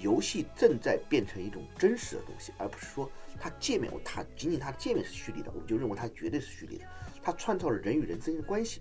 [0.00, 6.84] 游戏正在变成一种真实的东西，而不是说它界面，它仅仅它的界面是虚拟的，我们就认为它绝对是虚拟的。
[7.22, 8.80] 它创造了人与人之间的关系，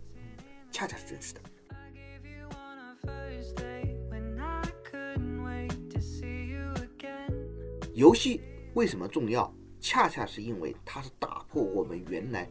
[0.71, 1.41] 恰恰是真实的。
[7.93, 8.41] 游戏
[8.75, 9.53] 为什么重要？
[9.81, 12.49] 恰恰是因为它是打破我们原来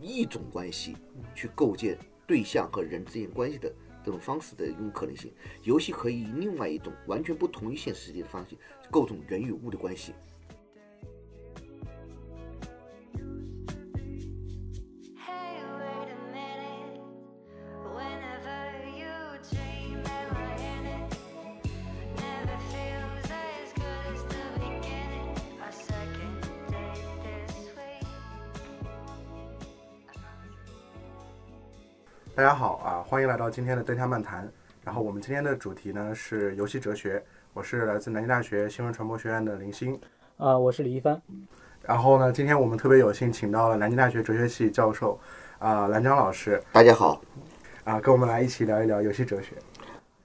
[0.00, 0.96] 一种关系
[1.34, 3.72] 去构建对象和人之间关系的
[4.04, 5.32] 这种方式的一种可能性。
[5.62, 8.56] 游戏可以以另外一种完全不同于现实世界的方式
[8.90, 10.12] 构成人与物的关系。
[33.14, 34.50] 欢迎来到今天的灯下漫谈。
[34.82, 39.96] 然后我们今天的主题呢是游戏哲学，我是来自南京大学新闻传播学院的林星。
[40.36, 41.22] 啊，我是李一帆。
[41.82, 45.16] 然后呢，今天我们特别有幸请到了南京大学哲学系教授
[45.60, 47.22] 啊蓝江老师大家好，
[47.84, 49.54] 啊，跟我们来一起聊一聊游戏哲学。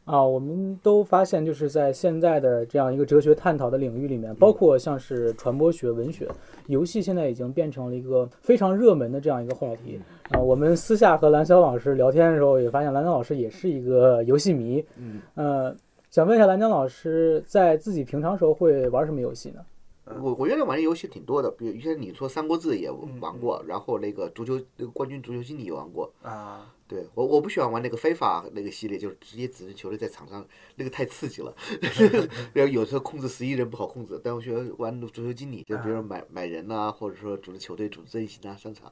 [0.10, 6.28] 啊，我们都发现，就是在现在的这样一个哲学探讨的领域里面，包括像是传播学、文学、
[6.66, 10.00] 游戏，现在已经变成了一个非常热门的这样一个话题。
[10.32, 14.84] 啊，我们私下和蓝霄老师聊天的时候，也发现蓝江老师也是一个游戏迷。
[14.98, 15.76] 嗯，呃，
[16.10, 19.62] 想问一下蓝江老师，在自己平常时候会玩什么游戏呢？
[20.22, 26.12] 我我原来玩的游戏挺多的，比如像你说《三国志》也玩过，然后那个足球那个冠军足球经理也玩过。
[26.24, 30.44] 啊，对我我不喜欢玩那个非法那个系列，就是直接指着球队在场上，
[30.76, 31.56] 那个太刺激了。
[32.54, 38.92] 然后有时候控制十一人不好控制，但我喜欢玩足球经理，就比如说买买人呐、或者说组织球队、组织阵型啊、上场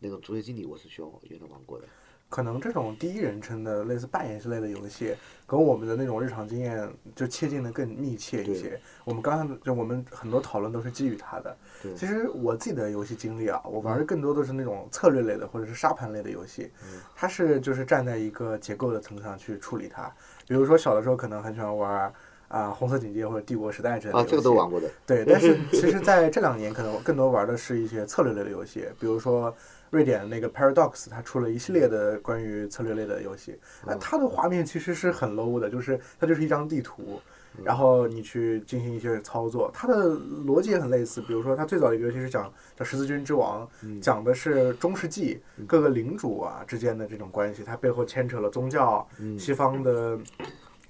[0.00, 1.86] 那种足球经理，我是喜欢原来玩过的。
[2.28, 5.14] 可能这种第一人称的类似扮演之类的游戏，
[5.46, 8.78] 跟我们的那种日常经验就切近的更密切一些。
[9.04, 11.56] 我们刚才就我们很多讨论都是基于它的。
[11.82, 20.12] 对其实我自己的游戏经历啊，我玩的更多的是那种策略类的或者是沙盘类的游戏，嗯它是就是站在一个结构的层上去处理它。
[20.46, 22.12] 比如说小的时候可能很喜欢玩
[22.48, 24.26] 啊、红色警戒或者帝国时代之类的啊。
[24.26, 24.90] 这个都玩过的。
[25.06, 29.54] 对，但是 其实在这两年，可能更多玩的是一些策略类的游戏，比如说
[29.90, 33.58] 瑞典那个 Paradox，它出了一系列的关于策略类的游戏。
[33.86, 37.20] 那它的画面其实是很 low 的，就是它就是一张地图，
[37.64, 39.70] 然后你去进行一些操作。
[39.72, 43.68] 它的逻辑也很类似，比如说它最早的一个游戏是讲叫十字军之王，
[44.00, 49.06] 讲的是中世纪各个领主啊之间的这种关系，它背后牵扯了宗教、
[49.38, 50.18] 西方的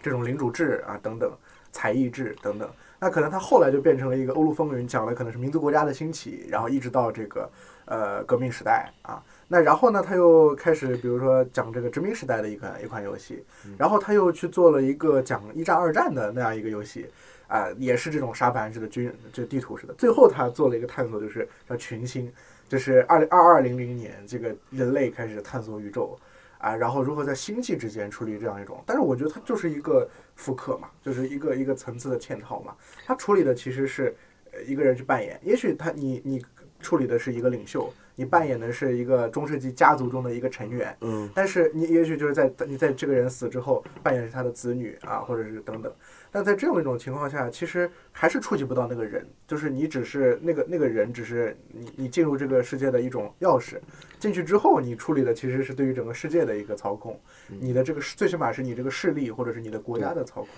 [0.02, 1.30] 这种领主制啊等等。
[1.70, 2.68] 才艺制等等，
[3.00, 7.48] 那可能他后来就变成了一个欧陆风云，讲的可能是民族国家的兴起，然后一直到这个
[7.84, 9.22] 呃革命时代啊。
[9.46, 13.44] 那然后呢，他又开始比如说讲这个殖民时代的一款一款游戏，
[13.78, 17.06] 然后他又去做了一个讲一战二战的那样一个游戏，
[17.46, 19.94] 啊、也是这种沙盘式的军这地图式的。
[19.94, 22.30] 最后他做了一个探索，就是叫群星，
[22.68, 26.18] 就是二零二二零零年这个人类开始探索宇宙。
[26.58, 32.74] 啊，然后如何在星际之间处理这样一种，但是我觉得它就是一个复刻嘛，就是一个一个层次的嵌套嘛。
[33.06, 34.14] 它处理的其实是
[34.52, 36.44] 呃一个人去扮演，也许他你你
[36.80, 45.92] 处理的是一个领袖，你扮演的是一个中世纪家族中的一个成员，嗯，但是你也许就是在你在这个人死之后扮演是他的子女啊，或者是等等。
[46.30, 53.78] 但在这样一种情况下，其实还是触及不到那个人，就是你只是那个那个人，只是你你进入这个世界的一种钥匙。
[54.18, 57.18] 进去之后，你处理的其实是对于整个世界的一个操控，
[57.60, 60.50] 你的这个最起码是你这个势力或者是你的国家的操控。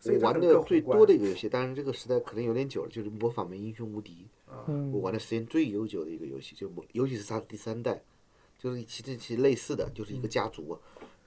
[0.00, 4.26] 所以我玩的最多的一个游戏，当然这个时代可能有点久了，就是《魔法门英雄无敌》。
[4.68, 8.00] 嗯我玩的时间最悠久的一个游戏，就魔尤其是它第三代，
[8.58, 10.78] 就是其实其实类似的，就是一个家族，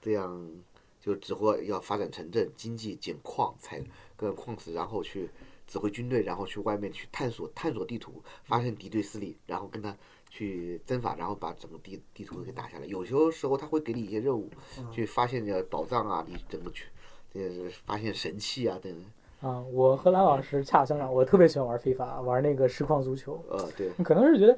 [0.02, 0.50] 这样
[1.00, 3.82] 就指挥要发展城镇、经济、捡矿、采
[4.16, 5.30] 各个矿石，然后去
[5.66, 9.96] 指挥军队，然后去外面去探索探索地图，发现敌对势力，然后跟他
[10.30, 12.86] 去征伐，然后把整个地地图给打下来。
[12.86, 14.50] 有些时候他会给你一些任务，
[14.92, 16.90] 去发现这个宝藏啊，你整个去，
[17.34, 19.50] 这是发现神器啊等等。
[19.50, 23.42] 啊，我和蓝老师恰相反，我特别喜欢玩非法，玩那个实况足球。
[23.50, 24.58] 呃，对，可能是觉得，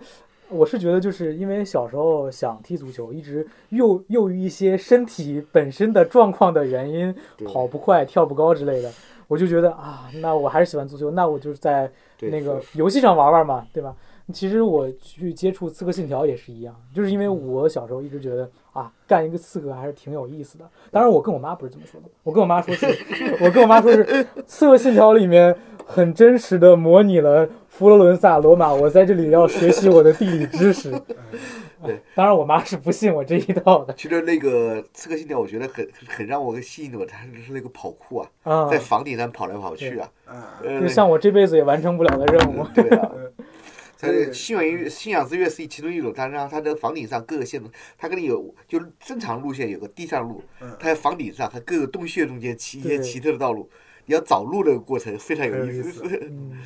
[0.52, 7.16] 我是觉得就是因为小时候想踢足球，一直又又于一些身体本身的状况的原因，
[7.46, 8.92] 跑不快、跳不高之类的，
[9.28, 11.90] 我就觉得啊，那我还是喜欢足球，那我就是在
[12.20, 13.96] 那个游戏上玩玩嘛，对吧？
[14.32, 20.70] 其实我去接触《刺客信条》也是一样，就是因为我小时候一直觉得啊，干一个刺客还是挺有意思的。
[20.92, 22.88] 当然，我跟我妈不是这么说的，我跟我妈说是，
[23.44, 24.06] 我跟我妈说是
[24.46, 25.56] 《刺客信条》里面
[25.86, 30.92] 很真实的模拟了佛罗伦萨、罗马，我在这里要学习我的地理知识。
[31.84, 42.64] 对，当然我妈是不信我这一套的其实那个《刺客信条》，我觉得很很让我吸引我，它是那个跑酷啊，啊，在房顶上跑来跑去啊，就，像我这辈子也完成不了的任务。
[42.76, 43.12] 对啊。
[44.02, 44.26] 它对。
[44.26, 53.70] 的信仰乐信仰之乐是其中一种，它让它的房顶上各个线路，它跟你有就正常路线有个地上路，嗯它在房顶上它各个洞穴中间起一些奇特的道路，
[54.06, 56.04] 你要找路的过程非常有意思思。
[56.04, 56.60] 嗯，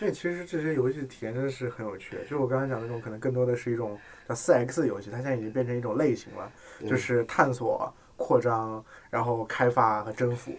[0.00, 3.98] 因为其实这些游戏体验真的是很有趣，就是我刚才讲的那种，可能更多的是一种
[4.28, 6.50] 叫四 X 游戏，它现在已经变成一种类型了，
[6.88, 10.52] 就是探索、扩张，然后开发和征服。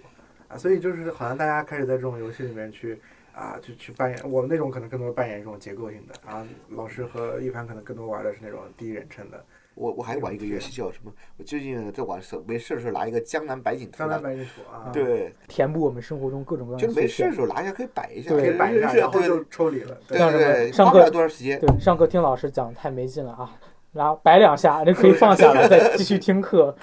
[0.47, 2.99] 啊，所以就是好像大家开始在这种游戏里面去
[3.33, 9.43] 啊，就去扮演我们那种可能更多扮演一种结构性的，然后老师和一凡可能更多玩的是那种第一人称的。
[9.73, 11.11] 我我还玩一个游戏叫什么？
[11.37, 19.97] 我最近在玩手没事的时候拿一个江南百景图，江南百景图啊，，对，填补我们生活中各种各样的就没事的时候拿一下可以摆一下，可以摆一下，然后就抽离了。
[20.07, 21.57] 对对对，上课多长时间。
[21.59, 23.57] 对，上课听老师讲太没劲了啊，
[23.93, 26.75] 然后摆两下，就可以放下了， 再继续听课。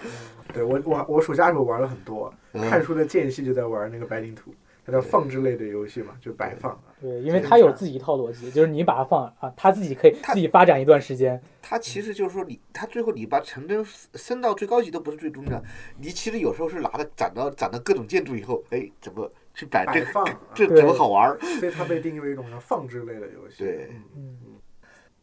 [0.54, 4.50] 对我我我暑假的时候玩了很多，嗯看书的间隙就在玩那个白景图，
[4.88, 6.84] 它叫放置类的游戏嘛，就摆放啊。
[6.98, 11.38] 对，因为他有自己一套逻辑，就是你把它放啊，他自己可以他自己发展一段时间。
[11.60, 15.62] 它其实就是说你，它最后你把成真升到最高级都不是最终的，
[16.00, 21.38] 你其实有时候是拿着攒到攒到各种建筑以后，哎，怎么去摆这摆放啊这怎么好玩儿？
[21.60, 23.64] 所以它被定义为一种叫放置类的游戏。
[23.64, 24.38] 对嗯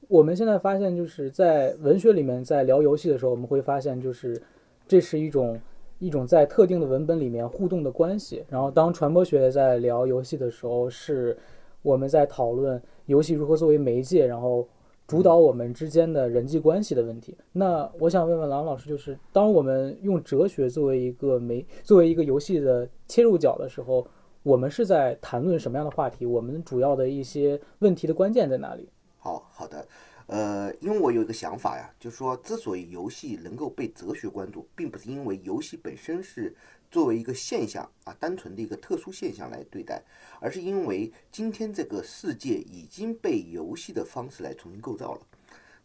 [0.08, 4.40] 我们现在发现，就是在文学里面，在聊游戏的时候，我们会发现，就是
[4.88, 5.60] 这是一种
[6.00, 8.44] 一种在特定的文本里面互动的关系。
[8.50, 11.38] 然后，当传播学在聊游戏的时候，是
[11.82, 14.68] 我们在讨论游戏如何作为媒介，然后
[15.08, 17.38] 主导我们之间的人际关系的问题。
[17.52, 24.06] 那我想问问郎老师，就是当我们用哲学作为一个媒，作为一个游戏的切入角的时候，
[24.42, 26.26] 我们是在谈论什么样的话题？
[26.26, 28.90] 我们主要的一些问题的关键在哪里？
[29.18, 29.86] 好好的，
[30.28, 36.56] 呃，因为我有一个想法呀，就是说，之所以游戏能够被哲学关注，并不是因为游戏本身是
[36.90, 40.02] 作为一个现象啊，单纯的一个特殊现象来对待，
[40.40, 45.22] 而是因为今天这个世界已经被游戏的方式来重新构造了。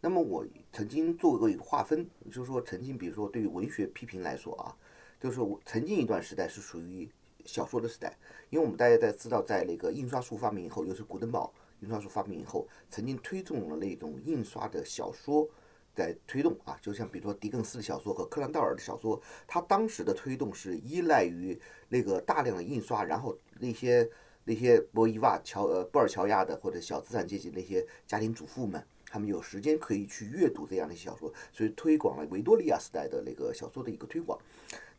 [0.01, 4.75] 那么我曾经做过一个划分，就是说，曾经比如说对于文学批评来说啊，
[5.21, 7.07] 就是我曾经一段时代是属于
[7.45, 8.17] 小说的时代，
[8.49, 15.49] 因为我们大家在知道，在那个印刷术发明以后，又是古登堡印刷术发明以后，曾经推动了那种印刷的小说
[15.95, 24.09] 在推动啊，就像比如说狄更斯的小说和柯南道尔的小说，它当时的推动是依赖于那个大量的印刷，然后那些
[24.45, 28.83] 那些波伊瓦乔呃布尔乔亚的或者小资产阶级那些家庭主妇们。
[29.13, 34.39] 他们有时间可以去阅读这样的小说，所以推广了维多利亚时代的那个小说的一个推广。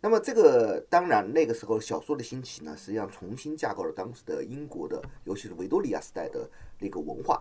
[0.04, 6.50] 那么这个当然那个时候小说的兴起呢，实际上重新架构了当时的英国的，尤其是维多利亚时代的
[6.80, 7.40] 那个文化。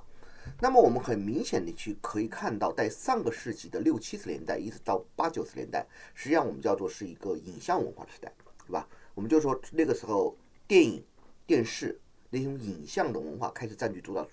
[0.60, 8.30] 那么我们很明显的去可以看到，在上个世纪的六七十年代一直到八九十年代，实际上我们叫做是一个影像文化时代，
[8.66, 8.86] 对吧？
[9.14, 10.36] 我们就说那个时候
[10.68, 11.02] 电影、
[11.46, 11.98] 电视
[12.28, 14.28] 那种影像的文化开始占据主导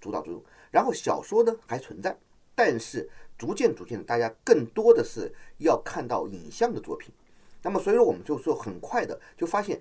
[0.00, 0.42] 主导作用，
[0.72, 2.16] 然后小说呢还存在，
[2.56, 7.14] 但是逐渐逐渐的，大家更多的是要看到影像的作品。
[7.62, 9.80] 那么所以说，我们就说很快的就发现，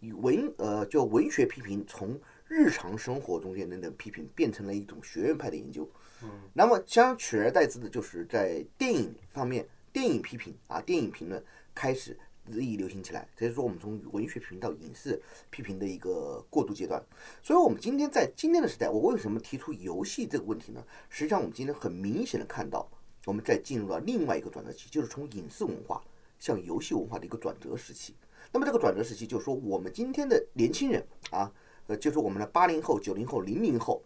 [0.00, 5.88] 文呃就文学批评从日常生活中间的那种批评变成了一种学院派的研究。
[6.22, 11.42] 嗯，那么相取而代之的就是在电影方面，电影批评啊，电影评论
[11.74, 12.16] 开始
[12.46, 13.26] 日益流行起来。
[13.36, 17.02] 这是说我们从文学批评到影视批评的一个过渡阶段。
[17.42, 20.84] 所以，我们今天在今天的时代，我为什么提出游戏这个问题呢？
[21.08, 22.88] 实际上，我们今天很明显的看到，
[23.24, 26.02] 我们在进入了另外一个转折期，就是从影视文化
[26.38, 28.14] 向游戏文化的一个转折时期。
[28.52, 31.52] 那么这个转折时期，就是说我们今天的年轻人啊，
[31.86, 34.02] 呃，就是我们的八零后、九零后、零零后，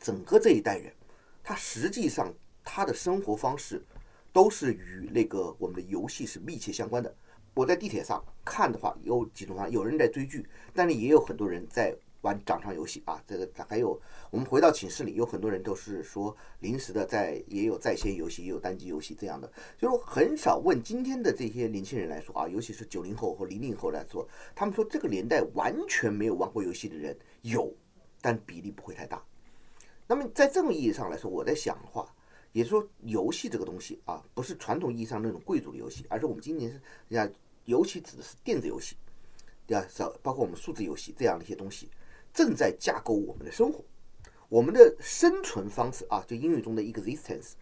[0.00, 0.92] 整个这一代人，
[1.42, 2.32] 他实际上
[2.64, 3.82] 他的生活方式
[4.32, 7.14] 都是与那个我们的游戏是密切相关的。
[7.54, 13.22] 我在地铁上看的话，有几种啊，有人在追剧，但是也有很多人在玩掌上游戏啊。
[13.26, 14.00] 这个还有
[14.30, 19.52] 我们回到寝室里，有很多人都是说临时的在，也有在线游戏，也有单机游戏这样的。
[19.78, 27.72] 就是很少问今天的这些年轻人来说啊，尤其是九零后或零零后来说，他们说这个年代完全没有玩过游戏的人有，
[28.20, 29.22] 但比例不会太大。
[30.06, 32.06] 那么在这种意义上来说，我在想的话，
[32.52, 38.96] 也是说，游戏这个东西啊，不是传统意义上那种贵族的游戏，而是我们今年是人家尤其指的是电子游戏，
[39.66, 39.86] 对吧？
[39.88, 41.88] 是包括我们数字游戏这样的一些东西，
[42.32, 43.84] 正在架构我们的生活，
[44.48, 47.52] 我们的生存方式啊，就英语中的 existence，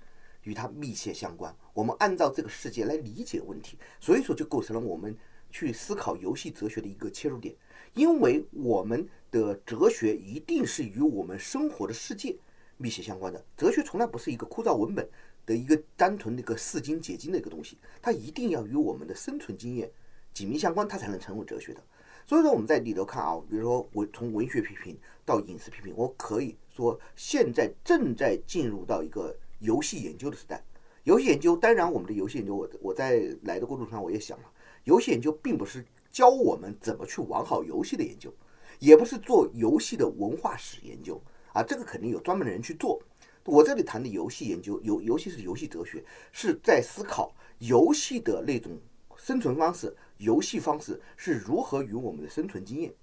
[0.42, 1.54] 与它密切相关。
[1.74, 5.16] 我们按照这个世界来理解问题，所以说就构成了我们
[5.50, 7.54] 去思考游戏哲学的一个切入点。
[7.94, 12.36] 因为我们的哲学一定是与我们生活的世界
[12.76, 13.44] 密切相关的。
[13.56, 15.08] 哲学从来不是一个枯燥文本，
[15.44, 19.90] 的一个单纯的一个释经解经的一个东西，它一定要与我们的生存经验
[20.32, 21.82] 紧密相关，它才能成为哲学的。
[22.26, 30.62] 所以说我们在里头看啊，比如说我从文学批评到影视批评，我可以说现在正在进入到一个游戏研究的时代。
[31.04, 34.44] 游戏研究，当然我们的游戏研究，我我在来的过程中我也想了，
[34.84, 38.32] 游戏研究并不是教我们怎么去玩好游戏的研究，
[38.78, 41.20] 也不是做游戏的文化史研究
[41.52, 43.00] 啊，这个肯定有专门的人去做。
[43.44, 48.78] 我这里谈的游戏研究，游游戏是游戏哲学，是在思考游戏的那种
[49.16, 52.94] 生存方式，游戏方式是如何与我们的生存经验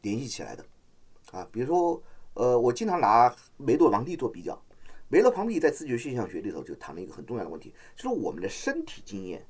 [0.00, 0.64] 联系起来的
[1.30, 1.46] 啊。
[1.52, 2.02] 比如说，
[2.34, 4.60] 呃，我经常拿梅洛庞蒂做比较。
[5.08, 9.46] 梅洛庞蒂在自觉现象学里头就谈了一个很重要的问题，就是我们的身体经验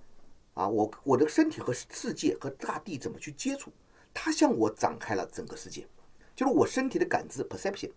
[0.55, 3.71] 啊，我我的身体和世界和大地怎么去接触，
[4.12, 5.87] 它向我展开了整个世界，
[6.35, 7.93] 就是我身体的感知 perception，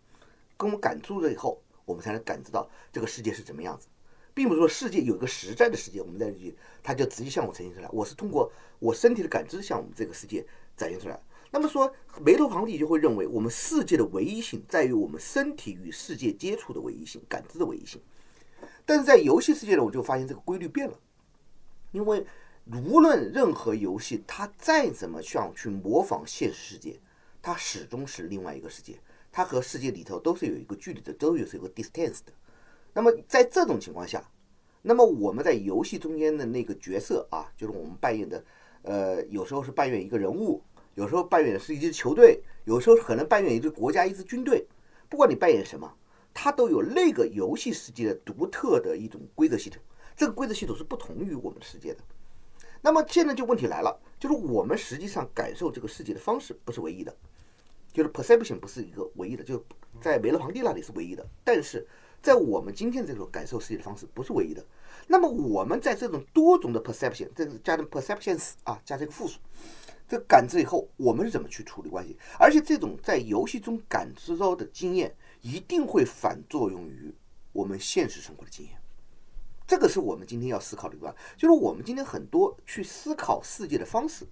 [0.56, 3.88] 跟我感知了以后，我们才能感知到这个世界是怎么样子，
[4.36, 11.20] 并不是说世界有一个实在的世界，我们在这里它就直接向我呈现出来，我是通过我身体的感知向我们这个世界展现出来。
[11.52, 18.02] 那么说，梅洛庞蒂就会认为，我们世界的唯一性在于我们身体与世界接触的唯一性、感知的唯一性。
[18.86, 21.00] 但是在游戏世界呢，我就发现这个规律变了，
[21.94, 22.26] 因为
[22.90, 27.00] 无论任何游戏，它再怎么想去模仿现实世界，
[27.42, 29.00] 它始终是另外一个世界，
[29.32, 32.34] 它和世界里头都是有一个距离的，都有是有个 distance 的。
[32.96, 34.24] 那么在这种情况下，
[34.82, 38.44] 那么我们在游戏中间的那个角色啊，就是我们扮演的，
[38.84, 40.64] 呃，有时候是扮演一个人物。
[40.94, 44.66] 有时候扮演的是一支球队，有时候可能扮演一支国家、一支军队。
[45.10, 45.94] 不管你扮演什么，
[46.34, 49.82] 它都有那个游戏世界的独特的一种规则系统。
[50.16, 52.00] 这个规则系统是不同于我们的世界的。
[52.82, 57.14] 那么现在就问题来了，就是我们实际上感受这个世界的方式不是唯一的，
[57.92, 59.62] 就是 perception 不是一个唯一的，就
[60.00, 61.86] 在梅洛庞蒂那里是唯一的，但是
[62.26, 64.66] 在我们今天这种感受世界的方式不是唯一的。
[65.06, 69.38] 那么我们在这种多种的 perception，这个加上 perceptions 啊，加这个复数。
[70.08, 72.18] 这感知以后，我们是怎么去处理关系？
[72.40, 77.14] 而且这种在游戏中感知到的经验，一定会反作用于
[77.52, 78.76] 我们现实生活的经验。
[79.68, 84.26] 这个是我们今天要思考的一段，就是我们今天很多去思考世界的方式，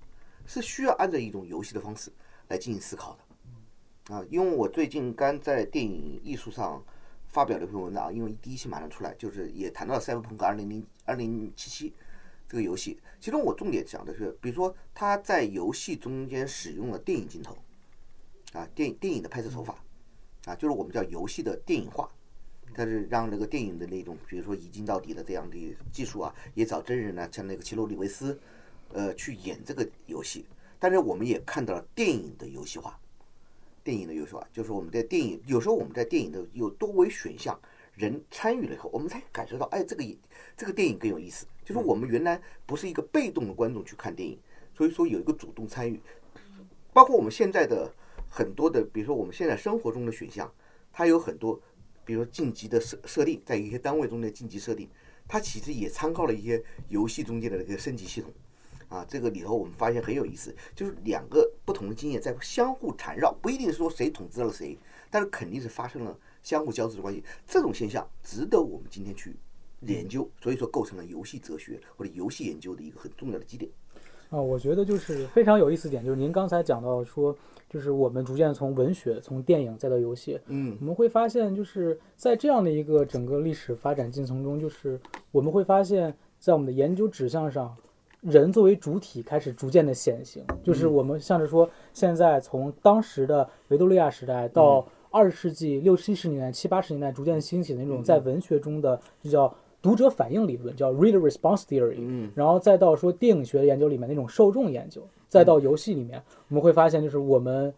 [0.48, 2.12] 是需要按照一种游戏的方式
[2.48, 4.16] 来进行思考的。
[4.16, 6.84] 啊，因为我最近刚在电影艺术上
[7.34, 11.90] 发表了一篇文章，因为第一期马上出来，就是也谈到了《赛博朋克二零零二零七七》。
[12.48, 17.58] 这个游戏，其中我重点讲的是，比如说他在游戏中间使用了电影镜头，
[18.52, 19.75] 啊，电电影的拍摄手法，
[20.46, 22.08] 啊，就是我们叫游戏的电影化，
[22.75, 25.58] 但是让那个电影的那种，比如说一镜到底的这样的
[25.92, 28.40] 技术啊，也找真人呢，像那个奇洛里维斯，
[28.90, 30.46] 呃，去演这个游戏。
[30.78, 33.00] 但是我们也看到了电影的游戏化，
[33.84, 37.60] 电影的游戏化，就是我们在电影有时候我们在电影的有多维选项，
[37.96, 40.04] 人参与了以后，我们才感受到，哎，这个
[40.56, 41.46] 这个电影更有意思。
[41.66, 44.38] 就是我们原来不是一个被动的观众去看电影，
[44.75, 46.00] 所以说有一个主动参与，
[46.92, 47.94] 包括我们现在的
[48.30, 50.52] 很多的，比如说我们现在生活中的选项，
[50.92, 51.60] 它有很多，
[52.04, 54.90] 比如说晋级的设设定，在一些单位中的晋级设定，
[55.28, 58.32] 它其实也参考了一些游戏中间的那个升级系统，
[58.90, 64.78] 啊，这个里头我们发现很有意思，就是两个不同的经验在相互缠绕，不一定说谁统治了谁，
[65.10, 69.36] 但是肯定是发生了相互交织的关系，这种现象值得我们今天去。
[69.86, 73.70] 研究，所以说构成了游戏哲学或者游戏研究的一个很重要的基点。
[74.30, 77.36] 啊，我觉得就是非常有意思点，就是您刚才讲到说，
[77.70, 84.98] 就是我们逐渐从文学、从电影再到游戏，嗯，我们会发现，就是在这样的一个整个历史发展进程中，就是
[85.32, 87.75] 我们会发现，在我们的研究指向上，
[88.24, 90.44] 人作为主体开始逐渐的显形。
[90.63, 99.53] 就是我们像是说，现在从当时的维多利亚时代到二十世纪六七十年代、七八十年代逐渐兴起的那种在文学中的就叫。
[99.84, 107.74] 读者反应理论叫 reader response theory，嗯，然后再到说电影学的研究里面那种受众研究，再到游戏里面，我们会发现就是我们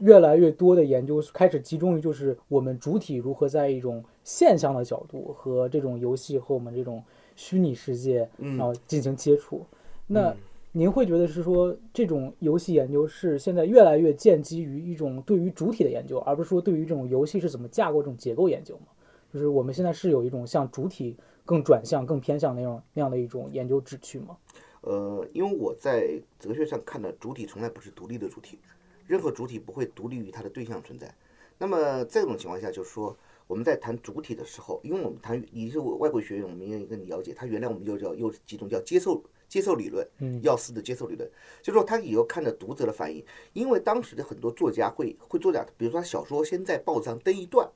[0.00, 7.02] 越来越多的研究开始集中于就是我们主体如何在一种现象的角度和这种游戏和我们这种
[7.34, 9.64] 虚拟世界，然后进行接触。
[10.08, 10.34] 那
[10.72, 18.86] 您会觉得是说这种游戏研究是现在越来越建基于一种对于主体的研究，而不是说对于这种游戏是怎么架构这种结构研究吗？
[19.32, 21.16] 就是我们现在是有一种像主体。
[21.48, 24.36] 更转向、更偏向那种那样的一种研究旨趣吗？
[24.82, 28.58] 呃，因为我在哲学上看的主体从来不是独立的主体，
[29.06, 31.10] 任何主体不会独立于它的对象存在。
[31.56, 41.28] 那么这种情况下，就是说我们在谈主体的时候，因为我们谈你是外国学院，我们应该跟你了解，它原来我们就叫又几种叫接受接受理论，嗯，药师的接受理论，
[41.62, 43.24] 就是说他以后看着读者的反应，
[43.54, 47.68] 因为当时的很多作家会会做这样，比如说小说先在报纸上登一段，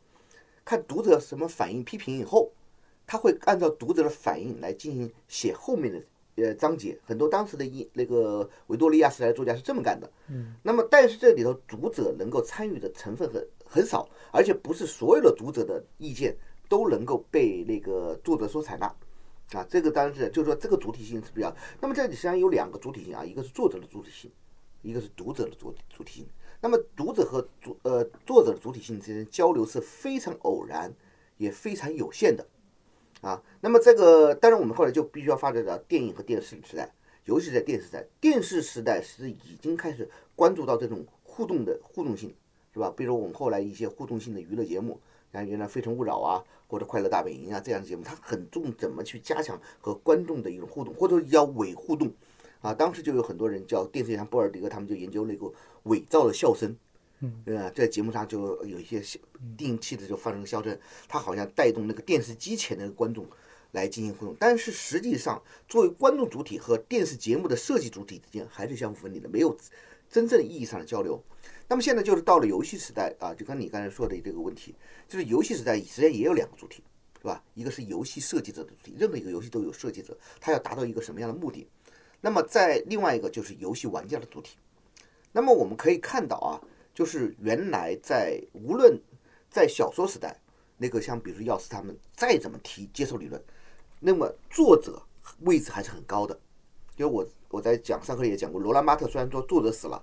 [0.64, 2.52] 看读者什么反应批评以后。
[3.04, 6.02] 他会按照读者的反应来进行写后面的
[6.36, 6.96] 呃章节。
[7.04, 10.10] 很多当时的一那个维多利亚时代的作家是这么干的。
[10.28, 16.34] 嗯，那么但是这里头读者能够参与的成分很很少，而且不是所有的读者的意见
[16.68, 18.90] 都能够被那个作者所采纳。
[19.56, 21.54] 啊，这个当然是就是说这个主体性是比较。
[21.80, 24.30] 那么这里实际上有两个主体性啊，一个是作者的主体性，
[24.82, 26.28] 一个是读者的主主体性。
[26.60, 30.94] 那么读者和主呃作者的主体性之间交流是非常偶然，
[31.36, 32.46] 也非常有限的。
[33.20, 36.92] 啊，那么这个当然我们后来就必须要发展到电影和电视时代，
[37.24, 42.34] 尤其在电视时代，电视时代是已经开始关注到这种互动的互动性，
[42.72, 42.92] 是吧？
[42.96, 45.00] 比如我们后来一些互动性的娱乐节目，
[45.32, 52.12] 像原来《非诚勿扰》啊，或者《快乐大本营》啊这样的节目，它很重怎么去加强和观众的一种互动，或者叫伪互动。
[52.60, 55.52] 啊，当时就有很多人叫电视上波尔迪克，他们就研究那个
[55.84, 56.76] 伪造的笑声。
[57.18, 59.18] 嗯，呃，在节目上就有一些小
[59.56, 63.26] 定期的就放成笑声，它好像带动那个电视机前的观众
[63.72, 69.56] 来进行互动，但是实际上作为观众主体和电视节目的设计主体之间还是相互分离的，没有
[70.12, 71.20] 真正意义上的交流。
[71.66, 74.74] 那么现在就是到了游戏时代啊，就跟你刚才说的这个问题，
[75.08, 77.42] 就是游戏时代实际上也有两个主体，对吧？
[77.54, 81.66] 一个是游戏设计者的主体，任何一个游戏都有设计者，他要达到一个什么样的目的？
[82.20, 84.58] 那么在另外一个就是游戏玩家的主体。
[85.32, 86.60] 那么我们可以看到啊，
[86.94, 89.00] 就是原来在无论
[89.50, 90.38] 在小说时代，
[90.76, 93.42] 那个像比如说药师他们再怎么提接受理论，
[93.98, 95.02] 那么作者
[95.40, 96.38] 位置还是很高的。
[97.02, 100.00] 因为我我在讲上课也讲过，罗兰巴特虽然说作者死了，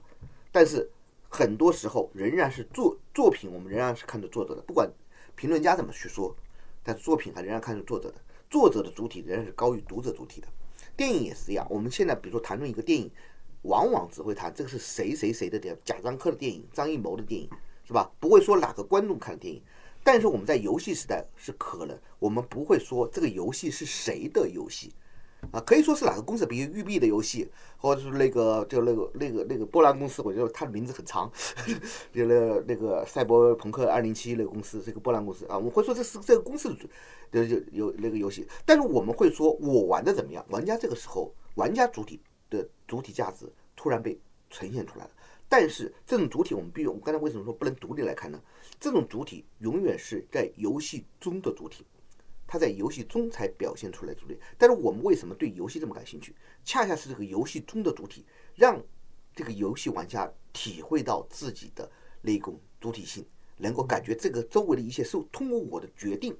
[0.51, 0.91] 但是
[1.29, 4.91] 很多时候仍然是作作品，我们仍然是看着作者的，不管
[5.33, 6.35] 评论家怎么去说，
[6.83, 8.15] 但是作品还仍然看着作者的，
[8.49, 10.47] 作者的主体仍然是高于读者主体的。
[10.97, 13.09] 电影也是一样，我们现在比如说谈论一个电影，
[13.61, 17.49] 往往只会谈这个是谁谁谁的电影，贾樟柯的电影，张艺谋的电影，
[17.85, 18.11] 是吧？
[18.19, 19.61] 不会说哪个观众看的电影。
[20.03, 24.93] 但是我们在游戏时代是可能，我们不会说这个游戏是谁的游戏，
[25.51, 31.31] 啊，可以说是哪个公司，比如育碧的游戏，或者是那个就那个那个那个波兰公司，我觉得它的名字很长，
[32.13, 36.69] 就那个那个赛博朋克二零七那个公司，这个波兰公司啊，我们会说这是这个公司
[37.31, 45.11] 的就就有那个游戏，但是我们会说我玩的怎么样，玩家这个时候玩家主体的主体价值突然被呈现出来了。
[45.51, 48.39] 但是这种主体，我们必须，我刚才为什么说不能独立来看呢？
[48.79, 51.83] 这种主体永远是在游戏中的主体，
[52.51, 54.35] 他在游戏中才表现出来主体。
[54.57, 56.33] 但是我们为什么对游戏这么感兴趣？
[56.65, 58.81] 恰恰是这个游戏中的主体，让
[59.35, 61.87] 这个游戏玩家体会到自己的
[62.23, 63.23] 那种主体性，
[63.57, 66.35] 能够感觉这个周围的一切是通过我的决定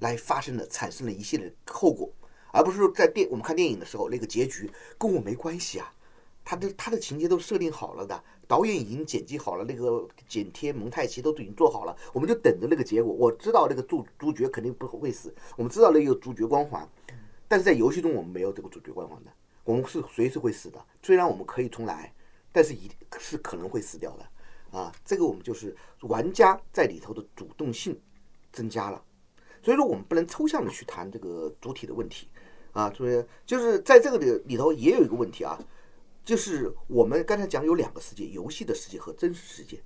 [0.00, 2.10] 来发生的，产生了一系列后果，
[2.50, 5.92] 而不是说在电我们看电影的时候，那个结局跟我没关系啊。
[6.44, 13.10] 他的他的情节都设定好了的，导演已经剪辑好了，那个剪贴蒙太奇都已经做好了，我们就等着那个结果。
[13.10, 16.86] 我知道那个主主角肯定不会死，我们知道那个主角光环，
[17.48, 19.30] 但是在游戏中我们没有这个主角光环的，
[19.64, 20.78] 我们是随时会死的。
[21.02, 22.12] 虽然我们可以重来，
[22.52, 24.92] 但是一是可能会死掉的啊。
[25.02, 27.98] 这个我们就是玩家在里头的主动性
[28.52, 29.02] 增加了，
[29.62, 32.28] 所以说我们不能抽象的去谈这个主体的问题
[32.72, 32.92] 啊。
[32.94, 35.58] 所以就是在这个里里头也有一个问题啊。
[36.24, 39.82] 就是我们刚才讲有两个世界，游戏的世界和真实世界，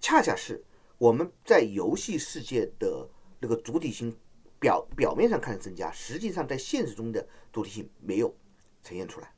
[0.00, 0.62] 恰恰是
[0.98, 4.16] 我们在游戏世界的那个主体性
[4.58, 8.34] 表表面上看着增加，实际上在现实中的主体性没有
[8.82, 9.32] 呈现出来。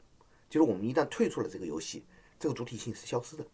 [0.48, 2.04] 就是我们一旦退出了这个游戏，
[2.38, 3.44] 这个主体性是消失的。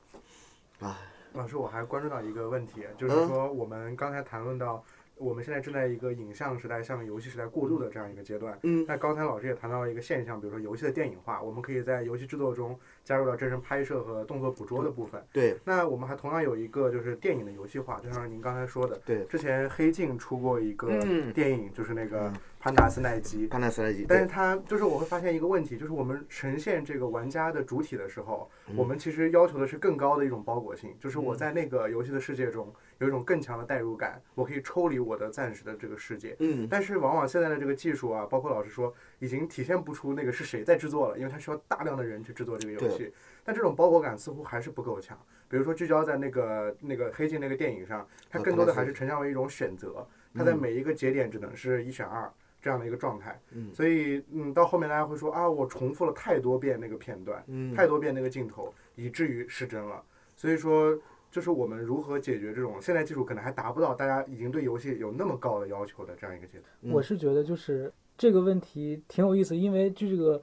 [0.78, 1.00] 啊，
[1.32, 4.84] 老师，我还关注到一个问题，就是嗯说我们刚才谈论到。
[5.16, 8.58] 我们现在正在一个影像时代向游戏时代过渡的这样一个阶段。
[8.62, 15.22] 嗯那刚才老师也谈到了一个现象，比如说游戏的电影化，我们可以在游戏制作中加入到真人拍摄和动作捕捉的部分。
[15.32, 22.32] 对那我们还同样有一个就是电影的游戏化，就像您刚才说的，对，之前黑镜出过一个嗯电影，就是那个
[22.64, 23.46] 潘达斯奈基。
[23.46, 36.34] 潘纳斯奈基，但是对它就是我会发现一个问题，就是我们呈现这个玩家的主体的时候，嗯我们其实要求的是更高的一种包裹性，就是我在那个游戏的世界中有一种更强的代入感，我可以抽离我的暂时的这个世界。
[36.38, 43.12] 嗯但是往往现在的这个技术啊，包括老师说，已经体现不出那个是谁在制作了，因为它需要大量的人去制作这个游戏。
[43.44, 45.18] 但这种包裹感似乎还是不够强。
[45.50, 52.32] 比如说聚焦在那个那个黑镜那个电影上，它更多的还是呈现为一种选择，它在每一个节点只能是一选二
[52.64, 53.38] 这样的一个状态。
[53.52, 60.02] 嗯所以嗯，到后面大家会说啊，我重复了太多遍那个片段，嗯太多遍那个镜头，以至于失真了。
[60.34, 60.98] 所以说。
[61.34, 66.70] 就是我们如何解决这种现在技术可能还达不到大家已经对游戏有那么高的要求的这样一个阶段。
[66.82, 70.40] 嗯我是觉得就是这个问题挺有意思，因为就这个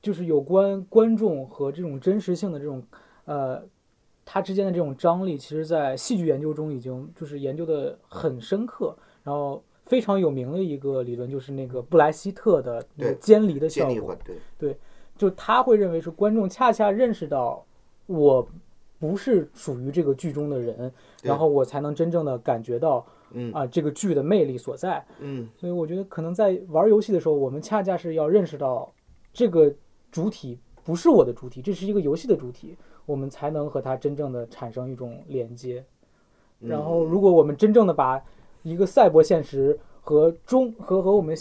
[0.00, 2.82] 就是有关观众和这种真实性的这种
[3.26, 3.62] 呃，
[4.24, 14.16] 它之间的这种张力，其实在戏剧研究中已经就是研究的很深刻，然后非常有名的一个理论，就是那个布莱希特的那个对监离的效果。
[14.56, 14.74] 对，
[15.18, 17.62] 就他会认为是观众恰恰认识到
[18.06, 18.48] 我
[18.98, 20.90] 不是属于这个剧中的人，
[21.22, 25.04] 然后我才能真正的感觉到嗯啊、这个剧的魅力所在。
[25.20, 28.90] 嗯所以我觉得可能在玩游戏的时候，我们恰恰是要认识到
[29.30, 29.70] 这个
[30.10, 32.74] 主体不是我的主体，这是一个游戏的主体，
[33.04, 35.84] 我们才能和它真正的产生一种连接。
[36.60, 38.22] 嗯然后，如果我们真正的把
[38.62, 41.36] 一个赛博现实和中和和我们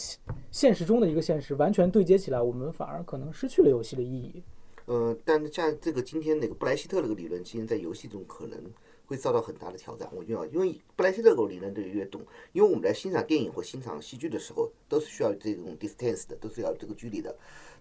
[0.52, 4.44] 现实中的一个现实完全对接起来，我们反而可能失去了游戏的意义。
[4.86, 8.60] 呃，但是像这个今天那个布莱希特这个理论，其实在游戏中可能
[9.06, 10.10] 会遭到很大的挑战。
[10.12, 17.34] 我觉得，因为布莱希特这个理论对越懂，因为我们在欣赏电影或欣赏戏剧的时候，都是需要这种 distance 的，都是要这个距离的。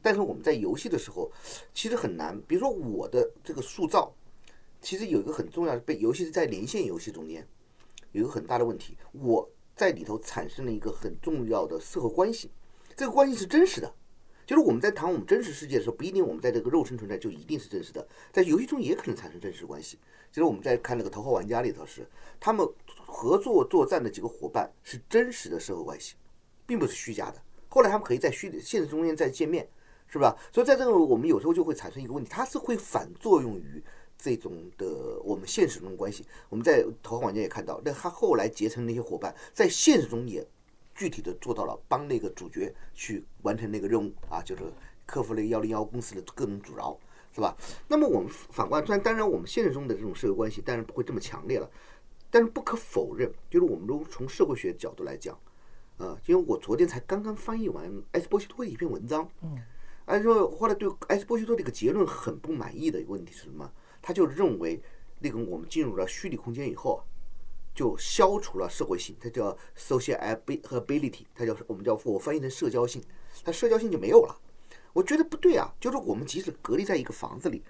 [0.02, 1.30] 但是我们在游戏的时候，
[1.74, 2.38] 其实很难。
[2.46, 4.14] 比如说我的这个塑造，
[4.80, 7.44] 其实有一个很重要的被，尤其是在连线游戏中间，
[8.12, 12.50] 有一个很大的问题，我在里头产生了一个很重要的社会关系，
[12.96, 13.94] 这个关系是真实的。
[14.46, 19.96] 就是我们在谈我们真实世界的时候，不一定我们在这个肉身存在就一定是真实的，在游戏中也可能产生真实关系。
[20.32, 22.04] 就是我们在看那个《头号玩家》里头是，
[22.40, 22.68] 他们
[23.06, 26.16] 合作作战的几个伙伴是真实的社会关系，
[26.66, 27.40] 并不是虚假的。
[27.68, 29.68] 后来他们可以在虚现实中间再见面，
[30.08, 30.36] 是吧？
[30.52, 33.80] 所以在这个我们有时候就会产生一个问题，它是会反作用于
[34.22, 36.24] 这种的我们现实中的关系。
[36.48, 40.46] 我们在《头号玩家》也看到，那他后来结成那些伙伴，在现实中也
[40.94, 44.62] 具体的做到了帮那个主角去完成那个任务啊，就是
[45.06, 46.98] 克服了幺零幺公司的各种阻挠，
[47.34, 47.56] 是吧？
[47.88, 51.70] 那么我们反观，虽然当然我们现实中的这种社会关系当然不会这么强烈了，
[52.30, 55.36] 但是不可否认，就是我们如从社会学角度来讲，
[55.96, 59.58] 啊，因为我昨天才刚刚翻译完埃斯波西托的一篇文章，嗯，
[60.04, 63.72] 按说后来对埃斯波西托这个结论很不满意的一个问题是什么？
[64.02, 64.80] 他就认为
[65.18, 67.02] 那个我们进入了虚拟空间以后。
[67.72, 73.00] 就消除了社会性，它叫 socialability，它叫我们叫我翻译成社交性，
[73.44, 74.36] 它社交性就没有了。
[74.92, 77.62] 我觉得不对啊，就是我们即使隔离在一个房子里，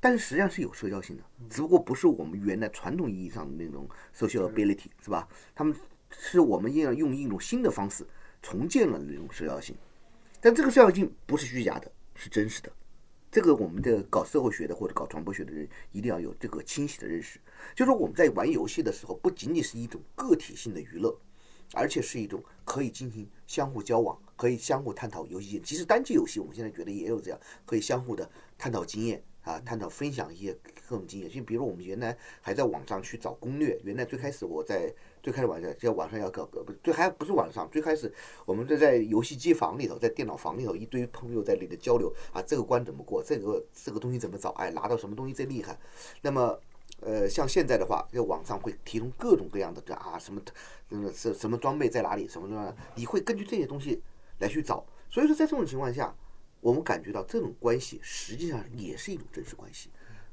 [0.00, 5.26] 但是实际上是有社交性的，只不过不是我们原来传统意义上的那种 socialability，是吧？
[5.54, 5.74] 他们
[6.10, 8.04] 是我们要用一种新的方式
[8.42, 9.74] 重建了那种社交性，
[10.40, 12.70] 但这个社交性不是虚假的，是真实的。
[13.34, 17.40] 这个我们的搞社会学的或者搞传播学的人一定要有这个清晰的认识，
[17.74, 21.18] 就是我们在玩游戏的时候，不仅仅是一种个体性的娱乐，
[21.72, 25.62] 而且是一种可以进行相互交往、可以相互探讨游戏性。
[25.64, 30.56] 其实单机游戏我们现在觉得也有这样，可以相互的探讨经验啊，探讨分享一些
[30.88, 31.28] 各种经验。
[31.28, 34.94] 就比如我们原来还在网上去找攻略，原来最开始我在
[35.24, 38.12] 最开始晚上在网上要搞，不最还不是网上，最开始
[38.44, 45.78] 我们就在游戏机房里头，在电脑房里头，一堆朋友在里头交流啊，这个关怎么过，这个这个东西怎么找，哎，拿到什么东西最厉害。
[46.20, 46.60] 那么，
[47.00, 50.42] 呃，像现在的话，在网上会提供各种各样的这啊什么，
[50.90, 54.02] 嗯，什什么装备在哪里，什么什么，你会根据这些东西
[54.40, 54.84] 来去找。
[55.08, 56.14] 所以说，在这种情况下，
[56.60, 59.88] 我们感觉到这种关系实际上也是一种真实关系，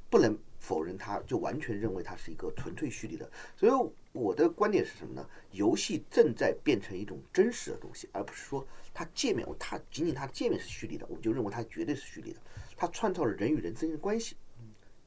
[0.09, 3.31] 不能否认它，就完全认为它是一个纯粹虚拟的。
[3.55, 3.71] 所以
[4.13, 5.25] 我的观点是什么呢？
[5.51, 12.39] 游戏正在变成一种真实的东西，而不是说它界面，它仅仅它的界面是虚拟的，我们就认为它绝对是虚拟的。
[12.75, 14.35] 它创造了人与人之间的关系，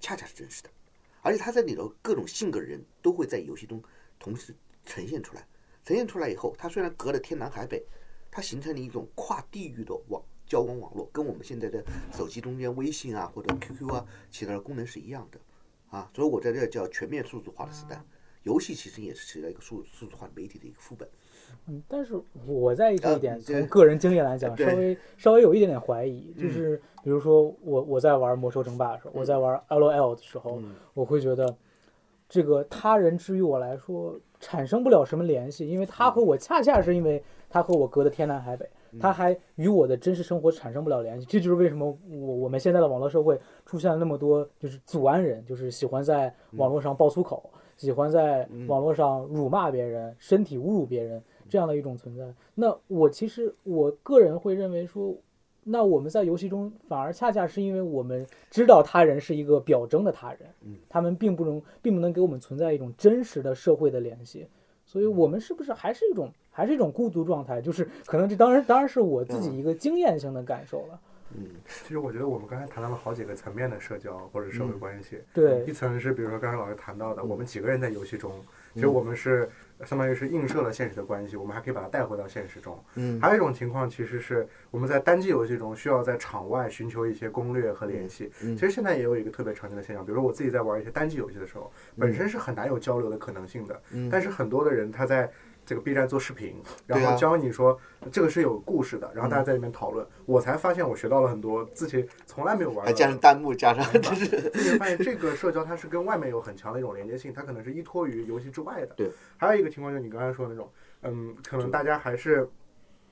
[0.01, 0.71] 恰恰是真实的，
[1.23, 3.83] 而且它在里头各种性格的人都会在游戏中
[4.19, 5.47] 同时呈现出来。
[5.85, 7.85] 呈现出来以后，它虽然隔了天南海北，
[8.31, 15.39] 它形成了一种跨地域的网交往网络，跟我们现在的手机中间微信啊或者 QQ 啊起到的功能是一样的
[15.91, 16.11] 啊。
[16.15, 18.03] 所以我在这叫全面数字化的时代，
[18.45, 21.07] 游戏其实也是起到一个数数字化媒体的一个副本。
[21.67, 26.43] 嗯，但是我在这一点呃从个人经验来讲，稍微稍微有一点点怀疑，嗯。
[26.43, 30.75] 就是比如说我我在玩魔兽争霸的时候，我在玩 LOL 的时候，嗯。
[30.95, 31.55] 我会觉得
[32.29, 41.27] 这个他人之于我来说产生不了什么联系，因为他和我恰恰是因为他和我隔的天南海北，他还与我的真实生活产生不了联系。
[41.27, 52.25] 这就是为什么我我们现在的网络社会出现了那么多就是祖安人，就是喜欢在网络上爆粗口，喜欢在网络上辱骂别人，身体侮辱别人这样的一种存在。
[52.55, 55.15] 那我其实我个人会认为说。
[55.67, 60.41] 那我们在游戏中反而恰恰是因为我们知道他人是一个表征的他人，
[60.91, 64.47] 他们并不能并不能给我们存在一种真实的社会的联系，
[64.85, 67.63] 所以我们是不是还是一种还是一种孤独状态？
[67.63, 71.01] 就是可能这当然当然是我自己一个经验性的感受了。
[71.67, 75.21] 其实我觉得我们刚才谈到了好几个层面的社交或者社会关系。
[75.33, 78.33] 对一层是比如说刚才老师谈到的，我们几个人在游戏中，
[78.75, 79.49] 其实我们是
[79.85, 82.79] 相当于是映射了现实的关系，我们还可以把它带回到现实中。
[82.95, 88.31] 嗯还有一种情况其实是我们在单机游戏中需要在场外寻求一些攻略和联系。
[88.43, 93.83] 嗯其实现在也有一个特别常见的现象，比如说我自己在玩一些单机游戏的时候，本身是很难有交流的可能性的。
[93.91, 95.31] 嗯但是很多的人他在
[95.65, 96.55] 这个 B 站做视频，
[96.87, 97.79] 然后教你说
[98.13, 102.85] 这个是有故事的，然后大家在里面讨论，我才发现我学到了很多自己从来没有玩的。
[102.85, 108.95] 还加上弹幕，加上就是自己发现这个社交它是跟外面有很强的一种连接性，它可能是依托于游戏之外的。
[108.97, 110.71] 对，还有一个情况就是你刚才说的那种，
[111.03, 112.49] 嗯，可能大家还是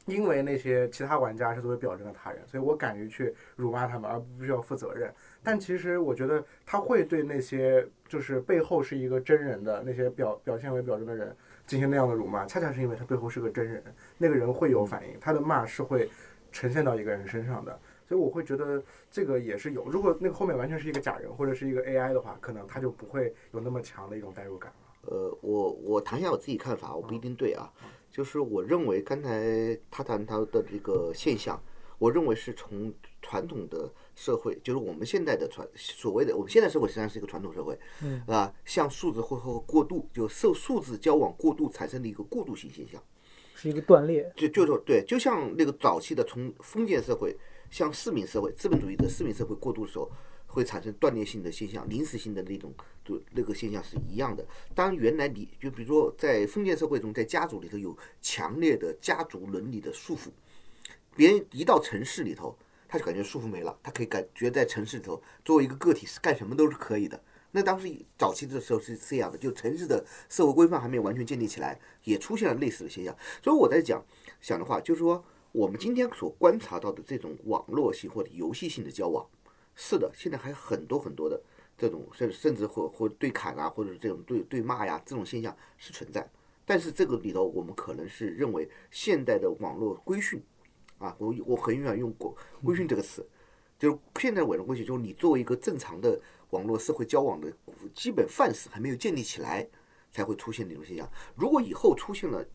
[0.07, 5.13] 因为那些其他玩家是作为表征的他人，所以我敢于去辱骂他们，而不需要负责任。
[5.43, 11.35] 但其实我觉得他会对那些就是背后是一个真人的那些表表现为表征的人
[11.73, 13.83] 进行那样的辱骂，恰恰是因为他背后是个真人，
[14.19, 16.07] 那个人会有反应，他的骂是会
[16.53, 17.81] 呈现到一个人身上的。
[18.07, 25.11] 所以我会觉得这个也是有，如果那个后面完全是一个假人或者是一个 AI 的话，可能他就不会有那么强的一种代入感了。
[25.11, 27.73] 呃，我我谈一下我自己看法，我不一定对啊。
[28.11, 31.59] 就是我认为刚才他谈他的这个现象，
[31.97, 43.03] 我认为是从传统的社会，就是我们现在的传所谓的我们现在社会实际上是一个传统社会，嗯啊，向数字或或过度就受数字交往过度产生的一个过渡性现象。
[43.55, 44.33] 是一个断裂。
[44.37, 47.37] 就就说对，就像那个早期的从封建社会
[47.71, 50.11] 向市民社会、资本主义的市民社会过渡的时候，
[50.47, 54.45] 会产生断裂性的现象、临时性的那种就那个现象是一样的。
[54.75, 60.29] 当原来你就比如说在封建社会中，在家族里头有强烈的家族伦理的束缚，
[61.17, 62.59] 别人一到城市里头，
[62.93, 67.19] 他就感觉束缚没了，他可以感觉在城市里头作为一个个体是干什么都是可以的。
[67.53, 73.17] 那当时早期的时候是这样的，就城市的社会规范还没有完全建立起来，也出现了类似的现象。
[73.43, 74.05] 所以我在讲
[74.43, 79.27] 想的话，就是说我们今天所观察到的这种网络性或者游戏性的交往，
[79.75, 81.43] 是的，现在还有很多很多的
[81.79, 86.31] 这种甚甚至或或对砍啊，或者是这种对对骂呀这种现象是存在。
[86.67, 90.43] 但是这个里头，我们可能是认为现代的网络规训
[91.03, 93.27] 啊，我我很愿意用过规训这个词，
[93.77, 96.17] 就是现在网络规训，就是你作为一个正常的
[96.51, 97.53] 网络社会交往的
[97.93, 99.69] 基本范式还没有建立起来，
[100.13, 101.11] 才会出现这种现象。
[101.35, 102.47] 如果以后出现了，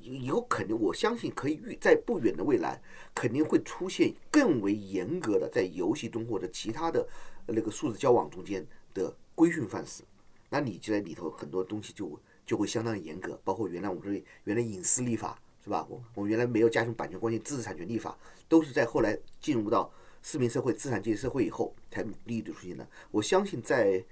[0.00, 2.80] 以以后肯定我相信可以预在不远的未来，
[3.14, 7.06] 肯定会出现更为严格的在游戏中或者其他的
[7.44, 10.02] 呃那个数字交往中间的规训范式。
[10.48, 15.86] 那你就在里头很多东西就就会相当严格，包括原来我们说原来隐私立法是吧？
[15.88, 19.88] 我我们原来没有加强版权关系、知识产权立法，都是在后来进入到
[20.20, 22.86] 市民社会、资产阶级社会以后才立的出现的。
[23.10, 24.04] 我相信在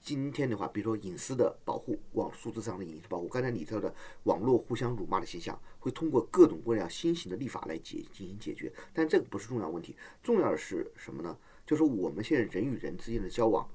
[0.00, 3.92] 今天的话，比如说隐私的保护，网数字上的隐私保护，刚才你说的
[4.24, 8.72] 网络互相辱骂的现象，会通过各种各样新型的立法来解进行解决。
[8.92, 11.36] 但这个不是重要问题，重要的是什么呢？
[11.66, 13.68] 就是我们现在人与人之间的交往，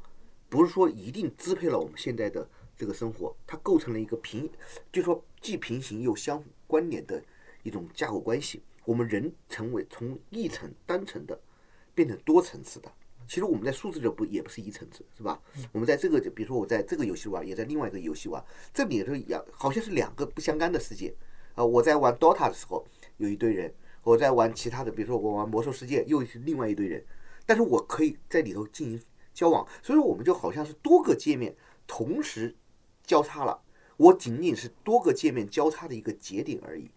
[0.50, 4.50] 不是说一定支配了我们现在的这个生活，它构成了一个平，
[4.92, 7.24] 就说既平行又相互关联的
[7.64, 8.62] 一种架构关系。
[8.86, 11.40] 我们人成为从一层单层的
[11.96, 12.92] 变成多层次的。
[13.28, 15.42] 其实我们在数字这不也不是一层次，是吧？
[15.74, 18.42] 我们在这个，比如说我在这个游戏玩，也在另外一个游戏玩，
[18.74, 21.14] 这里头也好像是两个不相干的世界。
[21.56, 22.86] 啊，我在玩 DOTA 的时候
[23.18, 27.04] 有一堆人，我在玩其他的，比如说我玩魔兽世界又是另外一堆人，
[27.46, 29.02] 但是我可以在里头进行
[29.34, 31.54] 交往，所以说我们就好像是多个界面
[31.86, 32.56] 同时
[33.04, 33.60] 交叉了，
[33.98, 36.90] 我仅仅是多个界面交叉的一个节点而已。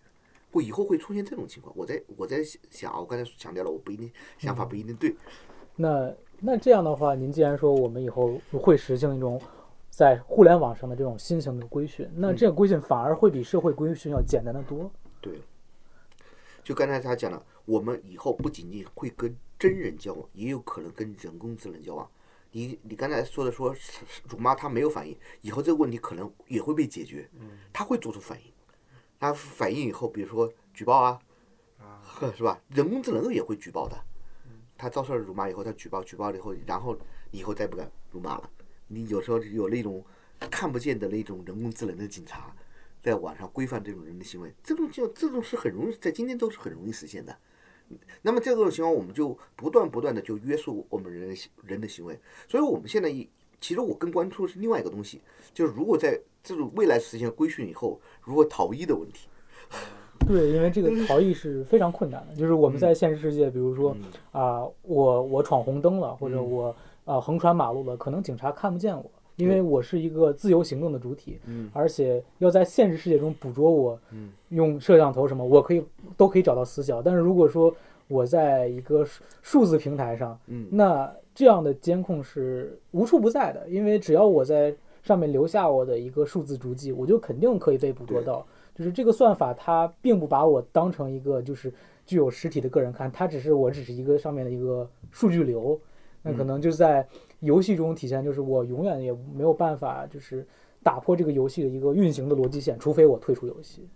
[0.52, 2.38] 我以后会出现这种情况，我在我在
[2.70, 5.14] 想啊，我刚才强调了，我不一定想法不一定对，
[5.76, 9.40] 那那这样的话，您既然说我们以后会实行一种
[9.90, 14.90] 在互联网上的这种新型的规训，那这个规训反而会比社会规训要简单的多。
[15.20, 15.40] 对，
[16.64, 22.10] 就刚才他讲了，我们以后不仅仅会跟真人交往，也有可能跟人工智能交往。
[22.52, 23.74] 你你刚才说的说
[24.28, 27.30] 辱骂他没有反应，以后这个问题可能也会被解决，
[27.72, 28.52] 他会做出反应，
[29.18, 31.20] 他反应以后，比如说举报啊，
[32.36, 32.60] 是吧？
[32.68, 33.96] 人工智能也会举报的，
[34.76, 36.98] 他遭受了辱骂以后，他举报，举报了以后，然后
[37.30, 38.50] 以后再不敢辱骂了。
[38.88, 40.04] 你有时候有那种
[40.50, 42.52] 看不见的那种人工智能的警察，
[43.00, 47.38] 在网上规范这种人的行为，这种就这种是很容易，在今天都是很容易实现的。
[48.22, 52.18] 那么这种情况，我们就不断不断的就约束我们人的行人的行为。
[52.48, 53.28] 所以我们现在一，
[53.60, 55.20] 其实我更关注的是另外一个东西，
[55.54, 59.28] 就是如果在这种未来实现规训以后，如何逃逸的问题。
[60.28, 62.34] 对，因为这个 逃逸是非常困难的。
[62.34, 63.96] 就是我们在现实世界，比如说
[64.32, 66.74] 啊、我我闯红灯了，或者我
[67.04, 71.70] 啊、横穿马路了，可能警察看不见我，因为我是一个自由行动的主体，嗯。
[71.72, 74.30] 而且要在现实世界中捕捉我，嗯。
[74.50, 75.82] 用摄像头什么，我可以
[76.20, 77.00] 都可以找到死角。
[77.00, 77.74] 但是如果说
[78.06, 88.46] 我在一个数数字平台上，嗯那这样的监控是无处不在的，因为只要我在上面留下我的一个数字足迹，我就肯定可以被捕捉到。
[88.74, 91.72] 就是这个算法，它并不把我当成一个就是
[92.04, 95.80] 具有实体的个人看，它只是我只是一个上面的一个数据流。
[96.22, 97.06] 那可能就在
[97.38, 100.46] 游戏中体现，就是我永远也没有办法就是
[100.82, 103.88] 打破这个游戏的一个运行的逻辑线，除非我退出游戏。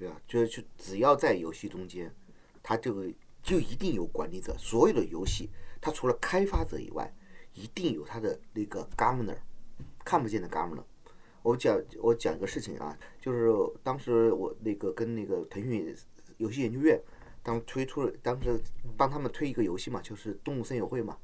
[0.00, 2.10] 对啊，就是就只要在游戏中间，
[2.62, 3.04] 它这个
[3.42, 4.56] 就一定有管理者。
[4.58, 7.14] 所有的游戏，它除了开发者以外，
[7.52, 9.36] 一定有它的那个 governor，
[10.02, 10.82] 看不见的 governor。
[11.42, 13.50] 我讲我讲一个事情啊，就是
[13.82, 15.94] 当时我那个跟那个腾讯
[16.38, 16.98] 游戏研究院，
[17.42, 18.58] 当推出了当时
[18.96, 21.18] 帮他们推一个游戏嘛，就是《动物森友会》嘛。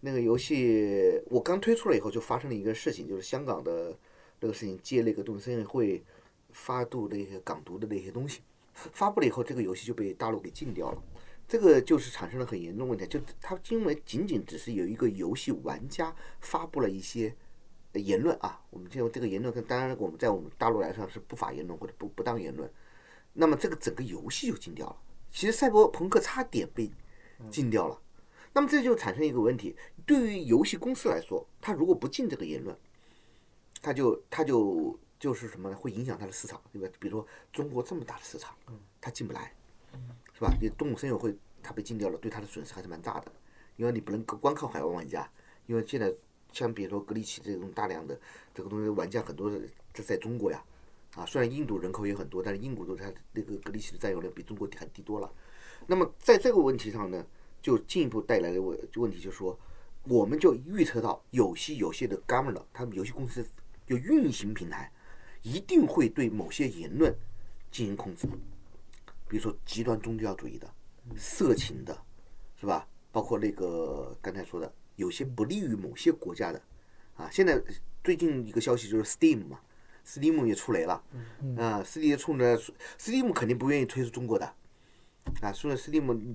[0.00, 3.96] 那个游戏我刚推出来以后，就发生了一个事情，就是香港的
[4.40, 5.98] 那个事情借那个《动物森友会》
[6.52, 8.40] 发布那些港独的那些东西，
[8.72, 11.02] 发布了以后，这个游戏就被大陆给禁掉了。
[11.48, 17.34] 这个就是产生了很严重问题，就它因为仅仅只是有一个游戏玩家发布了一些
[17.94, 22.70] 言论啊，我们就这个言论，跟当然我们在我们大陆来说是不法言论或者不不当言论，
[23.34, 24.96] 那么这个整个游戏就禁掉了。
[25.30, 26.90] 其实赛博朋克差点被
[27.50, 28.00] 禁掉了，
[28.54, 32.74] 那么这就产生一个问题，对于游戏公司来说，他如果不禁这个言论，
[33.82, 35.76] 他就他就就是什么呢？
[35.76, 36.88] 会影响它的市场，对吧？
[36.98, 38.56] 比如说中国这么大的市场，
[39.00, 39.54] 它进不来，
[40.34, 40.52] 是吧？
[40.60, 41.32] 你动物森友会
[41.62, 43.30] 它被禁掉了，对它的损失还是蛮大的，
[43.76, 45.30] 因为你不能光靠海外玩家，
[45.66, 46.12] 因为现在
[46.52, 48.20] 像比如说格力奇这种大量的
[48.52, 49.48] 这个东西玩家很多
[49.94, 50.60] 在在中国呀，
[51.14, 55.32] 啊，虽然印度人口也很多，但是印度的它那个格力奇的占有量比中国还低多了。
[55.86, 57.24] 那么在这个问题上呢，
[57.62, 59.56] 就进一步带来的问问题就是说，
[60.02, 63.46] 我们就预测到有些有些的 governor，他们游戏公司
[63.86, 64.90] 有运行平台，
[65.42, 67.14] 一定会对某些言论
[67.70, 68.26] 进行控制，
[69.28, 70.68] 比如说极端宗教主义的、
[71.16, 71.96] 色情的，
[72.60, 72.86] 是吧？
[73.10, 76.62] 包括那个刚才说的，有些不利于某些国家的，
[77.16, 77.60] 啊，现在
[78.02, 79.60] 最近一个消息就是 Steam 嘛
[80.06, 81.02] ，Steam 也出雷了，
[81.58, 82.58] 啊，Steam 冲着
[82.98, 84.54] Steam 肯定不愿意推出中国的，
[85.40, 86.34] 啊，所以 Steam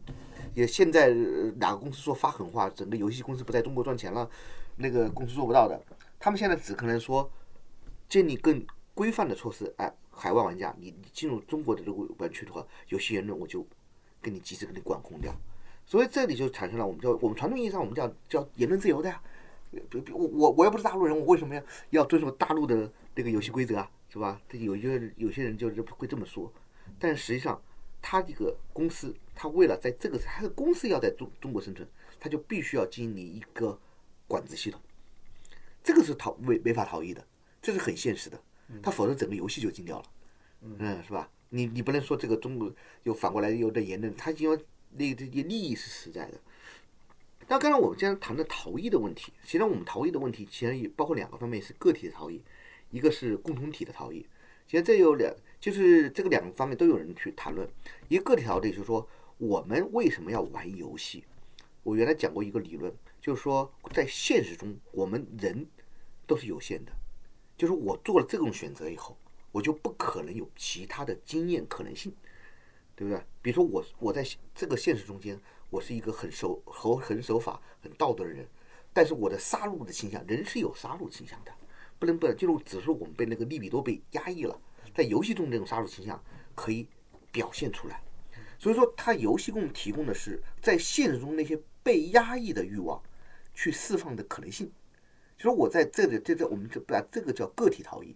[0.54, 4.30] 也现在呃哪个公司说发狠话，整个游戏公司不在中国赚钱了，
[4.76, 5.82] 那个公司做不到的，
[6.20, 7.32] 他们现在只可能说
[8.08, 8.63] 建立更
[8.97, 13.63] 规范的措施，哎，海外玩家你你进入中国的这个玩区的话，游戏言论我就
[14.19, 15.31] 给你及时给你管控掉。
[15.86, 19.21] 所以这里就产生了我们叫我们传统意义上我们叫叫言论自由的呀。
[19.69, 23.91] 比比我我我又不是大陆人，我为什么要要遵守大陆的这个游戏规则啊？
[24.10, 24.41] 是吧？
[24.49, 26.51] 这有些有些人就是会这么说，
[26.97, 27.62] 但实际上
[28.01, 31.88] 他这个公司，他为了在这个他的公司要在中中国生存，
[32.19, 33.77] 他就必须要经历一个
[34.25, 34.81] 管制系统，
[35.83, 37.23] 这个是逃没没法逃逸的，
[37.62, 38.41] 这是很现实的，
[38.82, 40.06] 他否则整个游戏就禁掉了，
[40.62, 41.30] 嗯，是吧？
[41.49, 42.69] 你你不能说这个中国
[43.03, 44.60] 又反过来又在言论，他因为
[44.91, 46.39] 那个这些利益是实在的。
[47.47, 52.43] 那刚才我们既然谈的逃逸的问题，实际上我们逃逸的问题其实也包括两个方面，是个体的逃逸，
[52.91, 54.25] 一个是共同体的逃逸。
[54.67, 57.65] 其实这有两，就是这个两个方面都有人去谈论。
[58.10, 61.23] 一个个体逃逸就是说，我们为什么要玩游戏？
[61.84, 65.65] 我原来讲过一个理论，就是说在现实中，我们人
[66.25, 66.91] 都是有限的，
[67.58, 69.17] 就是我做了这种选择以后，
[69.52, 72.13] 我就不可能有其他的经验可能性，
[72.96, 73.22] 对不对？
[73.41, 75.39] 比如说我我在这个现实中间，
[75.70, 78.48] 我是一个很守很很守法、很道德的人，
[78.93, 81.52] 但是我的杀戮的倾向，人是有杀戮倾向的，
[81.98, 84.60] 不能不能，就是只是我们被那个利比多被压抑了，
[84.93, 86.88] 在游戏中这种杀戮倾向可以
[87.32, 88.02] 表现出来，
[88.60, 93.02] 所以说它游戏给我们提供的是在现实中那些被压抑的欲望
[93.54, 94.72] 去释放的可能性，
[95.38, 98.15] 就是我在这里这这我们就把这个叫个体逃逸，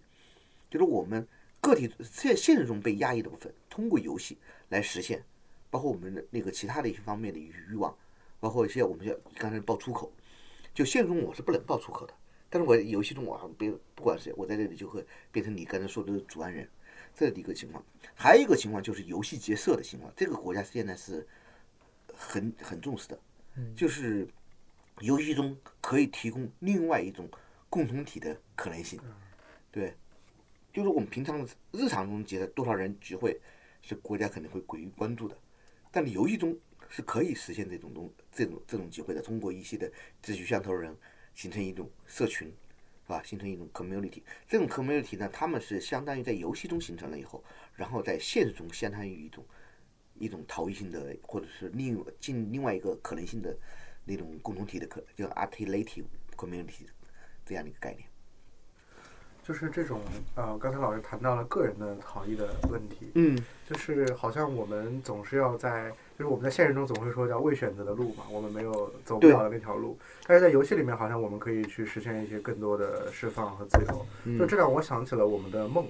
[0.68, 1.26] 就是我们
[1.60, 5.22] 个体现现实中被压抑的部分，通过游戏来实现。
[5.70, 7.96] 包括我们的那个其他的一些方面的欲欲望，
[8.40, 10.12] 包括一些我们要刚才爆粗口，
[10.74, 12.12] 就现实中我是不能爆粗口的，
[12.50, 16.68] 但是我游戏中我别不管谁，我在这里就会变成你刚才说的主案人，
[17.14, 17.82] 这是一个情况。
[18.14, 21.26] 还有一个情况就是游戏结社的情况，这个国家现在是
[22.14, 23.18] 很很重视的，
[23.74, 24.28] 就是
[25.02, 27.28] 游戏中可以提供另外一种
[27.68, 29.00] 共同体的可能性，
[29.72, 29.92] 对，
[30.72, 33.40] 就是我们平常日常中觉得多少人聚会，
[33.82, 35.36] 是国家肯定会过于关注的。
[35.90, 36.56] 但你游戏中
[36.88, 39.90] 是可以实现这种东这种这种机会的，通过一些的
[40.22, 40.96] 志趣相投的人
[41.34, 43.20] 形成一种社群，是吧？
[43.24, 44.22] 形成一种 community。
[44.46, 47.42] 这种 community 呢，他们是相当于在游戏中形成了以后，
[47.74, 49.44] 然后在现实中相当于一种
[50.14, 53.58] 一种逃逸性的，或者是另进另外一个可能性的
[54.04, 56.04] 那种共同体的可叫 alternative
[56.36, 56.86] community
[57.44, 58.04] 这样的一个概念。
[59.44, 60.00] 就是这种
[60.36, 63.36] 呃，刚才老师谈到了个人的逃逸的问题，嗯，
[63.68, 69.98] 就是好像我们总是要在，就是我们在现实中总会说叫未选择的路嘛，我们没有走不了的那条路，
[70.28, 75.88] 但是在游戏里面好像我们可以去实现一些更多的释放和自由，就这让我想起了我们的梦，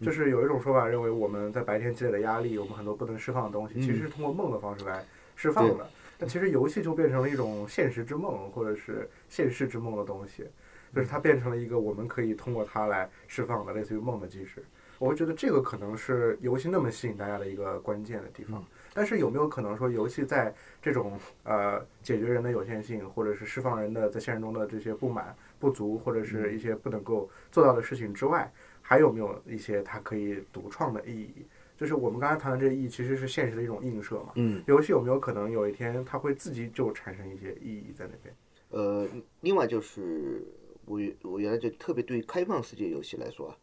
[0.00, 5.04] 就是有一种说法认为我们在白天积累的压力，我们很多不能释放的东西，其实是通过梦的方式来
[5.34, 5.90] 释放的，
[6.22, 10.46] 但其实游戏就变成了一种现实之梦或者是现实之梦的东西。
[10.94, 14.62] 就是它变成了一个我们可以通过它来释放的类似于梦的机制。
[15.00, 18.64] 我会觉得这个可能是游戏那么吸引大家的一个关键的地方。
[18.94, 28.48] 但是有没有可能说，游戏在这种呃解决人的有限性，或者是释放人的在现实中的这些不满、不足，或者是一些不能够做到的事情之外，
[28.80, 31.44] 还有没有一些它可以独创的意义？
[31.82, 34.30] 就是我们刚才谈的这个意义，其实是现实的一种映射嘛。
[34.36, 38.32] 嗯，游戏有没有可能有一天它会自己就产生一些意义在那边？
[38.68, 39.08] 呃，
[39.40, 40.46] 另外就是
[40.84, 43.58] 我原我原来就特别对于开放世界游戏来说啊，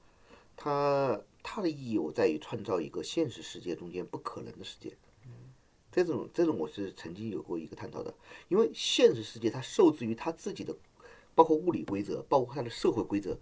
[0.58, 4.94] 它它的意义我在于创造一个现实世界中间不可能的世界。
[5.90, 8.14] 这种这种我是曾经有过一个探讨的，
[8.50, 10.76] 因为现实世界它受制于它自己的，
[11.34, 13.38] 包括物理规则，包括它的社会规则，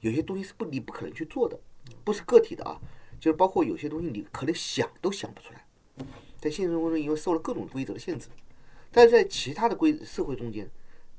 [0.00, 1.60] 有些东西是不你不可能去做的，
[2.02, 2.80] 不是个体的啊，
[3.22, 5.64] 就是包括有些东西你可能想都想不出来，
[6.40, 8.26] 在现实生活中因为受了各种规则的限制，
[8.90, 10.68] 但是在其他的规社会中间，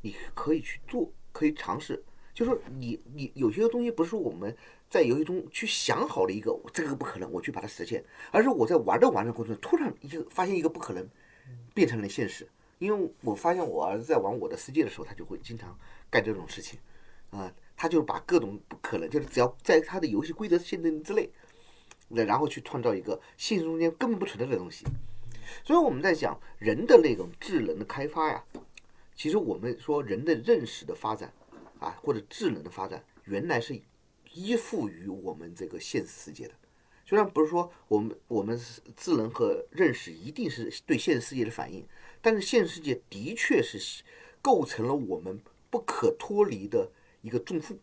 [0.01, 4.53] 你可以去做，可以尝试，就是说你你有些东西不是我们
[4.89, 11.07] 在游戏中去想好了一个这个不可能，我去把它实现，而是我在玩着玩着过程中，突然一个发现一个不可能，
[11.73, 12.45] 变成了现实。
[12.79, 15.73] 因为我发现我儿子在玩我的世界的时候，他就会经常
[16.09, 16.77] 干这种事情，
[17.29, 21.29] 啊，他就把各种不可能，就是只要在他的游戏规则限定之内，
[22.13, 24.85] 然后去创造一个现实中间根本不存在的东西。
[25.63, 28.43] 所以我们在讲人的那种智能的开发呀，
[29.15, 31.31] 其实我们说人的认识的发展
[31.79, 33.79] 啊，或者智能的发展，原来是
[34.33, 36.53] 依附于我们这个现实世界的。
[37.05, 38.59] 虽然不是说我们我们
[38.95, 41.85] 智能和认识一定是对现实世界的反应，
[42.21, 44.03] 但是现实世界的确是
[44.41, 45.39] 构成了我们
[45.69, 46.89] 不可脱离的
[47.21, 47.77] 一个重负，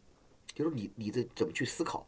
[0.55, 2.07] 就是你你这怎么去思考，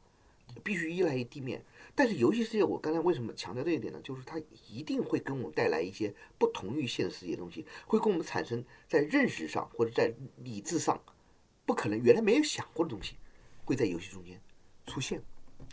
[0.65, 1.63] 必须依赖于地面。
[1.95, 4.01] 但是游戏世界，我刚才为什么强调这一点呢？
[4.03, 10.99] 就是它一定会给我们带来一些不同于现实世界的东西，会给我们产生在认识上或者在理智上
[11.67, 13.17] 不可能原来没有想过的东西，
[13.65, 14.41] 会在游戏中间
[14.87, 15.23] 出现。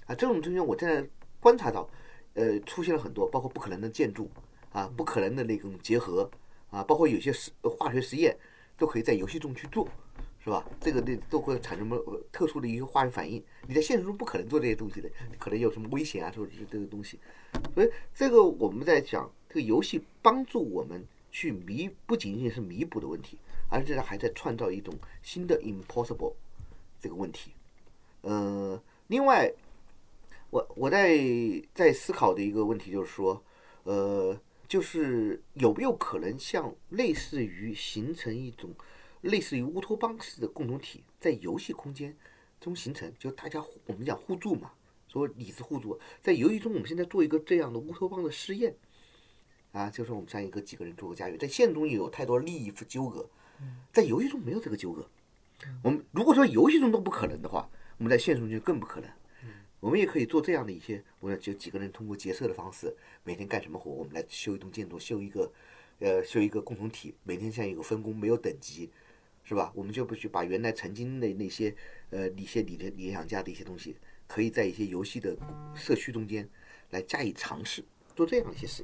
[0.06, 1.08] 啊，这种中间我在
[1.40, 1.90] 观察到，
[2.34, 4.30] 呃，出现了很多，包括不可能的建筑
[4.72, 6.30] 啊，不可能的那种结合
[6.70, 8.38] 啊，包括有些实化学实验
[8.78, 9.88] 都可以在游戏中去做，
[10.44, 10.66] 是吧？
[10.80, 17.20] 这个对都会产生什么特殊的一个化学反应，你在现实中不可能做这些东西的，可能有什么危险啊，或者是这个东西。
[17.76, 23.38] 所以这个我们在讲，这个游戏帮助我们去弥，不仅仅是弥补的问题，
[23.70, 26.34] 而且它还在创造一种新的 impossible
[27.02, 27.52] 这个问题。
[28.22, 29.52] 呃，另外，
[30.50, 31.18] 我我在
[31.74, 33.44] 在思考的一个问题就是说，
[33.84, 38.70] 呃，就是有没有可能像类似于形成一种
[39.22, 42.16] 类似于乌托邦式的共同体，在游戏空间
[42.60, 44.72] 中形成，就大家互我们讲互助嘛，
[45.08, 48.76] 说理智互助，在游戏中我们现在做一个这样的乌托邦的试验，
[49.72, 53.30] 啊，就是我们像一个几个人做个家园，在现实中也有太多利益纠葛，
[53.92, 55.08] 在游戏中没有这个纠葛。
[55.84, 59.10] 我们如果说游戏中都不可能的话，我们在现实中就更不可能。
[59.82, 62.94] 我们也可以做这样的一些，我们就几个人通过结社的方式，
[63.24, 65.50] 每天干什么活，我们来修一栋建筑，修一个，
[66.00, 68.90] 呃，修一个共同体，每天像一个分工，没有等级，
[69.50, 69.72] 是吧？
[69.74, 71.74] 我们就不去把原来曾经的那些，
[72.12, 73.96] 呃，一些理理理想家的一些东西，
[74.28, 75.36] 可以在一些游戏的
[75.74, 76.48] 社区中间
[76.92, 77.84] 来加以尝试，
[78.16, 78.84] 做这样的一些事。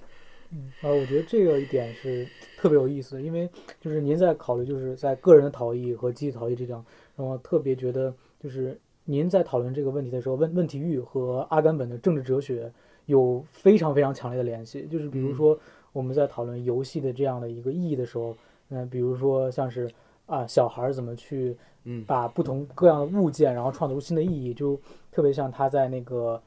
[0.50, 3.48] 嗯，啊，我觉得这个一点是特别有意思的，因为
[3.80, 6.84] 就是您在考虑就是在个人的逃逸和集体逃逸这样，
[7.16, 12.74] 让我特别觉得就是您在讨论这个问题的时候，问问题域和阿甘本的政治哲学
[13.06, 14.88] 有非常非常强烈的联系。
[14.88, 15.60] 就是比如说
[15.94, 18.36] 我们在讨论游戏的这样的一个意义的时候，
[18.70, 19.88] 嗯、比如说像是
[20.26, 24.80] 啊小孩儿怎么去嗯把不同各样的物件，然后创造出新的意义，就
[25.12, 26.42] 特别像他在那个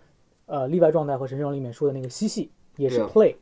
[0.47, 3.35] 呃例外状态和神圣里面说的那个嬉戏，也是 play，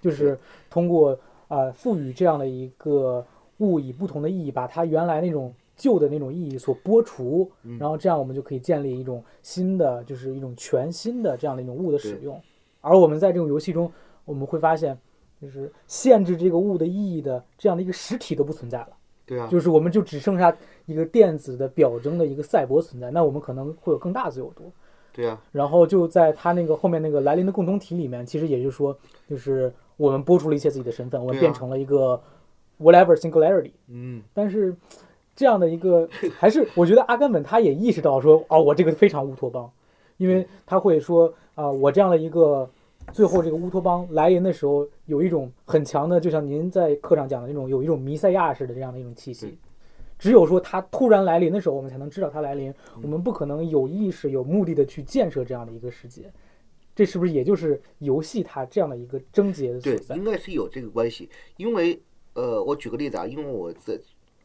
[0.00, 0.38] 就是
[0.70, 1.12] 通过
[1.48, 3.24] 啊、呃赋予这样的一个
[3.58, 12.40] 物以不同的意义，把它原来那种旧的那种意义所剥除，嗯然后这样我们就可以建立一种新的，就是一种全新的这样的一种物的使用。
[12.80, 13.90] 而我们在这种游戏中，
[14.24, 14.98] 我们会发现，
[15.40, 18.88] 就是限制这个物的意义的这样的一个实体都不存在了。
[19.32, 20.54] 对啊，就是我们就只剩下
[20.84, 24.70] 一个电子的表征的一个赛博存在，那我们可能会有更大的自由度。
[25.10, 28.94] 对啊，然后就在他那个后面那个来临的共同体里面，其实也就是说，
[29.28, 32.20] 就是我们剥除了一些自己的身份，我们变成了一个
[32.78, 33.72] whatever singularity。
[33.88, 34.74] 嗯，但是
[35.34, 36.06] 这样的一个，
[36.38, 39.70] 还是我觉得阿甘本他也意识到说，哦，我这个非常乌托邦，
[40.18, 42.68] 因为他会说啊、我这样的一个
[43.12, 49.58] 最后这个乌托邦来临的时候，有一种很强的，就像您在课上讲的那种，有一种弥赛亚式的这样的一种气息。
[50.18, 52.72] 只有说它突然来临的时候，我们才能知道它来临。
[53.02, 56.32] 我们不可能有意识、有目的的去建设这样的一个世界。
[56.94, 60.16] 这是不是也就是游戏它这样的一个症结的所对，在？
[60.16, 61.28] 应该是有这个关系。
[61.56, 62.00] 因为
[62.34, 64.00] 呃，我举个例子啊，因为我这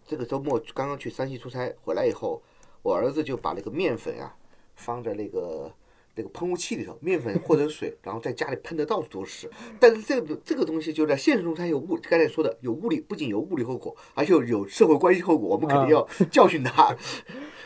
[0.05, 2.41] 这个周末刚刚去山西出差回来以后，
[2.82, 4.36] 我儿子就把那个面粉啊
[4.76, 5.72] 放在那个
[6.18, 9.47] 那个喷雾器里头，面粉或者水，然后在家里喷的到处都是。
[9.80, 16.97] 但是这个这个东西就在现实中它有物，刚才说的有物理，不仅有物理后果，而且有有社会关系后果，我们肯定要 教训他。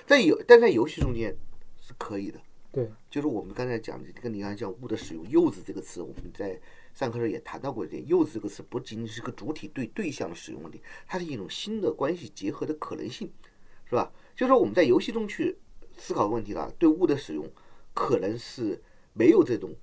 [0.06, 1.34] 在有但在游戏中间
[1.80, 2.40] 是可以的，
[2.74, 6.60] 对，就是我们刚才讲的，跟你刚才讲物的使用，柚子这个词，我们在
[6.94, 13.32] 上课时候也谈到过一点，柚子这个词不仅仅是个主体对对象的使用问题，它是一种新的关系结合的可能性，
[13.86, 14.12] 是吧？
[14.36, 15.58] 就是说我们在游戏中去
[15.98, 17.46] 思考问题了，对物的使用
[17.94, 18.82] 可能是
[19.14, 19.74] 没有这种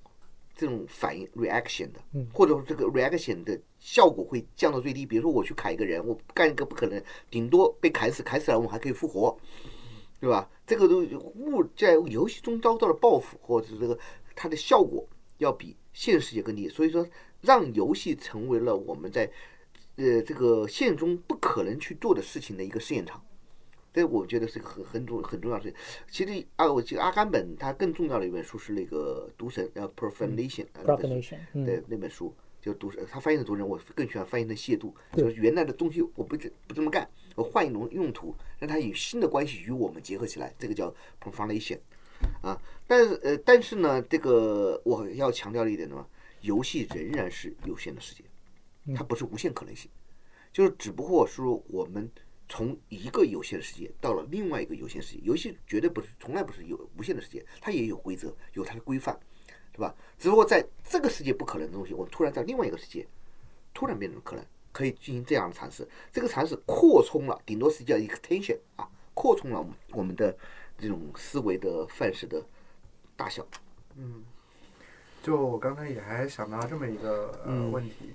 [0.55, 1.99] 这种反应 reaction 的，
[2.33, 5.05] 或者说这个 reaction 的效果会降到最低。
[5.05, 9.37] 比如说我去砍一个人，我干一个不可能，顶多被砍死，砍死了我们还可以复活，
[10.19, 10.49] 对吧？
[10.67, 10.99] 这个都
[11.35, 13.97] 物在游戏中遭到了报复，或者是这个
[14.35, 15.07] 它的效果
[15.37, 16.67] 要比现实世界更低。
[16.67, 17.07] 所以说，
[17.41, 19.31] 让游戏成为了我们在
[19.95, 23.23] 呃这个现实中不可能去做的事情的一个试验场。
[23.99, 25.77] 这我觉得是个很很重很重要的事情。
[26.09, 41.79] 其实啊，我记得阿甘本他更重要的一本书是那个《毒神》呃，《Profanation》啊那本书 Profanation，嗯对那本书就毒神，他翻译的毒神，我更喜欢翻译成亵渎，就是原来的东西我不这不这么干，我换一种用途，让它与新的关系与我们结合起来，这个叫 Profanation
[42.41, 42.57] 啊。
[42.87, 46.05] 但是呃，但是呢，这个我要强调的一点呢，
[46.39, 48.23] 游戏仍然是有限的世界，
[48.95, 49.91] 它不是无限可能性，
[50.53, 52.09] 就是只不过说我们。
[52.49, 59.17] 从一个有限的世界到了另外一个有限世界，游戏绝对不是从来不是有无限的世界，它也有规则，有它的规范，
[59.71, 59.95] 对吧？
[60.17, 63.07] 只不过在这个世界不可能的东西，我突然在另外一个世界
[63.73, 65.87] 突然变成可能，可以进行这样的尝试。
[66.11, 70.35] 这个尝试扩充了，顶多是叫 extension 啊，扩充了我们的
[70.77, 72.43] 这种思维的范式的
[73.15, 73.45] 大小。
[73.95, 74.23] 嗯
[75.21, 78.13] 就我刚才也还想到这么一个呃问题，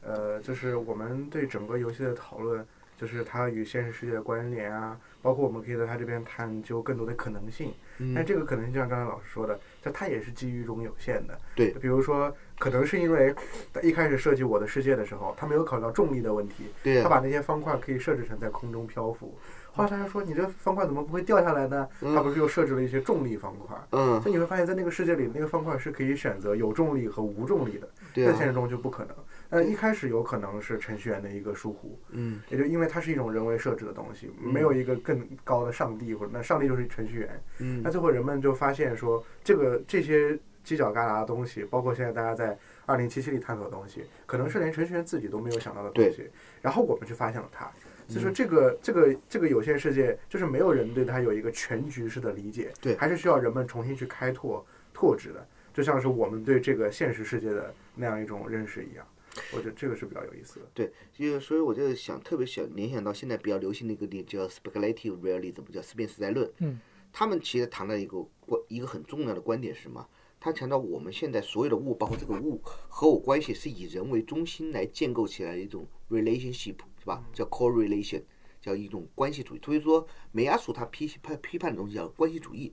[0.00, 2.64] 呃，就是我们对整个游戏的讨论，
[2.96, 7.72] 就是它与现实世界的关联啊，包括我们可以在它这边探究更多的可能性。
[8.14, 11.38] 但这个可能性就像刚才老师说的，就它也是基于一种有限的。
[11.54, 13.32] 对比如说，可能是因为
[13.72, 19.36] 他一开始设计我的世界的时候，他没有考虑到重力的问题，对啊，他把那些方块可以设置成在空中漂浮。
[19.72, 23.76] 后来他就说：“你这方块怎么不会掉下来呢？”他不是又设置了一些重力方块。
[23.90, 29.16] 嗯，所以你会发现在那个世界里，那个方块是可以选择有重力和无重力的，对啊，在现实中就不可能。
[29.48, 37.44] 但一开始有可能是程序员的一个疏忽，嗯，也就因为它是一种人为设置的东西，没有一个更高的上帝或者那上帝就是程序员。
[37.58, 46.28] 嗯那最后人们就发现说，这个这些犄角旮旯的东西，包括现在大家在二零七七里探索的东西，可能是连程序员自己都没有想到的东西。
[46.60, 47.70] 然后我们去发现了它。
[48.06, 59.06] 所以说这个这个这个有限世界，就是没有人对它有一个全局式的理解，对还是需要人们重新去开拓拓殖的，就像是我们对这个现实世界的那样一种认识一样。
[59.52, 60.66] 我觉得这个是比较有意思的。
[60.74, 66.50] 对，因为所以我就想特别想联想到现在比较流行的一个点叫 speculative realism，叫思辨实在论。
[66.58, 66.78] 嗯，
[67.12, 70.06] 他们其实谈到一个观一个很重要的观点是什么？
[70.40, 77.24] 他强调我们现在所有的物，包括这个物和我关系，是以人为中心来建构起来的一种 relationship，是吧？
[77.32, 78.22] 叫 correlation，
[78.60, 79.60] 叫一种关系主义。
[79.64, 82.70] 所以说，美亚属他批判批判的东西叫关系主义。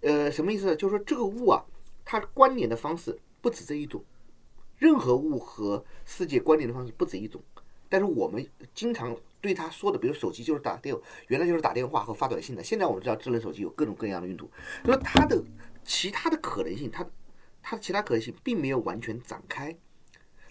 [0.00, 0.74] 呃，什么意思呢？
[0.74, 1.62] 就是说这个物啊，
[2.06, 4.02] 它关联的方式不止这一种，
[4.78, 7.42] 任何物和世界关联的方式不止一种。
[7.88, 10.94] 但是我们经常对他说的，比如手机就是打电，
[11.28, 14.50] 原来就是打电话和发短信的，现在我们知道智能手机有各种各样的用途，
[14.84, 15.42] 就是它的
[15.84, 17.06] 其他的可能性，它
[17.62, 19.74] 它的其他可能性并没有完全展开。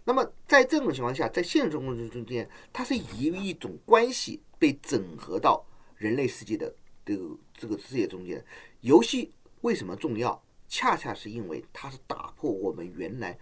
[0.03, 5.63] 那么在这种情况下，在现实生活中间，它是以一种关系被整合到
[5.95, 6.73] 人类世界的
[7.05, 8.43] 这个这个世界中间。
[8.82, 10.41] 游戏为什么重要？
[10.69, 13.38] 恰恰是因为它是打破我们原来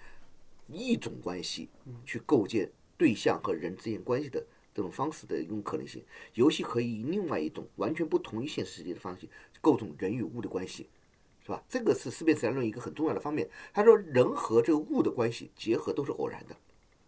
[0.67, 1.69] 一种关系
[2.05, 6.03] 去构建对象和人之间关系的这种方式的一种可能性。
[6.33, 9.27] 游戏可以以另外一种完全不同于现实世界的方式
[9.61, 10.89] 构成人与物的关系，
[11.43, 11.63] 是吧？
[11.69, 13.49] 这个是思辨自然论一个很重要的方面。
[13.73, 16.55] 他说，人和这个物的关系结合都是偶然的，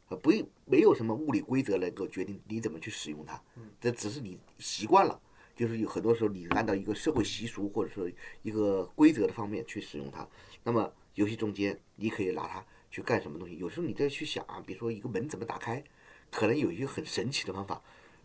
[0.09, 0.31] 啊，不
[0.65, 3.41] 没有什么物理规则能够决定你怎么去使用它，
[3.81, 5.19] 这只是你习惯了。
[5.55, 8.07] 就是有很多时候，你按照一个社会习俗或者说
[8.43, 10.27] 一个规则的方面去使用它。
[10.63, 13.57] 那么游戏中间，你可以拿它去干什么东西？
[13.57, 15.83] 有时候你再去想啊，比如说一个门怎么打开，
[16.31, 17.81] 可能有一个很神奇的方法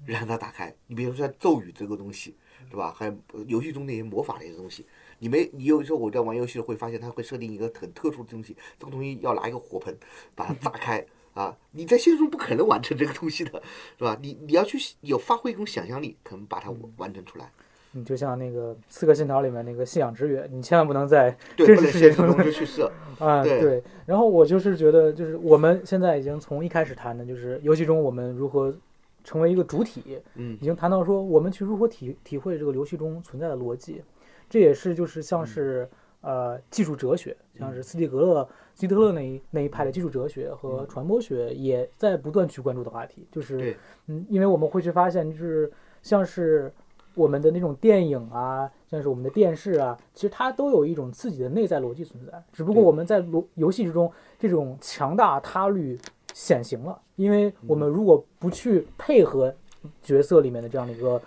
[0.07, 0.75] 让它打开。
[0.87, 2.37] 你比如说像咒语这个东西，
[2.71, 2.93] 对吧？
[2.97, 4.87] 还有呃游戏中那些魔法的一些东西，
[5.19, 9.97] 你没你有时候我在玩游戏会发现它会设定一个很特殊的东西，这个东西要拿一个火盆
[10.35, 11.05] 把它炸开。
[11.33, 13.63] 啊，你在现实中不可能完成这个东西的，
[13.97, 14.19] 是吧？
[14.21, 17.51] 你你要去有发挥一种想象力，可能把它完成出来。
[17.93, 22.91] 你就像那个《刺客信条》里面那个信仰之跃，你千万不能在，真实世界中去设。
[23.19, 23.83] 啊，对对。
[24.07, 28.75] 然后我就是觉得，就是我们现在已经从一开始谈的，就是游戏中我们如何
[29.23, 34.03] 成为一个主体，嗯已经谈到说我们去如何体体会这个游戏中存在的逻辑，
[34.49, 35.89] 这也是就是像是
[36.23, 43.27] 呃技术哲学，像是斯蒂格勒、希特勒那一那一派的技术哲学和传播学，也在不断去关注的话题。
[43.31, 43.77] 就是，
[44.07, 45.71] 嗯，因为我们会去发现，就是
[46.03, 46.73] 像是
[47.15, 55.99] 我们的那种电影啊，像是我们的电视啊，其实它都有一种自己的内在逻辑存在，只不过我们在逻游戏之中，这种强大他律
[56.33, 59.55] 显形了，因为我们如果不去配合
[60.03, 61.21] 角色里面的这样的一个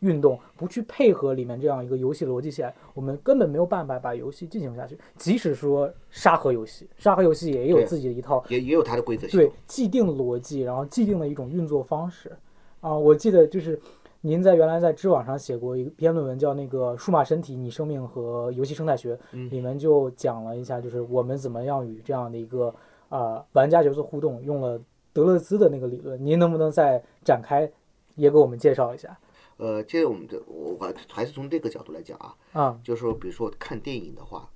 [0.00, 4.98] 运动，不去配合里面这样一个游戏逻辑线，我们根本没有办法把游戏进行下去。
[5.16, 9.52] 即使说沙盒游戏，沙盒游戏也有自己的一套也也有它的规则对。
[9.66, 12.34] 既定逻辑，然后既定的一种运作方式
[12.80, 12.96] 啊。
[12.96, 13.78] 我记得就是
[14.22, 22.74] 您在原来在知网上写过一篇论文，叫那个《数码身体：你生命和游戏生态学》，嗯里面就讲了一下，就是我们怎么样与这样的一个
[23.08, 24.78] 啊、玩家角色互动，用了
[25.14, 26.22] 德勒兹的那个理论。
[26.22, 27.70] 您能不能再展开，
[28.14, 29.18] 也给我们介绍一下
[29.56, 32.80] 呃，接着我们这我我还是从这个角度来讲啊，啊？
[32.84, 34.48] 就是说，比如说看电影的话，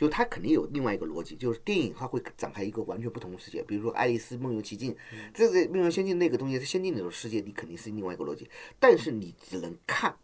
[0.00, 3.62] 就它肯定有另外一个逻辑，就是电影它会展开一个完全不同的世界。
[3.64, 4.94] 比如说《爱丽丝梦游奇境》，
[5.34, 8.48] 这个《梦游仙境》那个东西是先进的那种世界，你肯定是另外一个逻辑。
[8.78, 10.16] 但是你只能看，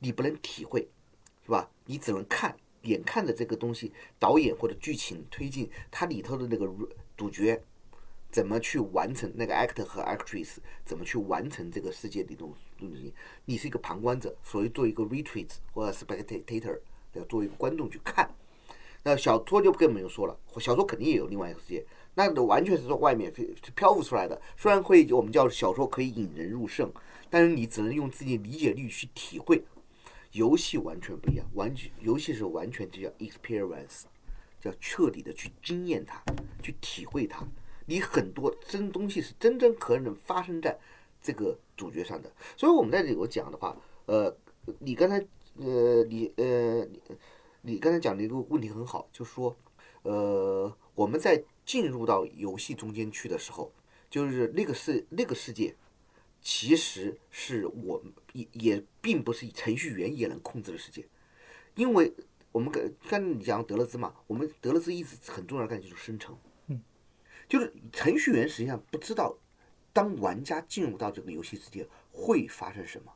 [0.00, 0.90] 你不能体会，
[1.44, 1.70] 是吧？
[1.86, 6.68] 你只能看，眼看着这个东西，导演或者剧情推进，它里头的那个
[7.16, 7.62] 主角
[8.32, 13.14] 怎么去完成那个 actor 和 actress 怎么去完成这个世界里东东西，
[13.44, 16.80] 你是一个旁观者，所以做一个 retreat 或者 spectator，
[17.12, 18.28] 要作为一个观众去看。
[19.02, 21.84] 那小说就更不用说了，小说肯定也有另外一个世界，
[22.14, 24.40] 那完全是从外面飞漂浮出来的。
[24.56, 26.92] 虽然会我们叫小说可以引人入胜，
[27.30, 29.62] 但是你只能用自己理解力去体会。
[30.32, 34.02] 游戏完全不一样，完全游戏是完全就叫 experience，
[34.60, 36.22] 叫彻底的去经验它，
[36.62, 37.44] 去体会它。
[37.86, 40.78] 你很多真东西是真正可能发生在
[41.20, 42.30] 这个主角上的。
[42.56, 43.76] 所以我们在这里我讲的话，
[44.06, 44.32] 呃，
[44.78, 45.16] 你刚才
[45.56, 46.86] 呃你呃
[47.62, 49.56] 你刚才讲的一个问题很好，就说
[50.02, 53.72] 呃我们在进入到游戏中间去的时候，
[54.08, 55.74] 就是那个世那个世界。
[56.42, 61.06] 其实是我们也也并不是程序员也能控制的世界，
[61.74, 62.10] 因为
[62.50, 66.34] 我们跟刚你讲德勒兹嘛，我们德勒兹一直很重要的概念就是生成，
[66.68, 66.80] 嗯，
[67.46, 69.36] 就是程序员实际上不知道
[69.92, 73.12] 当玩家进入到这个游戏世界会发生什么，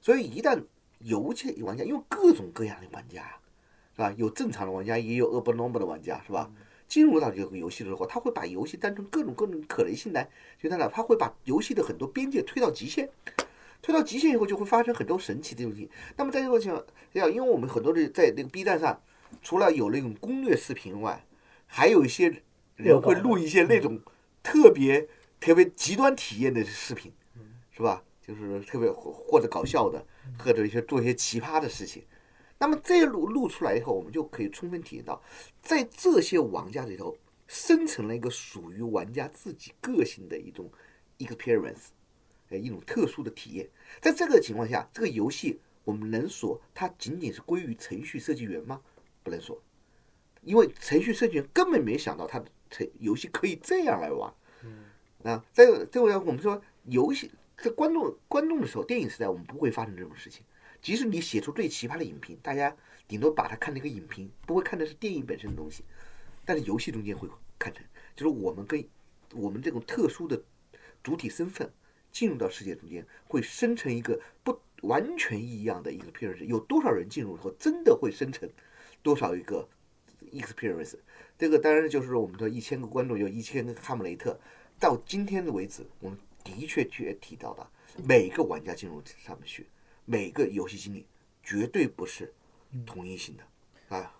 [0.00, 0.60] 所以一旦
[0.98, 3.40] 游戏玩家，因为各种各样的玩家啊，
[3.98, 4.14] 是吧？
[4.16, 6.48] 有正常的玩家，也有 abnormal 的玩家，是吧？
[6.86, 13.10] 进入到这个游戏的时候，他会把游戏当成各种各种可能性来，就他呢，他会把游戏的很多边界推到极限，
[13.82, 15.90] 推到极限以后，就会发生很多神奇的东西。
[16.16, 16.80] 那么在这个情况
[17.12, 19.02] 下，因为我们很多的在那个 B 站上，
[19.42, 21.26] 除了有那种攻略视频外，
[21.66, 22.32] 还有一些
[22.76, 24.00] 人会录一些那种
[24.44, 25.08] 特别
[25.40, 27.12] 特别极端体验的视频，
[27.72, 28.04] 是吧？
[28.24, 30.06] 就是特别或或者搞笑的，
[30.38, 32.04] 或者一些做一些奇葩的事情。
[32.58, 35.22] 那么这录录出来以后，我们就可以充分体验到，
[35.62, 40.70] 在这些玩家里头生成了一个属于玩家自己个性的一种
[41.18, 41.90] experience，
[42.48, 43.68] 呃，一种特殊的体验。
[44.00, 48.80] 在这个情况下，这个游戏我们能说它仅仅是归于程序设计员吗？
[49.22, 49.62] 不能说，
[50.42, 54.32] 因为程序设计员根本没想到他的程游戏可以这样来玩。
[55.22, 60.44] 啊，在这个我们说游戏在观众观众的时候，电影时代我们不会发生这种事情。
[60.80, 62.74] 即使你写出最奇葩的影评，大家
[63.06, 65.84] 顶多把它看成一个影评，不会看的是电影本身的东西。
[66.44, 67.84] 但是游戏中间会看成，
[68.16, 68.82] 就是我们跟
[69.34, 70.42] 我们这种特殊的
[71.02, 71.70] 主体身份
[72.10, 76.44] 进入到世界中间，会生成一个不完全一样的 experience。
[76.44, 78.48] 有多少人进入以后，真的会生成
[79.02, 79.68] 多少一个
[80.32, 80.94] experience？
[81.36, 84.38] 这个当然就是说我们说一千个观众有一千个哈姆雷特。
[84.80, 87.68] 到今天的为止，我们的确确提到的
[88.04, 89.66] 每个玩家进入上面去。
[90.10, 91.04] 每个游戏经历
[91.42, 92.32] 绝对不是
[92.86, 94.10] 统一性的啊！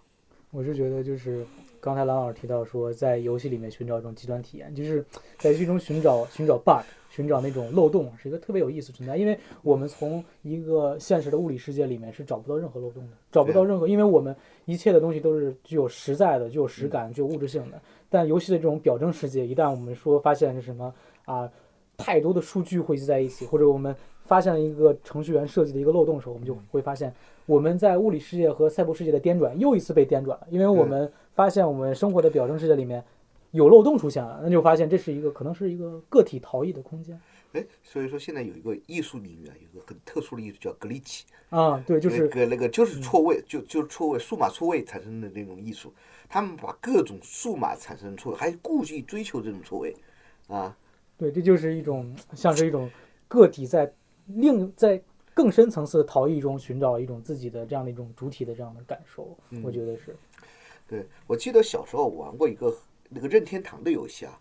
[0.50, 1.46] 我是觉得，就是
[1.80, 5.02] 刚才蓝老师提到说，在游戏里面寻找一种极端体验，就是
[5.38, 9.16] 在游戏中寻找寻找 bug，寻找那种漏洞，是一个特别有意思存在。
[9.16, 14.36] 因为我们从一个现实的物理世界里面是找不到任何漏洞的，找不到任何，因为我们
[14.66, 17.80] 一切的东西都是具有实在的、具有实感、具有物质性的。
[18.10, 21.50] 但游戏的这种表征世界，一旦我们说发现是什么啊，
[21.96, 23.94] 太多的数据汇集在一起，或者我们
[24.28, 27.12] 发现了一个程序员设计的一个漏洞的时候，我们就会发现
[27.46, 33.02] 我们在物理世界和赛博世界的颠转又一次被颠转了，因为我们发现我们生活的表征世界里面
[33.52, 37.18] 有漏洞出现了，那就发现这是一个可能是一个个体逃逸的空间。
[37.54, 45.90] 哎，所以说现在有一个艺术领域啊，有一个很特殊的艺术叫格里奇，啊，对，就是那个那个就是错位，就就是错位，数码错位产生的那种艺术，
[46.28, 49.96] 他们把各种数码产生错位，还故意追求这种错位，
[50.48, 50.76] 啊，
[51.16, 52.90] 对，这就是一种像是一种
[53.28, 53.90] 个体在
[54.28, 55.02] 另在
[55.34, 60.16] 更深层次的陶艺中寻找一种自己的这样的一种主体的这样的感受，我觉得是。
[60.86, 62.74] 对，我记得小时候玩过一个
[63.08, 64.40] 那个任天堂的游戏啊，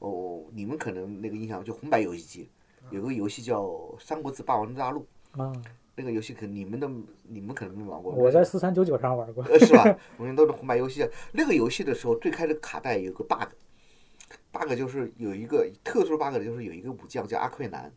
[0.00, 2.48] 哦，你们可能那个印象就红白游戏机
[2.90, 3.62] 有个游戏叫
[3.98, 5.06] 《三国志霸王大陆》，
[5.42, 5.52] 啊，
[5.94, 6.90] 那个游戏可能你们的
[7.22, 9.42] 你们可能没玩过，我在四三九九上玩过。
[9.44, 9.96] 呃是吧？
[10.18, 11.08] 我们都是红白游戏。
[11.32, 17.92] 那个游戏的时候，最开始卡带有个 bug，bug 就是有一个特殊 bug，就是有一个武将叫阿奎南，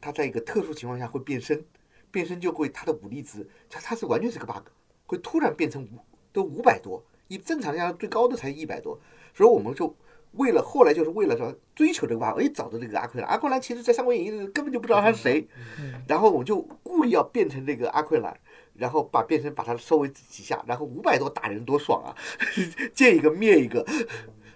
[0.00, 1.64] 他在一个特殊情况下会变身，
[2.10, 4.64] 变身就会他的武力值，他他是完全是个 bug，
[5.06, 5.98] 会突然变成五
[6.32, 9.00] 都五百多，一正常下最高的才一百多，
[9.34, 9.96] 所以我们就。
[10.32, 13.28] 为了后来就是为了说追求这个 bug，哎，找到这个阿奎兰。
[13.30, 15.48] 阿奎兰其实在《三国演义》里根本就不知道他是谁，
[16.06, 18.38] 然后我就故意要变成这个阿奎兰，
[18.74, 22.14] 然后把变身把他收为旗下，然后五百多打人多爽啊，
[22.92, 23.82] 见一个灭一个，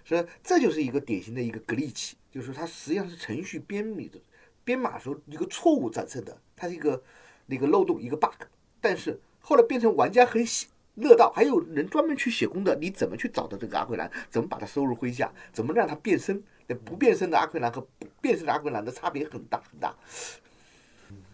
[0.05, 4.20] 所以这就是一个典型的一个 glitch，，就是它实际上是程序编码的
[4.65, 7.03] 编码时候一个错误产生的，它是一个
[7.47, 8.45] 那个漏洞一个 bug，
[8.81, 10.69] 但是后来变成玩家很喜。
[10.97, 14.11] 乐道还有人专门去写功的，你怎么去找到这个阿奎兰？
[14.29, 15.33] 怎么把它收入麾下？
[15.51, 16.43] 怎么让它变身？
[16.67, 17.83] 那不变身的阿奎兰和
[18.21, 19.95] 变身的阿奎兰的差别很大很大。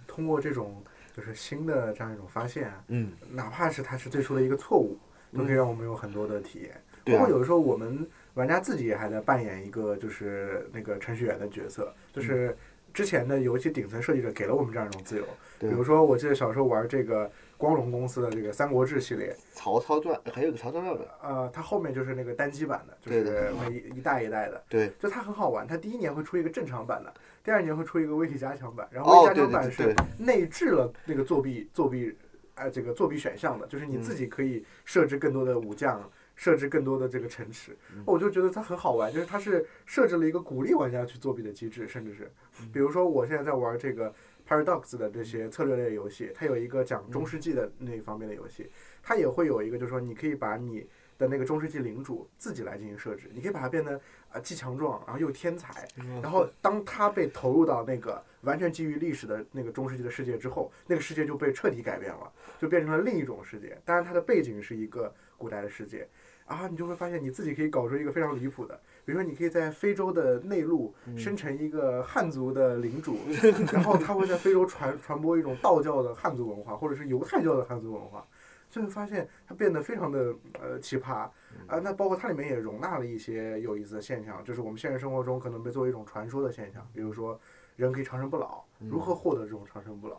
[0.06, 0.80] 通过这种
[1.12, 4.96] 就是新的这样一种发现，嗯，哪怕是它是最初的一个错误，
[5.36, 6.80] 都可以让我们有很多的体验。
[7.04, 12.56] 对啊包括有的时候我们玩家自己也还在扮演一个就是那个程序员的角色，就是
[12.92, 15.24] 之前的游戏顶层设计者给了我们这样一种自由。
[15.58, 24.62] 比如说，我记得小时候玩这个光荣公司的这个《三国志》系列，曹操传还有个曹操传的，呃，它后面就是那个单机版的，就是每一一代一代的。
[24.68, 27.12] 对，就它很好玩，它第一年会出一个正常版的，
[27.42, 32.16] 第二年会出一个微体加强版，然后哦微体加强版是内置了那个作弊作弊，
[32.54, 36.00] 哎，这个作弊选项的，就是你自己可以设置更多的武将，
[36.38, 37.76] 设置更多的这个城池。
[38.06, 42.30] 我就觉得它很好玩，就是它是设置了一个鼓励玩家去作弊的机制，甚至是，
[42.72, 44.14] 比如说我现在在玩这个
[44.48, 48.70] Paradox 的这些策略类游戏，它有一个讲中世纪的那一方面的游戏，
[49.02, 50.86] 它也会有一个就是说你可以把你
[51.18, 55.86] 的那个中世纪领主自己来进行设置，你可以把它变得啊既强壮，然后又天才，
[56.22, 63.76] 然后当他被投入到那个完全基于历史的那个中世纪的世界之后，那个世界就被彻底改变了，就变成了另一种世界。
[63.84, 66.08] 当然，它的背景是一个古代的世界
[66.48, 68.74] 啊，你就会发现你自己可以搞出一个非常离谱的，
[69.04, 73.18] 比如说你可以在非洲的内陆生成一个汉族的领主，
[73.72, 78.26] 然后他会在非洲传传播一种道教的汉族文化，或者是犹太教的汉族文化。
[78.70, 81.26] 就会发现它变得非常的呃奇葩
[81.66, 87.40] 啊，那包括它里面也容纳了一些有意思的现象，就是我们现实生活中可能被作为一种传说的现象，比如说
[87.76, 90.16] 人可以长生不老，如何获得这种长生不老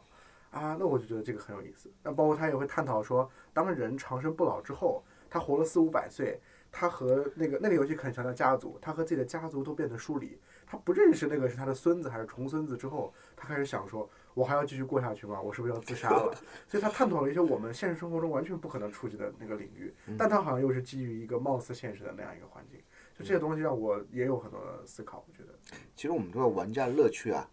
[0.50, 0.76] 啊？
[0.80, 1.92] 那我就觉得这个很有意思。
[2.02, 6.40] 那包括他也会探讨说，当人长生不老之后，他活了四五百岁，
[6.72, 15.42] 他和那个那个游戏很强调家族，他和自己的家族都变得疏离，他不认识那个是他的孙子还是重孙子之后，他开始想说，我还要继续过下去吗？
[15.42, 16.34] 我是不是要自杀了？
[16.68, 22.80] 所以他探讨了一些我们现实生活中完全不可能触及的那个领域，但他好像又是基于一个貌似现实的那样一个环境，
[23.18, 25.26] 就这些东西让我也有很多的思考。
[25.28, 25.54] 我觉得，
[25.96, 27.50] 其实我们说玩家乐趣啊，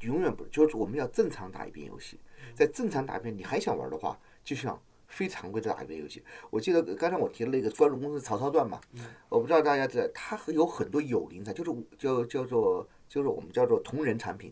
[0.00, 2.18] 永远不就是我们要正常打一遍游戏，
[2.54, 4.80] 在正常打一遍，你还想玩的话，就像
[5.10, 6.22] 非常规的打一遍游戏。
[6.48, 8.80] 我记得刚才我提了那个专荣公司曹操传嘛，
[9.28, 14.50] 我不知道大家知道，它有很多有灵产，就是叫叫做就是我们叫做同人产品，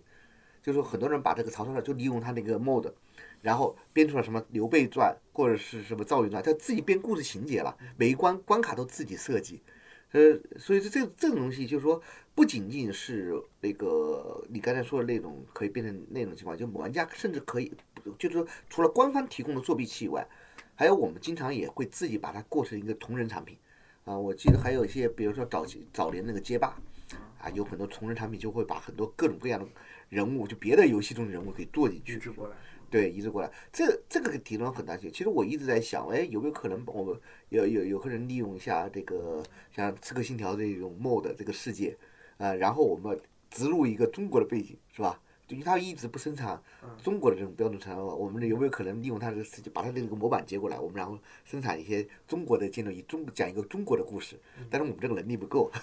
[0.62, 2.92] 就是很多人把这个曹操传就利用他那个 mod。
[3.40, 9.62] 然后编出了什么刘备传或者是什么赵云传，他自己编故事情节了，每一关关卡都自己设计，
[10.10, 12.02] 呃，所以这这这种东西就是说，
[12.34, 17.72] 不仅仅是那个你刚才说的那种可以变成那种情况，就玩家甚至可以，
[18.18, 20.26] 就是说除了官方提供的作弊器以外，
[20.78, 23.58] 还有我们经常也会自己把它过成一个同人产品，
[24.04, 26.68] 啊，我记得还有一些，比如说早期早年那个街霸，
[27.40, 29.66] 啊，有很多同人产品就会把很多各种各样的
[30.08, 32.54] 人物，就别的游戏中的人物给做进去移，植过来，
[32.88, 35.16] 对，移植过来，这这个提了很大兴趣。
[35.18, 39.42] 其实我一直在想，哎，有没有可能我们有有有个人利用一下这个
[39.74, 41.98] 像《刺客信条》这种 mod 这个世界，
[42.36, 43.20] 啊、然后我们
[43.50, 45.20] 植入一个中国的背景，是吧？
[45.48, 46.60] 就因为它一直不生产
[47.02, 54.36] 中国的这种标准材料，我们有没有可能利用它这个把它的这个模板接过来，我们然后生产一些中国的建筑，以中讲一个中国的故事，
[54.68, 55.70] 但是我们这个能力不够。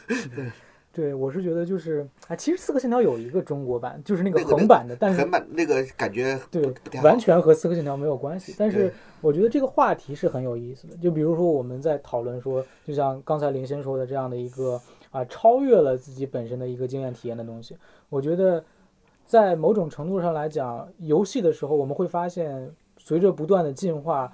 [0.94, 8.56] 对，我是觉得就是，啊，其实《刺客信条》有一个中国版，就是那个横版的，但是横版那个感觉对完全和《刺客信条》没有关系。
[8.58, 10.96] 但是我觉得这个话题是很有意思的。
[10.96, 17.76] 就比如说我们在讨论说，就像刚才林先说的这样的一个啊，超越了自己本身的一个经验体验的东西，
[18.08, 18.64] 我觉得
[19.26, 24.32] 在某种程度上来讲，游戏的时候我们会发现，随着不断的进化，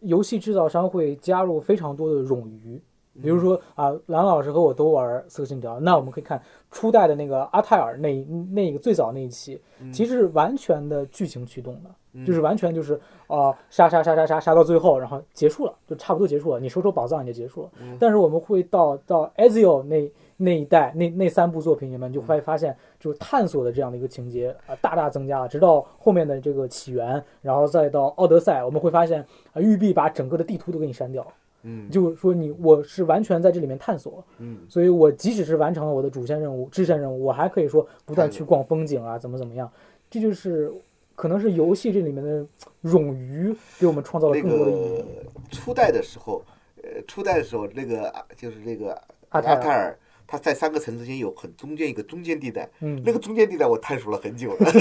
[0.00, 2.82] 游戏制造商会加入非常多的冗余。
[3.22, 6.38] 比如说啊，蓝老师和我都玩《刺客信条》，那我们可以看
[6.70, 8.22] 初代的那个阿泰尔那
[8.52, 9.58] 那个最早那一期，
[9.90, 17.70] 其实是完全的剧情驱动的，就是完全就是啊、杀杀杀杀杀杀到最后，然后结束了，就差不多结束了，你收收宝藏也就结束了。
[17.98, 31.28] 但是我们会到到 Ezio 那那一代那那三部作品里面，就会发现就是探索的这样的一个情节啊、大大增加了，直到后面的这个起源，然后再到奥德赛，我们会发现啊、育碧把整个的地图都给你删掉了。
[31.68, 39.68] 嗯就是说你我是完全在这里面探索，嗯，所以我即使是完成了我的主线任务、支线任务，我还可以说不断去逛风景啊，怎么怎么样，
[40.08, 40.72] 这就是
[41.16, 42.46] 可能是游戏这里面的
[42.84, 44.98] 冗余给我们创造了那更多的意义。
[44.98, 45.04] 个
[45.50, 46.40] 初代的时候，
[46.82, 48.96] 呃，初代的时候那个啊就是那个
[49.30, 53.00] 阿泰尔泰尔，他在三个城之间有很中间一个中间地带，嗯。
[53.04, 54.72] 那个中间地带我探索了很久了，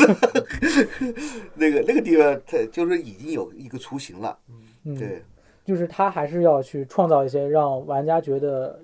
[1.55, 4.37] 那个那个地方它就是已经有一个雏形了，
[4.83, 5.23] 嗯，对，
[5.63, 8.79] 就是它还是要去创造一些让玩家觉得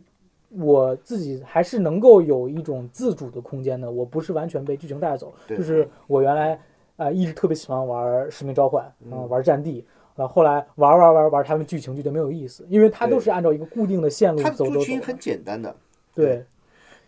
[0.49, 5.33] 我自己还是能够有一种自主的空间的，我不是完全被剧情带走。
[5.47, 5.57] 对。
[5.57, 6.53] 就是我原来
[6.97, 9.81] 啊、呃一直特别喜欢玩《使命召唤》啊、嗯玩《战地》。
[10.17, 15.01] 啊，后来玩玩玩玩，他们剧情就觉得没有意思，因为它都是按照一个固定的线路走的走走走剧情。
[15.01, 15.73] 很简单的，
[16.13, 16.45] 对，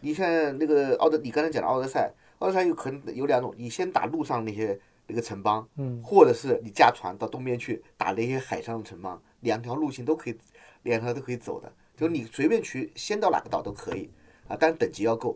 [0.04, 0.28] 你像
[0.58, 4.78] 那个奥德，你刚才讲的奥德赛，奥德赛有可能有两种，你先打路上那些
[5.08, 10.36] 那个城邦，嗯，或者是你驾船到东边去打那些海上的城邦，两条路线都可以，
[10.84, 14.10] 两条都可以走的，就你随便去，先到哪个岛都可以
[14.50, 15.34] 啊，但是等级要够。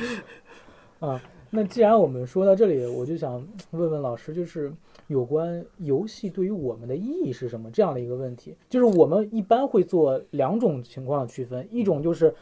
[1.00, 4.70] 啊，那既然我们说到这里，我就想问问老师，就是
[5.06, 8.54] 有关游戏对于我们的意义是什么这样的一个问题。
[8.68, 12.34] 就是我们一般会做两种情况的区分，一种就是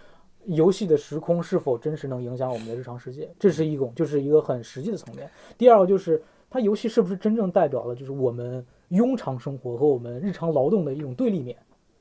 [0.46, 5.30] 游戏的时空是否真实能影响我们的日常世界，这是一种，就是一个很实际的层面。
[5.56, 11.56] 第二个就是它游戏是不是真正代表了就是我们庸常生活和我们日常劳动的一种对立面。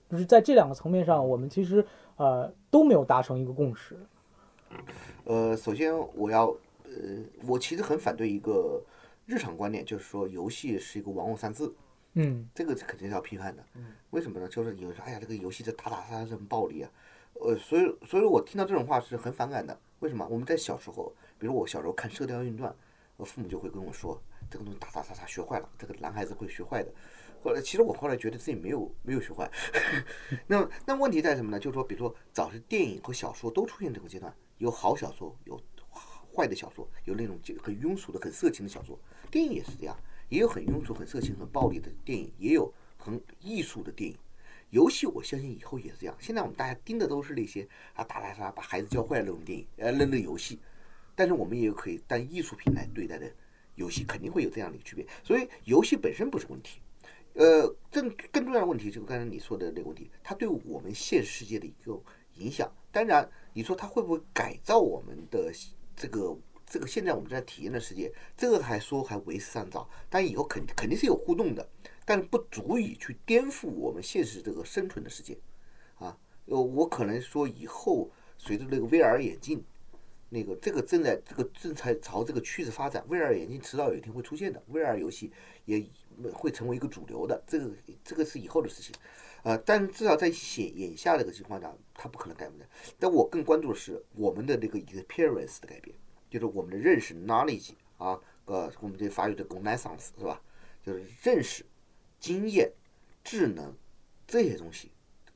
[0.10, 1.86] 就是在这两个层面上，我们其实
[2.18, 3.96] 呃都没有达成一个共识。
[5.24, 6.48] 呃，首先我要，
[6.84, 6.92] 呃，
[7.48, 8.84] 我其实很反对一个
[9.26, 11.72] 日常观念，就是说游戏是一个玩物丧志，
[12.16, 13.64] 嗯这个是肯定是要批判的。
[14.10, 14.48] 为什么呢？
[14.50, 16.92] 就是有人说，哎呀，这个游戏这打打杀杀是很暴力啊。
[17.42, 19.80] 呃，所以，所以我听到这种话是很反感的。
[20.00, 20.28] 为什么？
[20.30, 22.72] 我们在小时候，比如我小时候看《射雕英雄传》，
[23.18, 26.94] 我父母就会跟我说，这个东西打打杀杀学坏了，这个男孩子会学坏的。
[27.44, 29.52] 后来，其实我后来觉得自己没有没有学坏。
[30.46, 31.60] 那那问题在什么呢？
[31.60, 35.60] 就是说，比如说早是电影和小说都出现这个阶段，有好小说，有
[36.36, 39.00] 坏的小说，有那种很庸俗的、很色情的小说。
[39.32, 39.98] 电影也是这样，
[40.30, 44.16] 也有很庸俗、很色情、很暴力的电影，也有很艺术的电影。
[44.72, 46.16] 游戏我相信以后也是这样。
[46.20, 50.60] 现在我们大家盯的都是那些啊打打杀把孩子教坏那种电影，呃那那游戏。
[51.14, 53.32] 但是我们也有可以当艺术品来对待的
[53.76, 55.06] 游戏，肯定会有这样的一个区别。
[55.24, 56.80] 所以游戏本身不是问题，
[57.34, 62.02] 呃，更更重要的问题就是刚才你说的那个问题，它对我们现实世界的一个
[62.36, 62.72] 影响。
[62.94, 65.52] 当然，你说它会不会改造我们的
[65.96, 71.70] 这个这个现在我们在体验的世界，这个还说还为时尚早，但以后肯肯定是有互动的，
[72.12, 75.38] 但不足以去颠覆我们现实这个生存的世界，
[75.96, 79.64] 啊，呃，我可能说以后随着那个 VR 眼镜。
[80.34, 85.32] 那个这个正在这个正在朝这个趋势发展，VR 眼镜迟早有一天会出现的，VR 游戏
[85.64, 85.86] 也
[86.34, 87.72] 会成为一个主流的，这个
[88.04, 88.94] 这个是以后的事情，
[89.44, 92.66] 呃，但至少在眼眼下这个情况下，它不可能改变的。
[93.00, 95.96] 但我更关注的是我们的这个 experience 的改变，
[96.30, 100.42] 就是我们的认识 knowledge 啊，呃，我们这法语的 connaissance 是吧？
[100.82, 101.66] 就是认识、
[102.22, 102.72] 经验、
[103.22, 103.76] 智能
[104.26, 104.92] 这些东西，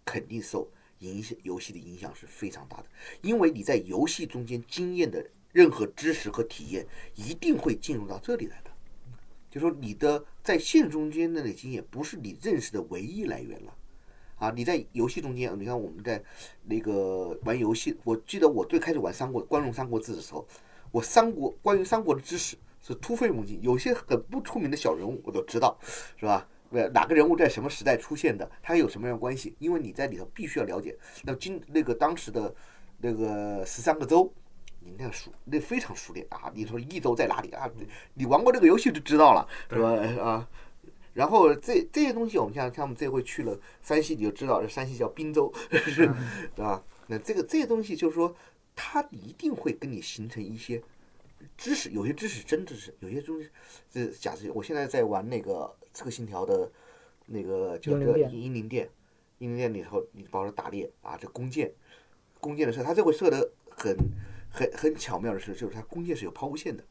[0.05, 2.85] 肯定受影响游戏的影响是非常大的，
[3.21, 8.71] 因为你在游戏中间经验的任何知识和体验，一定会进入到这里来的。
[9.49, 13.75] 就说你的在现实中间的那个经验，不是你认识的唯一来源了。
[14.37, 16.21] 啊，你在游戏中间，你看我们在
[16.65, 20.45] 那个玩游戏，我记得我最开始玩三国《光荣三国志》的时候，
[20.91, 25.79] 我三国关于三国的知识是突飞猛进，有些很不出名的小人物我都知道，
[26.17, 26.47] 是吧？
[26.75, 29.55] 呃，哪个人物在什么时代出现的，他有什么样的关系？
[29.59, 30.97] 因为你在里头必须要了解。
[31.23, 32.53] 那今那个当时的
[32.99, 34.31] 那个十三个州，
[34.81, 36.51] 你那熟那非常熟练啊！
[36.53, 37.69] 你说益州在哪里啊？
[38.13, 39.89] 你玩过这个游戏就知道了，是吧？
[40.21, 40.49] 啊。
[41.13, 46.05] 然后这这些东西，我们像像我们这回去了山西，你就知道，这山西叫滨州， 是
[46.57, 46.83] 吧？
[47.07, 48.35] 那这个这些东西，就是说，
[48.75, 50.83] 它一定会跟你形成一些
[51.57, 53.49] 知识，有些知识真知识，有些东西
[53.89, 56.69] 这假设我现在在玩那个《刺客信条》的
[57.25, 58.89] 那个就这英灵殿英灵殿，
[59.39, 61.71] 英灵殿里头，你包括打猎啊，这弓箭，
[62.41, 63.97] 弓箭的时候，它这回射的很
[64.51, 66.83] 很很巧妙的是，就是它弓箭是有抛物线的，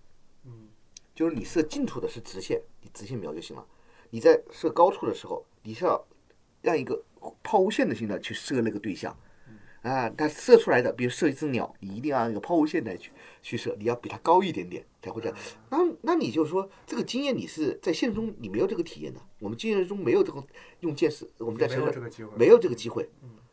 [0.44, 0.68] 嗯，
[1.14, 3.64] 就是你射近处的是直线，你直线瞄就行了。
[4.09, 6.02] 你在射高处的时候，你是要
[6.62, 7.05] 让一个
[7.42, 9.14] 抛物线的性的去射那个对象。
[9.82, 15.36] 啊，它射出来的，比如射一只鸟，你一定要按一个抛物线来去去射，你要比它高一点点才会这样。
[15.68, 20.42] 那那你就说这个经验你是在现实中你没有这个体验的，我们经验中没有这个
[20.80, 23.09] 用见识，我们在没有这个机会，没有这个机会，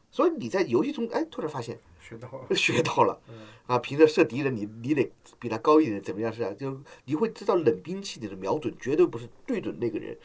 [0.10, 2.56] 所以你在游戏中哎突然发现学到了。
[2.56, 3.22] 学到了
[3.68, 6.54] 啊，凭着射敌人你你得比他高一点，怎么样是啊？
[6.54, 10.18] 就你会知道冷兵器的瞄准绝对不是对准那个人。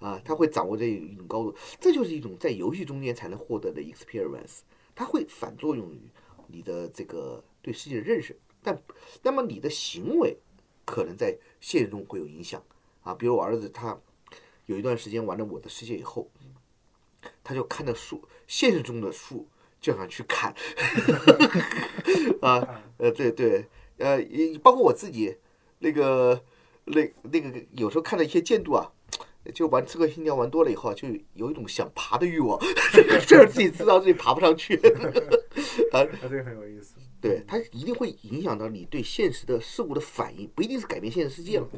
[0.00, 4.62] 啊，他会掌握这一种高度，这就是一种在游戏中间才能获得的 experience。
[4.96, 6.00] 它会反作用于
[6.48, 8.82] 你的这个对世界的认识，但
[9.22, 10.38] 那么你的行为
[10.84, 12.62] 可能在现实中会有影响
[13.02, 13.14] 啊。
[13.14, 13.98] 比如我儿子他
[14.66, 16.30] 有一段时间玩了《我的世界》以后，
[17.42, 19.48] 他就看到树，现实中的树
[19.80, 20.54] 就想去砍，
[22.40, 23.66] 啊，呃，对对，
[23.98, 25.36] 呃，也包括我自己
[25.80, 26.42] 那个
[26.84, 28.92] 那那个有时候看到一些建筑啊。
[29.52, 32.56] 就玩《刺客信条》玩多了以后，就有一种想爬的欲望，
[33.26, 34.76] 就是自己知道自己爬不上去，
[35.90, 36.94] 啊，这个很有意思。
[37.22, 41.68] 对，它一定会影响到你对现实的事物的反应，不一定是改变现实世界了。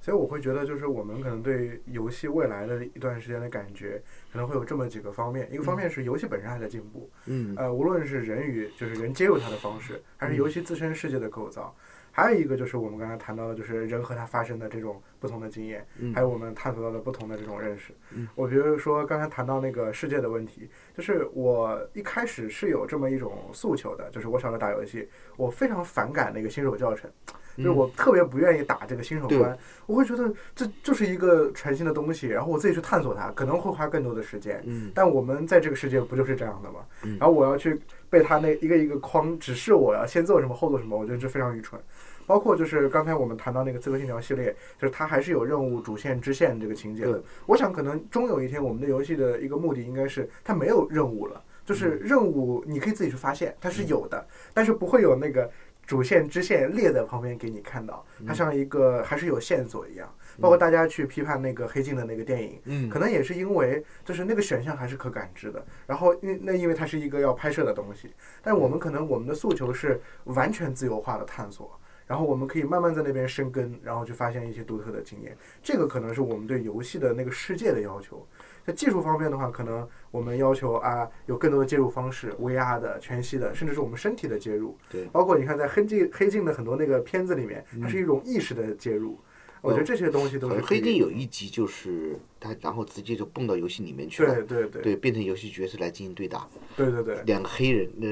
[0.00, 4.02] 所以我会觉得，就是我们可能对游戏未来的一段时间的感觉，
[4.32, 5.48] 可能会有这么几个方面。
[5.52, 11.72] 一个方面是游戏本身还在进步，嗯呃，无论是人与就是人接入它的方式，还是游戏自身世界的构造，
[12.12, 18.28] 还有一个就是我们刚才谈到的，就是人和他发生的这种不同的经验，嗯还有我们探索到的不同的这种认识嗯。
[18.34, 27.10] 我比如说刚才谈到那个世界的问题，就是我一开始是有这么一种诉求的，就是我小时候打游戏，我非常反感那个新手教程。
[27.54, 34.62] 就是我特别不愿意打这个新手对关，我会觉得这就是一个全新的东西，然后我自己去探索它，可能会花更多的时间。
[34.64, 36.80] 嗯但我们在这个世界不就是这样的吗？
[37.02, 37.78] 嗯然后我要去
[38.12, 41.80] 被他那一个一个框指示我要先做什么后做什么，我觉得这非常愚蠢。
[42.26, 47.22] 包括就是刚才我们谈到那个《刺客信条》系列，就是它还是有任务主线支线这个情节的对。
[47.46, 55.50] 我想可能终有一天，我们的游戏的一个目的应该是它没有任务了，就是任务你可以自己去发现，它是有的，但是不会有那个
[55.92, 60.10] 主线支线列在旁边给你看到，它像一个还是有线索一样。
[60.40, 78.26] 包括大家去批判那个黑镜的那个电影，嗯可能也是因为就是那个选项还是可感知的，然后因那因为它是一个要拍摄的东西，但我们可能我们的诉求是完全自由化的探索，然后我们可以慢慢在那边生根，然后去发现一些独特的经验，这个可能是我们对游戏的那个世界的要求。
[78.66, 84.76] 在技术方面的话，可能我们要求啊有更多的介入方式，VR 的、全息的，甚至是我们身体的介入。
[84.90, 89.18] 对包括你看在黑镜黑镜的很多那个片子里面，它是一种意识的介入。
[89.60, 98.08] 我觉得这些东西都是黑镜有一集就是他，然后直接就蹦到游戏里面去了，对对对对，变成游戏角色来进行对打，对对对两个黑人，那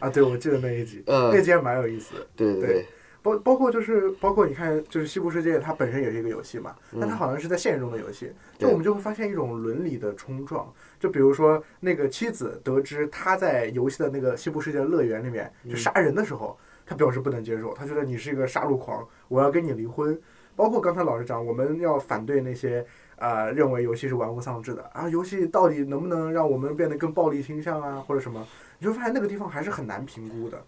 [0.00, 0.08] 啊！
[0.08, 2.86] 对，我记得那一集， 呃那集还蛮有意思对对对，
[3.22, 10.70] 包包括就是包括你看，就是《西部世界》，它本身也是一个游戏嘛，嗯但它好像是在现实中的游戏，就我们就会发现一种伦理的冲撞。
[10.98, 20.20] 就比如说那个妻子得知他在游戏的那个西部世界乐园里面嗯去杀人的时候，他表示不能接受，他觉得你是一个杀戮狂，我要跟你离婚。
[20.54, 22.84] 包括刚才老师讲，我们要反对那些
[23.16, 28.46] 呃认为游戏是玩物丧志的啊，游戏到底能不能让我们变得更暴力倾向啊，或者什么？
[28.78, 30.62] 你就发现那个地方还是很难评估的。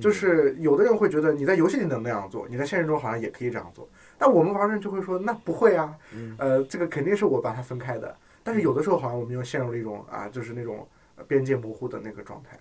[0.00, 3.88] 就是有的人会觉得你在游戏里能那样做，你在现实中好像也可以这样做，
[4.18, 5.94] 但我们玩人就会说那不会啊，
[6.38, 8.14] 呃，这个肯定是我把它分开的。
[8.42, 10.86] 但是有的时候好像我们又陷入了一种啊，就是那种
[11.16, 12.58] 呃边界模糊的那个状态。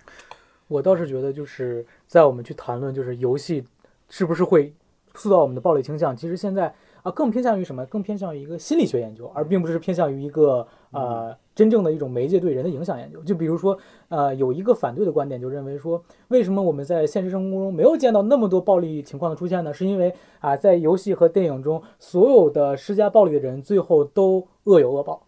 [0.68, 3.66] 我倒是觉得，就是在我们去谈论就是游戏
[4.10, 4.74] 是不是会
[5.16, 6.74] 塑造我们的暴力倾向，其实现在
[7.04, 7.86] 啊更偏向于什么？
[7.86, 13.22] 更偏向于一个心理学研究，而并不是偏向于一个呃真正的一种媒介对人的影响研究。
[13.24, 13.78] 就比如说，
[14.10, 19.74] 呃，有一个反对的观点就认为说，为什么我们在现实生活中没有见到那么多暴力情况的出现呢？
[19.74, 25.24] 是因为啊，在游戏和电影中，所有的施加暴力的人最后都恶有恶报，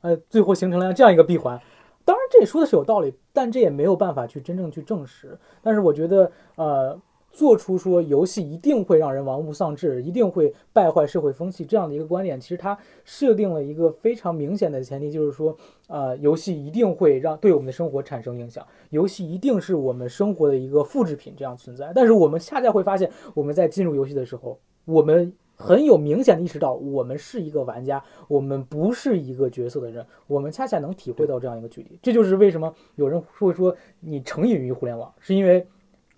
[0.00, 1.60] 呃，最后形成了这样一个闭环。
[2.04, 5.38] 当然，这也说的是有道理，但这也没有办法去真正去证实。
[5.62, 6.98] 但是我觉得，呃，
[7.32, 15.56] 做出说游戏一定会让人玩物丧志，一定会败坏社会风气这样的一个观点，其实它设定了一个非常明显的前提，就是说，
[15.88, 21.90] 呃，游戏一定会让对我们的生活产生影响，游戏一定是我们生活的一个复制品这样存在。
[21.94, 31.98] 但是我们恰恰会发现，我们在进入游戏的时候，我们很有明显的意识到，我们是一个玩家，我们不是一个角色的人，我们恰恰能体会到这样一个距离。
[32.02, 35.66] 这就是为什么有人会说你成瘾于互联网，是因为，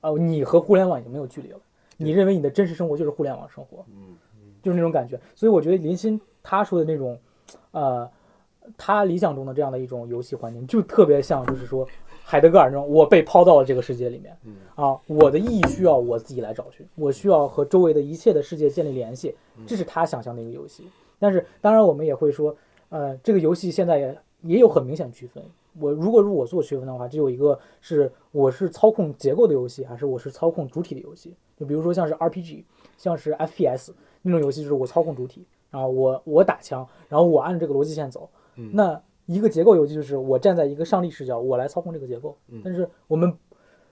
[0.04, 1.58] 呃，你和互联网已经没有距离了，
[1.96, 4.14] 你认为你的真实生活就是互联网生活，嗯，
[4.62, 5.18] 就是那种感觉。
[5.34, 7.18] 所以我觉得林鑫他说的那种，
[7.70, 8.06] 呃，
[8.76, 11.88] 他理想中的这样的一种游戏环境，就特别像就是说
[12.22, 14.36] 海德格尔那种，我被抛到了这个世界里面，
[14.74, 19.34] 啊，我的意义需要我自己来找寻，我需要和周围的一切的世界建立联系，
[19.66, 20.84] 这是他想象的一个游戏。
[21.18, 22.54] 但是当然我们也会说，
[22.90, 25.42] 呃，这个游戏现在也也有很明显区分。
[25.78, 31.34] 我如果是我做区分的话，就有一个是我是操控结构的游戏，还是我是操控主体的游戏。
[31.56, 32.64] 就比如说像是 RPG，
[32.96, 38.28] 像是 FPS 那种游戏，就是我操控主体，然后我我打枪，然后我按这个逻辑线走。
[38.72, 42.36] 那一个结构游戏就是我站在一个上帝视角，我来操控这个结构。
[42.62, 43.32] 但是我们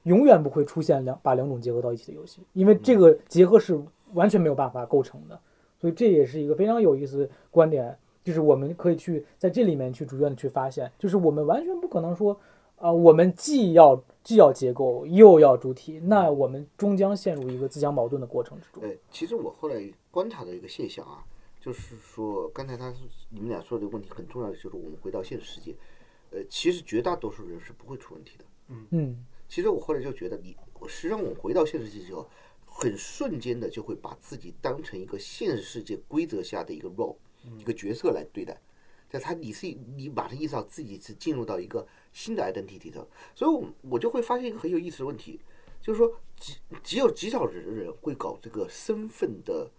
[0.05, 3.81] 永远不会出现两把两种结合到一起的游戏，因为这个结合是
[4.15, 5.39] 完全没有办法构成的。
[5.81, 12.39] 所以这也是一个非常有意思的观点，就是我们可以去在这里面去逐渐的去发现，就是我们完全不可能说，
[12.77, 18.83] 啊、我们既要既要结构又要主体，那我们终将陷入一个自相矛盾的过程之中。
[18.83, 21.25] 对，其实我后来观察的一个现象啊，
[21.61, 22.93] 就是说刚才他
[23.31, 25.75] 你们俩说的问题很重要的就是我们回到现实世界，
[26.31, 28.45] 呃，其实绝大多数人是不会出问题的。
[28.69, 30.57] 嗯嗯其实我后来就觉得你，
[30.89, 32.27] 实际上我们回到现实世界之后，
[32.65, 37.17] 很瞬间的就会把自己当成一个现实世界规则下的一个 role，、
[37.59, 38.61] 一个角色来对待。
[39.11, 45.39] 在他你是你马上意识到自己是进入到一个新的 identity 里头，所以我我就会发现一个很有意思的问题，
[45.83, 49.71] 就是说极只有极少人人会搞这个身份的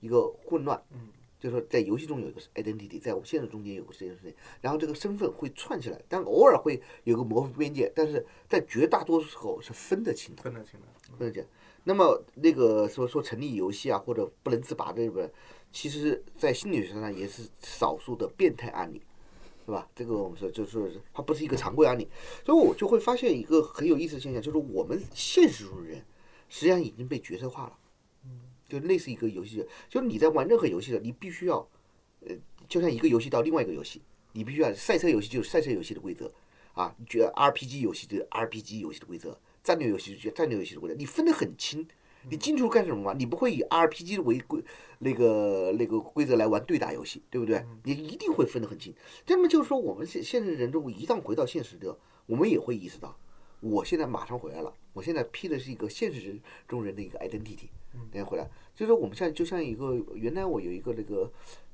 [0.00, 1.08] 一个混乱，嗯
[1.40, 10.42] 就是说在游戏中有一个 identity，在我们现实中间有个这件事情，然后这个身份会串起来，但偶尔会有个模糊边界，但是在绝大多数时候是分得清的。
[10.42, 10.86] 分得清的。
[11.18, 11.44] 分得清。
[11.84, 15.32] 那么那个说说成立游戏啊，或者不能自拔的日本人，
[15.72, 19.00] 其实在心理学上也是少数的变态案例，
[19.64, 19.88] 是吧？
[19.94, 22.06] 这个我们说就是它不是一个常规案例，
[22.44, 26.04] 所以我就会发现一个很有意思的现象，就是我们现实中的人
[26.48, 27.78] 实际上已经被角色化了，
[28.68, 31.66] 就类似一个游戏，就是你在玩任何游戏的，你必须要，
[32.20, 32.36] 呃，
[32.68, 34.02] 就像一个游戏到另外一个游戏，
[34.32, 36.30] 你必须要赛车游戏就是赛车游戏的规则，
[36.74, 41.88] 啊，你觉得 RPG 游戏就是 RPG 游戏的规则，战略游戏就是战略游戏的规则，你分得很清。
[42.30, 43.12] 你进出干什么嘛？
[43.12, 44.62] 你不会以 RPG 为规
[44.98, 47.64] 那个那个规则来玩对打游戏，对不对？
[47.84, 48.94] 你一定会分得很清。
[49.26, 53.16] 那么就是说，我们现现实人中一旦回到现实的，我们也会意识到，
[53.60, 57.68] 我现在马上回来了，我现在披的是一个现实中人的一个 identity，
[58.10, 61.30] 等下回来，就是说我们现在就像一个原来我有一个那个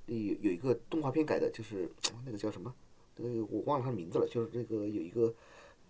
[0.07, 1.91] 有有一个动画片改的，就是
[2.25, 2.75] 那个叫什么？
[3.17, 5.35] 那个我忘了他名字了，就是那个有一个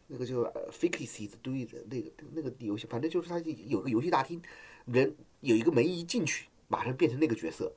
[0.08, 4.42] 那个叫呃 Fictions 对的那个那个游戏，反正就是它有个游戏大厅，
[4.86, 7.72] 人有一个门一进去，马上变成那个角色，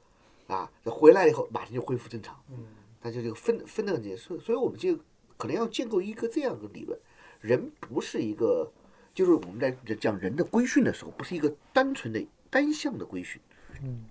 [0.48, 2.66] 啊，回来以后马上就恢复正常，嗯，
[3.02, 4.98] 它就这个分分得很清，所所以我们就
[5.38, 6.98] 可能要建构一个这样的理论，
[7.42, 8.72] 人不是一个，
[9.14, 13.42] 就是我们在讲人的规训的时候，不是一个单纯的单向的规训，
[13.84, 14.06] 嗯，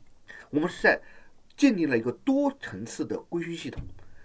[0.51, 1.01] 我们是在
[1.57, 3.83] 建立了一个多层次的规训系统，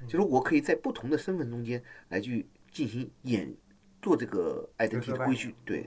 [0.07, 3.53] 就是我可以在不同的身份中间来去进行演
[4.05, 5.83] 做这个 identity 的规矩，对，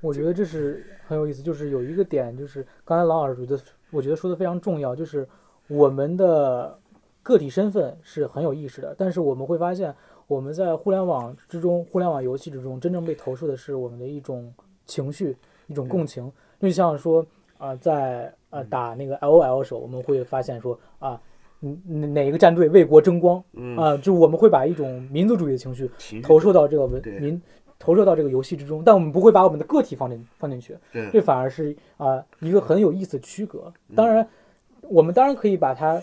[0.00, 5.28] 我觉得这是很有意思，就是有一个点，就是刚才郎老师觉得，我觉得说的非常重要，就是
[5.66, 6.78] 我们的
[7.20, 9.92] 个体身份是很有意识的，但是我们会发现，
[10.28, 14.54] 我们在互联网之中，互联网游戏之中，真正被投射的是我们的一种
[14.86, 15.36] 情绪，
[15.66, 16.30] 一种共情。
[16.60, 17.26] 就像说
[17.58, 21.20] 啊、在呃打那个 L O L 时候，我们会发现说啊。
[21.62, 23.42] 嗯，哪一个战队为国争光
[23.76, 25.90] 啊、就我们会把一种民族主义的情绪
[26.22, 27.40] 投射到这个文对民
[27.78, 33.72] 投射到这个游戏之中，但我们不会把我们的个体放进放进去，对这反而是啊、一个很有意思的区隔。
[33.94, 34.26] 当然，
[34.82, 36.02] 我们当然可以把它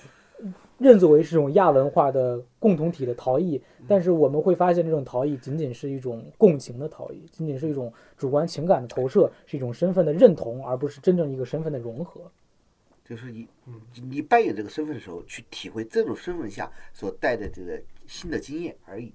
[0.78, 12.22] 认作为是一种亚文化的共同体的逃逸，但是我们会发现这种逃逸仅仅是一种共情的逃逸，仅仅是一种主观情感的投射，是一种身份的认同，而不是真正一个身份的融合。
[13.08, 13.48] 就是你
[13.96, 19.14] 你扮演这个身份的时候，去体会这种身份下所带的这个新的经验而已。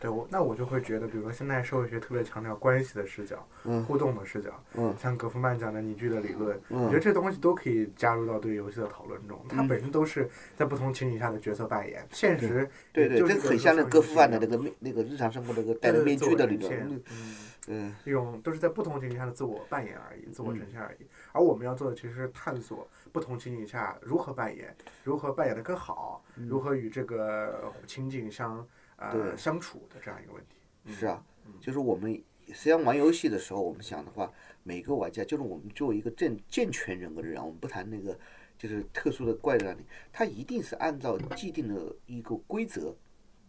[0.00, 9.44] 对我，那我就会觉得，比如说现在社会学特别强调关系的视角、嗯互动的视角，嗯像葛夫曼讲的拟剧的理论，嗯我觉得这东西都可以加入到对游戏的讨论中。
[9.48, 16.72] 它本身都是在不同情景下的角色扮演，现实对对，就是这个很像那个戈夫曼的那个那个日常生活那个戴着面具的理论。
[16.72, 17.34] 嗯嗯，
[17.66, 21.06] 嗯一种都是在不同情景下的自我扮演而已，自我呈现而已。
[21.32, 24.72] 而我们要做的其实是探索不同情景下如何扮演，
[25.02, 28.64] 如何扮演的更好，如何与这个情景相
[28.96, 30.60] 呃相处的这样一个问题。
[30.92, 31.20] 是啊，
[31.60, 32.14] 就是我们
[32.46, 34.32] 实际上玩游戏的时候，我们想的话，
[34.62, 38.16] 每个玩家就是我们作为一个健健全人格的人，我们不谈那个
[38.56, 42.94] 就是特殊的怪在那里，他一定是按照既定的一个规则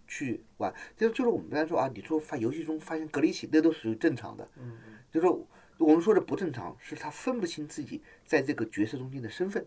[0.07, 0.73] 去玩。
[0.97, 4.49] 就就是我们刚才说啊，你说发游戏中发现隔离起，那都属于正常的。
[4.57, 4.79] 嗯
[5.11, 5.47] 就是说
[5.79, 9.65] 我们说的不正常，是他分不清自己在这个角色中间的身份。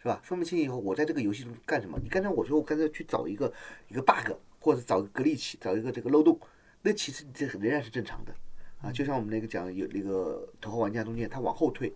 [0.00, 0.20] 是吧？
[0.22, 1.98] 分不清以后，我在这个游戏中干什么？
[2.00, 3.52] 你刚才我说我刚才去找一个
[3.88, 4.30] 一个 bug，
[4.60, 6.38] 或者找一个格力奇，找一个这个漏洞，
[6.82, 8.32] 那其实这仍然是正常的
[8.80, 8.92] 啊。
[8.92, 11.92] 就像我们那个讲有那个头号玩家中间，他往后退，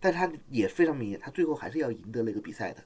[0.00, 2.82] 但他也非常明显，他最后还是要赢得那个比赛的。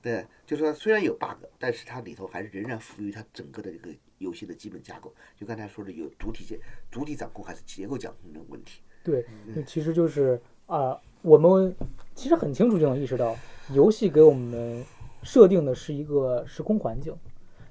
[0.00, 5.14] 对，就是说虽然有 bug，但是它里头还是仍然服务于它整个的这个游戏的基本架构。
[5.36, 6.58] 就刚才说的，有主体结
[6.90, 8.80] 主体掌控还是结构掌控的问题。
[9.04, 11.74] 对，那其实就是啊、我们
[12.14, 13.34] 其实很清楚就能意识到，
[13.74, 14.84] 游戏给我们
[15.22, 17.14] 设定的是一个时空环境，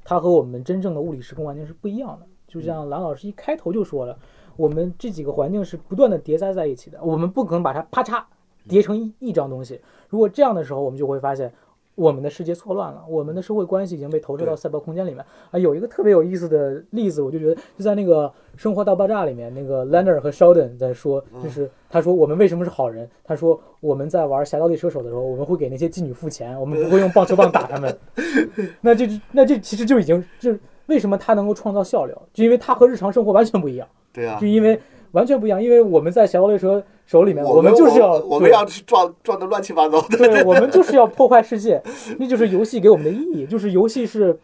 [0.03, 2.27] 它和我们真正的物理时空环境是不一样的。
[2.47, 4.19] 就像蓝老师一开头就说了，
[4.57, 8.23] 我们这几个环境是不断的叠加在一起的，我们不可能把它啪嚓
[8.67, 9.81] 叠成一一张东西。
[10.09, 11.51] 如果这样的时候，我们就会发现。
[11.95, 15.59] 我们的世界错乱了，我们的社会关系已经被投射到赛博空间里面啊。
[15.59, 23.09] 有一个特别有意思的例子，我就觉得就在那个《生活大爆炸》里面，那个 Leonard 和 Sheldon 在说，就是他说我们为什么是好人？
[23.23, 27.97] 他说我们在玩《侠盗猎车手》的时候，我们会给那些妓女付钱，我们不会用棒球棒打他们。
[28.81, 34.79] 那这那这其实就已经就是为什么他能够创造笑料，就因为他和日常生活完全不一样，对啊就，因为
[35.11, 40.17] 完全不一样，因为我们在《侠盗猎车手》里面，我们就是要我们要去撞撞的乱七八糟的。
[40.17, 41.81] 对，我们就是要破坏世界，
[42.17, 44.39] 那就是游戏给我们的意义，就是游戏是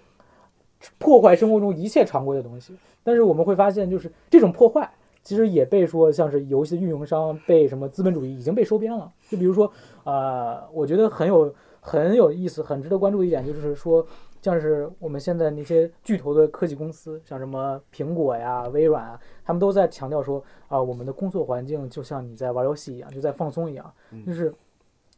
[0.98, 2.74] 破坏生活中一切常规的东西。
[3.04, 4.90] 但是我们会发现，就是这种破坏，
[5.24, 9.10] 其实也被说像是游戏的运营商被什么资本主义已经被收编了。
[9.30, 9.72] 就比如说，
[10.04, 14.06] 呃，我觉得很有很有意思、很值得关注的一点，就是说，
[14.42, 23.94] 像是我们现在那些巨头的科技公司，像什么苹果呀、微软啊，他们都在强调说，啊、我们的工作环境就像你在玩游戏一样，就在放松一样，
[24.26, 24.54] 就是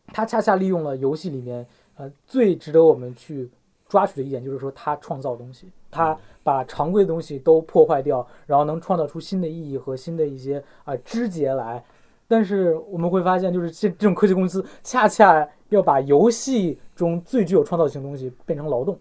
[0.08, 1.66] 它恰恰利用了游戏里面
[1.96, 3.50] 呃最值得我们去
[3.88, 11.84] 抓取的一点，就是说它创造东西，它把常规的东西都破坏掉，然后能创造出新的意义和新的一些啊、枝节来。
[12.28, 18.96] 但是我们会发现，就是这这种科技公司恰恰要把游戏中最具有创造性的东西变成劳动，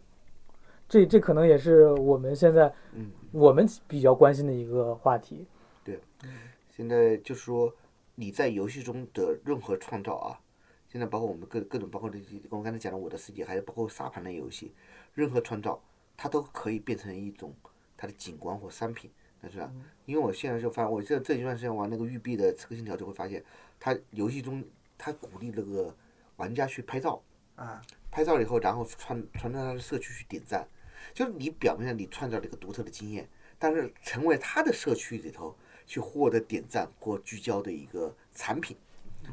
[0.88, 5.46] 这这可能也是我们现在嗯我们比较关心的一个话题。
[5.84, 6.00] 对
[6.70, 7.72] 现在就是说
[8.14, 10.40] 你在游戏中的任何创造啊，
[10.88, 14.72] 现在包括我们各各种，包括这些我们刚才讲的《我的世界》，还有包括沙盘类游戏，
[15.14, 15.80] 任何创造
[16.16, 17.54] 它都可以变成一种
[17.96, 19.10] 它的景观或商品，
[19.40, 19.70] 那是吧？
[20.06, 23.44] 因为我现在就发现，我这这一段时间玩那个育碧的《刺客信条》，就会发现，
[23.78, 24.64] 它游戏中
[24.96, 25.94] 它鼓励那个
[26.36, 27.22] 玩家去拍照，
[27.56, 30.66] 啊，拍照了以后，然后传传到他的社区去点赞，
[31.14, 35.56] 就是你表面上你创造了一个独特的经验，但是成为他的社区里头
[35.86, 38.76] 去获得点赞或聚焦的一个产品，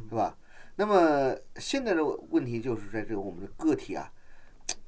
[0.10, 0.38] 是吧？
[0.76, 4.12] 那么现在的问题就是在这个我们的个体啊，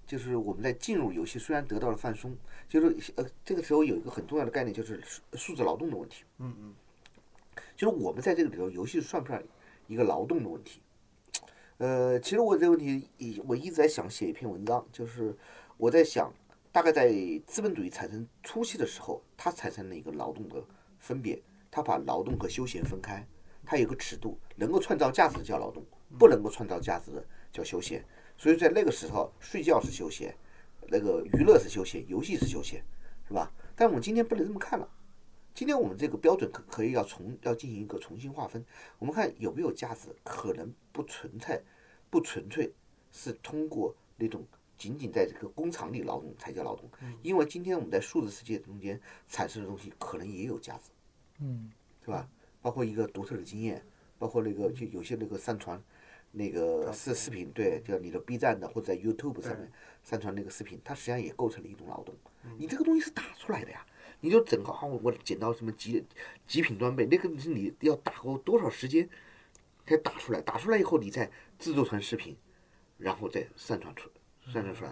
[0.05, 2.35] 就是我们在进入游戏虽然得到了放松，
[2.67, 6.75] 就是呃这个时候有一个很重要的概念就是数数字劳动的问题，嗯嗯，
[7.75, 9.41] 就是我们在这个里头游戏算不算
[9.87, 10.81] 一个劳动的问题？
[11.77, 15.33] 呃，其实我这个问题一我一直在想写一篇文章，就是
[15.77, 16.33] 我在想，
[16.77, 17.11] 大概在
[17.47, 20.63] 资本主义产生初期的时候，它产生了一个劳动的
[20.99, 21.41] 分别，
[21.71, 23.27] 它把劳动和休闲分开，
[23.65, 25.83] 它有个尺度，能够创造价值的叫劳动，
[26.19, 28.05] 不能够创造价值的叫休闲。
[28.37, 30.37] 所以在那个时候，睡觉是休闲，
[30.87, 32.85] 那个娱乐是休闲，游戏是休闲，
[33.27, 33.51] 是吧？
[33.75, 34.87] 但我们今天不能这么看了。
[35.55, 38.63] 今天我们这个标准可可以要重要进行一个重新划分，
[38.99, 41.59] 我们看有没有价值，可能不存在，
[42.11, 42.71] 不纯粹
[43.11, 44.45] 是通过那种
[44.77, 46.89] 仅仅在这个工厂里劳动才叫劳动，
[47.21, 50.91] 因为今天我们在数字世界中间产生的东西可能也有价值，
[51.39, 51.71] 嗯，
[52.05, 52.29] 是吧？
[52.61, 53.83] 包括一个独特的经验，
[54.19, 55.81] 包括那个就有些那个上传
[56.31, 59.71] 那个视视频，对，就你的 B 站的或者在 YouTube 上面
[60.03, 62.13] 上传那个视频，它实际上也构成了一种劳动。
[62.57, 63.85] 你这个东西是打出来的呀，
[64.19, 66.03] 你就整个啊，我捡到什么极
[66.45, 69.09] 极品装备，那个是你要打过多少时间
[69.85, 70.41] 才打出来？
[70.41, 72.35] 打出来以后，你再制作成视频，
[72.97, 74.09] 然后再上传出
[74.51, 74.91] 上传出来。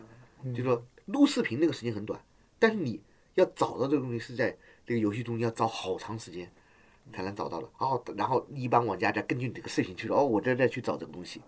[0.54, 2.20] 就说录视频那个时间很短，
[2.60, 3.02] 但是你
[3.34, 4.56] 要找到这个东西是在
[4.86, 6.50] 这个游戏中要找好长时间
[7.12, 7.68] 才能找到的。
[7.80, 11.42] 哦，然后一般玩家再根据你这个视频去哦，我这再去找这个东西，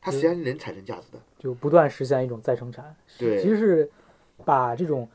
[0.00, 1.18] 它实际上是能产生价值的。
[1.38, 3.90] 就不断实现一种再生产，对其实是
[4.44, 5.08] 把这种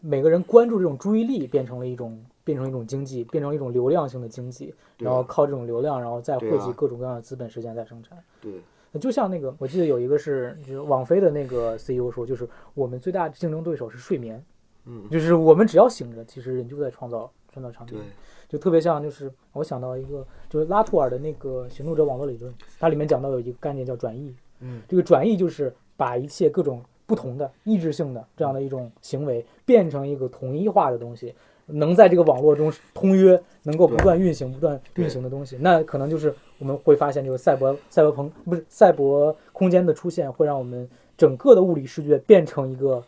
[0.00, 8.18] 每个人关注这种注意力变成了一种变成一种经济，变成一种流量性的经济，然后靠这种流量，然后再汇集各种各样的资本实现再生产。
[8.40, 8.60] 对，
[8.98, 14.42] 就像那个，我记得有一个是，就是网飞的那个 CEO 说，就是我们最大的竞争对手是睡眠，
[14.86, 18.04] 嗯，就是我们只要醒着，其实人就在创造创造场景对，，
[18.48, 31.34] 就特别像，就是我想到一个，就是拉图尔的那个行动者网络理论，它里面讲到有一个概念叫转移，嗯，这个转移就是把一切各种不同的意志性的这样的一种行为变成一个统一化的东西，
[31.72, 43.04] 能在这个网络中通约，能够不断运行、不断运行的东西，那可能就是我们会发现，这个赛博赛博朋不是赛博空间的出现，会让我们整个的物理世界变成一个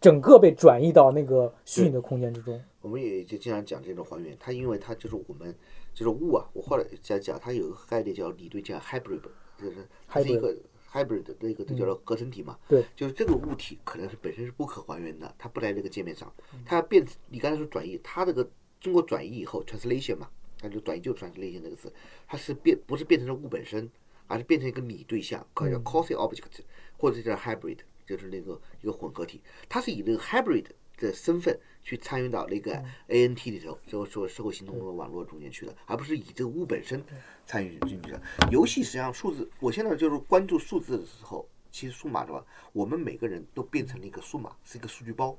[0.00, 2.60] 整个被转移到那个虚拟的空间之中。
[2.80, 5.54] 我们也就经常讲这种还原，它因为它就是我们
[5.94, 9.20] 就是物啊，我后来在讲它有一个概念叫理论叫 hybrid，
[9.56, 10.52] 就是它是一个
[10.92, 16.32] hybrid 的那个这叫做合成体嘛，对，就是这个物体可能是本身是不可还原的，它不在这个界面上，
[16.66, 18.48] 它要变，你刚才说转移，它这个
[18.80, 20.28] 经过转移以后 translation 嘛，
[20.60, 21.92] 它就转移就 translation 这个词，
[22.26, 23.90] 它是变不是变成了物本身，
[24.26, 26.60] 而是变成一个拟对象，可以叫 quasi object，
[26.98, 30.66] 或者叫 hybrid，就是那个一个混合体，它是以那个 hybrid
[30.98, 32.72] 的身份去参与到那个
[33.08, 37.02] ANT 里头，就是说社会行动网络中间去的，而不是以这个物本身
[37.44, 38.20] 参与进去的。
[38.50, 45.36] 游戏实际上数字，我现在就是关注数字的时候，其实数码的话，我们每个人都变成了一个数码，是一个数据包，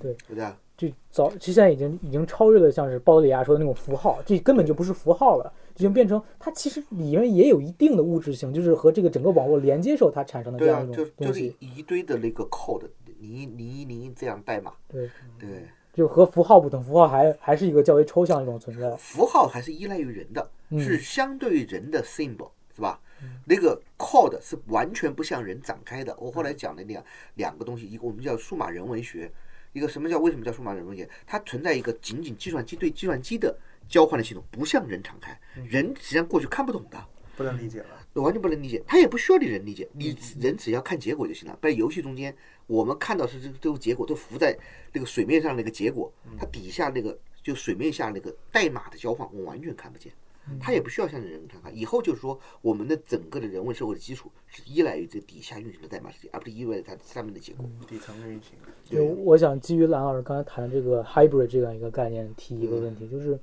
[0.00, 0.12] 对。
[0.14, 0.44] 对不对？
[0.44, 0.58] 啊？
[0.76, 11.56] 就早，其实现在已经已经超越了像是鲍德里亚说的那种符号，这根本就不是符号了，已经变成它其实里面也有一定的物质性，就是和这个整个网络连接时候它产生的这对啊样一，就就是种东西。
[11.60, 12.86] 一堆的那个 code
[13.18, 15.08] 零一零一零一这样代码，对，
[15.38, 15.64] 对，
[15.96, 18.94] 就和符号不同，符号还还是一个较为抽象的一种存在。
[18.96, 23.00] 符号还是依赖于人的，嗯是相对于人的 symbol，是吧？
[23.46, 26.14] 那个 code 是完全不向人展开的。
[26.18, 27.02] 我后来讲的那样
[27.36, 29.32] 两个东西，一个我们叫数码人文学，
[29.72, 31.08] 一个什么叫为什么叫数码人文学？
[31.26, 33.56] 它存在一个仅仅计算机对计算机的
[33.88, 37.02] 交换的系统，不向人敞开，人实际上过去看不懂的。
[37.38, 38.05] 不能理解了。
[38.22, 41.58] 完全不能理解，他也不需要你人理解，你人只要看结果就行了。
[41.62, 42.34] 在游戏中间，
[42.66, 44.56] 我们看到是这个这个结果都浮在
[44.92, 50.12] 那个水面上那个结果，它底下那个就水面下那个代码的交换，我完全看不见。
[50.60, 51.76] 他也不需要向人看看。
[51.76, 57.68] 以后就是说，我们的整个的人文社会的基础是依赖于这底下运行的代码世界，而不是依赖于它上面的结果。
[57.88, 58.52] 底层的运行，
[58.84, 63.36] 就我想基于蓝老师刚才谈的这个 hybrid 这样一个概念，提一个问题，就是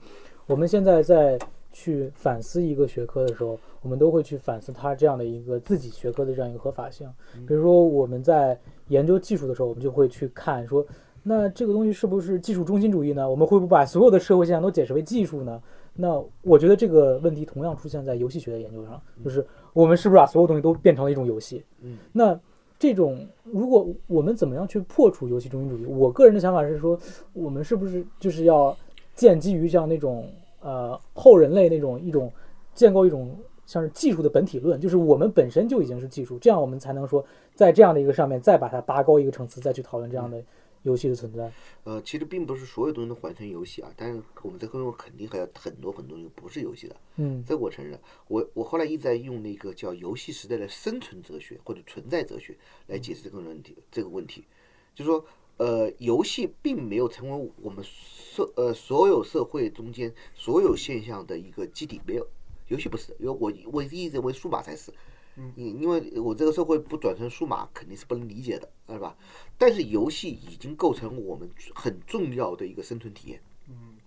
[0.45, 1.37] 我们现在在
[1.73, 7.07] 去反思一个学科的时候，我们都会去反思它这样的一个自己学科的这样一个合法性。
[7.45, 8.57] 比如说我们在
[8.88, 10.84] 研究技术的时候，我们就会去看说，
[11.22, 13.30] 那这个东西是不是技术中心主义呢？
[13.30, 15.61] 我们会不会把所有的社会现象都解释为技术呢？
[15.95, 21.64] 那我觉得这个问题同样出现在游戏学的研究上，就是我们是不是把所有东西都变成了一种游戏？
[21.81, 22.39] 嗯，那
[22.80, 25.85] 这种如果我们怎么样去破除游戏中心主义？
[25.85, 26.97] 我个人的想法是说，
[27.34, 28.76] 我们是不是就是要
[29.14, 30.27] 建基于像那种
[30.61, 32.34] 呃后人类那种一种
[32.73, 33.38] 建构一种
[33.73, 37.25] 像是技术的本体论，就是我们本身就已经是技术，这样我们才能说
[37.55, 40.39] 在这样的一个上面再把它拔高一个层次，再去讨论这样的
[40.83, 41.51] 游戏的存在。
[41.85, 46.95] 呃，其实并不是所有东西都换成游戏啊，但是我们这个中肯定还有很多很多东西不是游戏的。
[47.15, 52.55] 嗯这我承认，我我后来一直在用那个叫游戏时代的生存哲学或者存在哲学
[52.85, 53.75] 来解释这个问题。
[53.91, 54.45] 这个问题，
[54.93, 55.25] 就是说，
[55.57, 62.27] 呃，游戏并没有成为我们社呃所有社会中间所有现象的一个基底，没有，
[62.68, 64.91] 游戏不是，因为我我一直认为数码才是。
[65.35, 69.18] 嗯因为我这个社会不转成数码肯定是不能理解的，是吧？
[69.57, 73.41] 但是游戏已经构成我们很重要的一个生存体验。
[73.68, 73.98] 嗯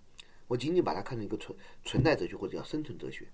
[0.47, 1.53] 我仅仅把它看成一个存
[1.83, 3.27] 存在哲学或者叫生存哲学，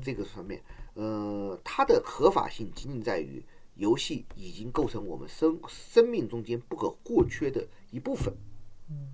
[0.00, 0.62] 这个方面，
[0.94, 3.42] 呃，它的合法性仅仅在于
[3.74, 8.32] 游戏已经构成我们生生命中间不可或缺的一部分，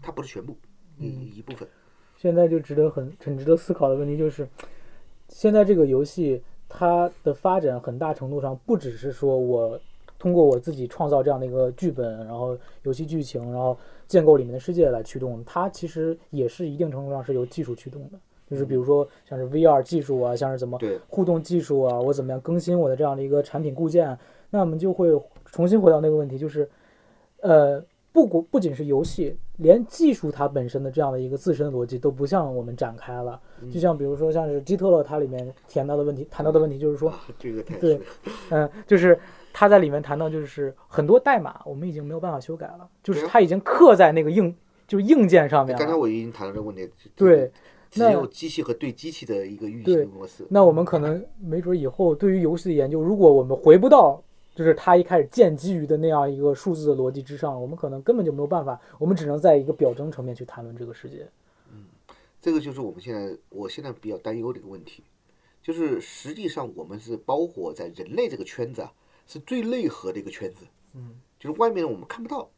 [0.02, 0.54] 它不是全部，
[0.98, 1.66] 一一部分。
[2.18, 4.46] 现在就值得很很值得思考的问题就是，
[5.28, 9.78] 现在这个游戏它的发展很大程度上不只是说我
[10.18, 13.76] 通过我自己创造这样的一个剧本，然后游戏剧情，然后
[14.08, 18.18] 建构里面的世界来驱动，它其实也是一定程度上是由技术驱动的。
[18.48, 20.78] 就是比如说像是 VR 技术啊，像是怎么
[21.08, 24.16] 互动技术啊，我怎么样更新我的这样的一个产品固件，
[24.50, 25.08] 那我们就会
[25.46, 26.68] 重新回到那个问题，就是，
[27.40, 27.82] 呃，
[28.16, 33.38] 不不不仅是游戏，连技术它本身的这样的一个自身逻辑都不向我们展开了。
[33.70, 38.00] 就像比如说像是基特勒它里面谈到的问题，谈到的问题就是说， 啊这个对
[38.48, 39.18] 嗯，就是
[39.52, 44.56] 他在里面谈到，就是很多代码我们已经没有办法修改了，就是对啊它已经刻在那个硬
[44.88, 45.78] 就是硬件上面了。
[45.78, 47.52] 刚才我已经谈到这个问题，对，
[47.96, 50.46] 那只有机器和对机器的一个运行模式。
[50.48, 54.22] 那我们可能没准以后对于游戏的研究，如果我们回不到
[54.56, 61.28] 就是它一开始建基于的那样一个数字的逻辑之上，我们可能根本就没有办法，我们只能在一个表征层面去谈论这个世界。
[61.70, 61.84] 嗯
[62.40, 65.02] 这个就是我们现在我现在比较担忧的一个问题，
[65.62, 68.92] 就是实际上我们是包裹在人类这个圈子啊，
[69.26, 70.64] 是最内核的一个圈子，
[70.94, 72.48] 嗯，就是外面的我们看不到，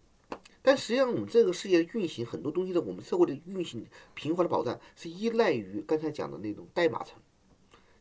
[0.61, 7.19] 但实际上我们这个世界的运行很多东西的我们社会的运行平滑的保障是依赖于刚才讲的那种代码层，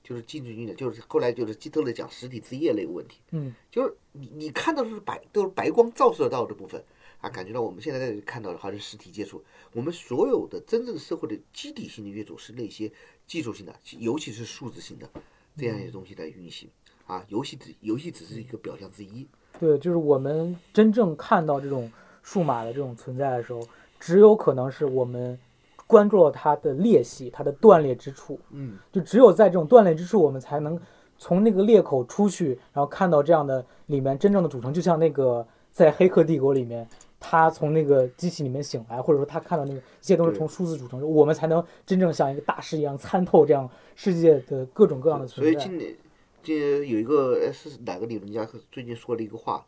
[0.08, 6.82] 就是近距离的，就是后来就是基特勒讲实体之夜那个问题，嗯，就是你你看到的是白都是白光照射到的部分
[7.20, 9.44] 啊，感觉到我们现在在这看到的还是实体接触。
[9.74, 12.90] 我们所有的真正社会的基底性的约束是那些
[13.26, 15.10] 技术性的，尤其是数字性的
[15.58, 16.70] 这样一些东西在运行
[17.06, 17.26] 啊。
[17.28, 19.28] 游戏只游戏只是一个表象之一。
[19.60, 21.92] 对，就是我们真正看到这种
[22.24, 23.68] 数码的这种存在的时候，
[24.00, 25.38] 只有可能是我们
[25.88, 28.40] 关注了它的裂隙、它的断裂之处。
[28.52, 30.80] 嗯，就只有在这种断裂之处，我们才能
[31.18, 36.88] 从那个裂口出去，然后看到这样的里面真正的组成，就像那个在《黑客帝国》里面，
[37.20, 45.86] 他从那个机器里面醒来，或者说他看到那个一切都是从数字组成，我们才能真正像一个大师一样参透这样世界的各种各样的存在所以存在。
[45.86, 45.98] 今年
[46.44, 49.66] 这有一个呃是哪个理论家最近说了一个话，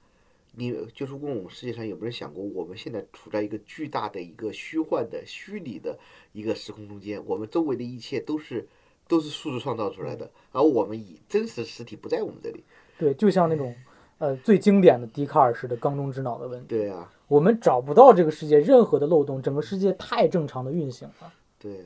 [0.55, 5.97] 你就是问我们世界上有没有人想过，我们现在处在一个巨大的一个虚幻的、虚拟的
[6.33, 8.67] 一个时空中间，我们周围的一切都是
[9.07, 12.63] 都是数字创造出来的，而我们以真实实体不在我们这里。
[12.97, 13.73] 对，就像那种
[14.17, 21.33] 呃最经典的笛卡尔式的缸中之脑的问题，对啊，我们找不到这个世界任何的漏洞，整个世界太正常的运行了。
[21.57, 21.85] 对，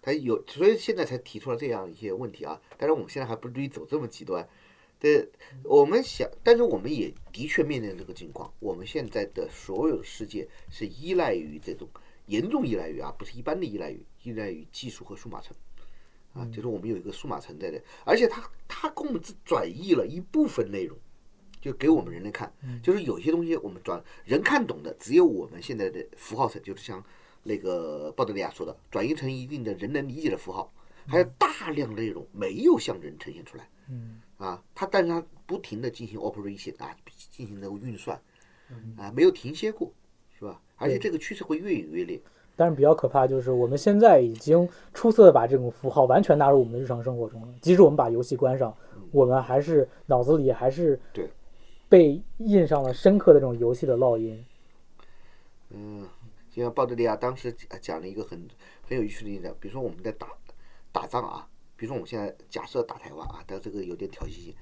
[0.00, 2.60] 他有，所以现在才提出了这样一些问题啊。
[2.78, 4.48] 但是我们现在还不至于走这么极端。
[5.04, 5.28] 对，
[5.64, 8.50] 我们想，但是我们也的确面临这个情况。
[8.58, 11.86] 我们现在的所有的世界是依赖于这种
[12.24, 15.54] 严重依赖于啊，不是一般的依赖于依赖于技术和数码城
[16.32, 20.96] 啊，就是我们有一个数码城在这，而且它它给我们只转移了一部分内容，
[21.60, 22.50] 就给我们人类看，
[22.82, 27.04] 就是有些东西我们转人看懂的，只有我们现在的符号层，就是像
[27.42, 30.72] 那个鲍德利亚说的，转移成一定的人能理解的符号，
[31.06, 33.68] 还有大量内容没有向人呈现出来。
[33.90, 36.96] 嗯，啊，它但是它不停的进行 operation 啊，
[37.30, 38.20] 进行那个运算，
[38.96, 39.92] 啊，没有停歇过，
[40.38, 40.60] 是吧？
[40.76, 42.20] 而且这个趋势会越演越烈。
[42.56, 47.48] 但是比较可怕就是我们现在已经出色的把这种符号完全纳入我们的日常生活中了。
[47.60, 48.72] 即使我们把游戏关上，
[49.10, 51.28] 我们还是脑子里还是对
[51.88, 54.44] 被印上了深刻的这种游戏的烙印。
[55.70, 56.08] 嗯，
[56.48, 58.48] 就像鲍德利亚当时讲讲了一个很
[58.88, 60.28] 很有意思的例子，比如说我们在打
[60.92, 64.54] 打仗啊，比如说我们现在假设打台湾啊，但这个有点挑衅性，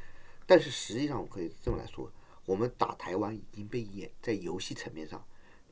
[0.47, 2.11] 但是实际上我可以这么来说，
[2.47, 5.23] 我们打台湾已经被演在游戏层面上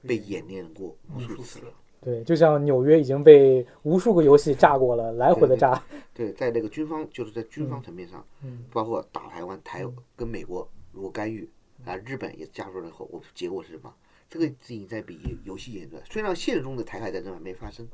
[0.07, 1.73] 被演练过无数次了。
[2.03, 5.83] 对，就像纽约已经被无数个游戏炸过了，来回的炸。
[6.15, 9.85] 对，在那个军方，就是在军方层面上，嗯包括打台湾、台
[10.17, 11.47] 跟美国如果干预
[11.85, 13.95] 啊，日本也加入了后，我结果是什么？
[14.31, 16.03] 这个事情在比游戏演出来。
[16.09, 17.87] 虽然现实中的台海战争还没发生，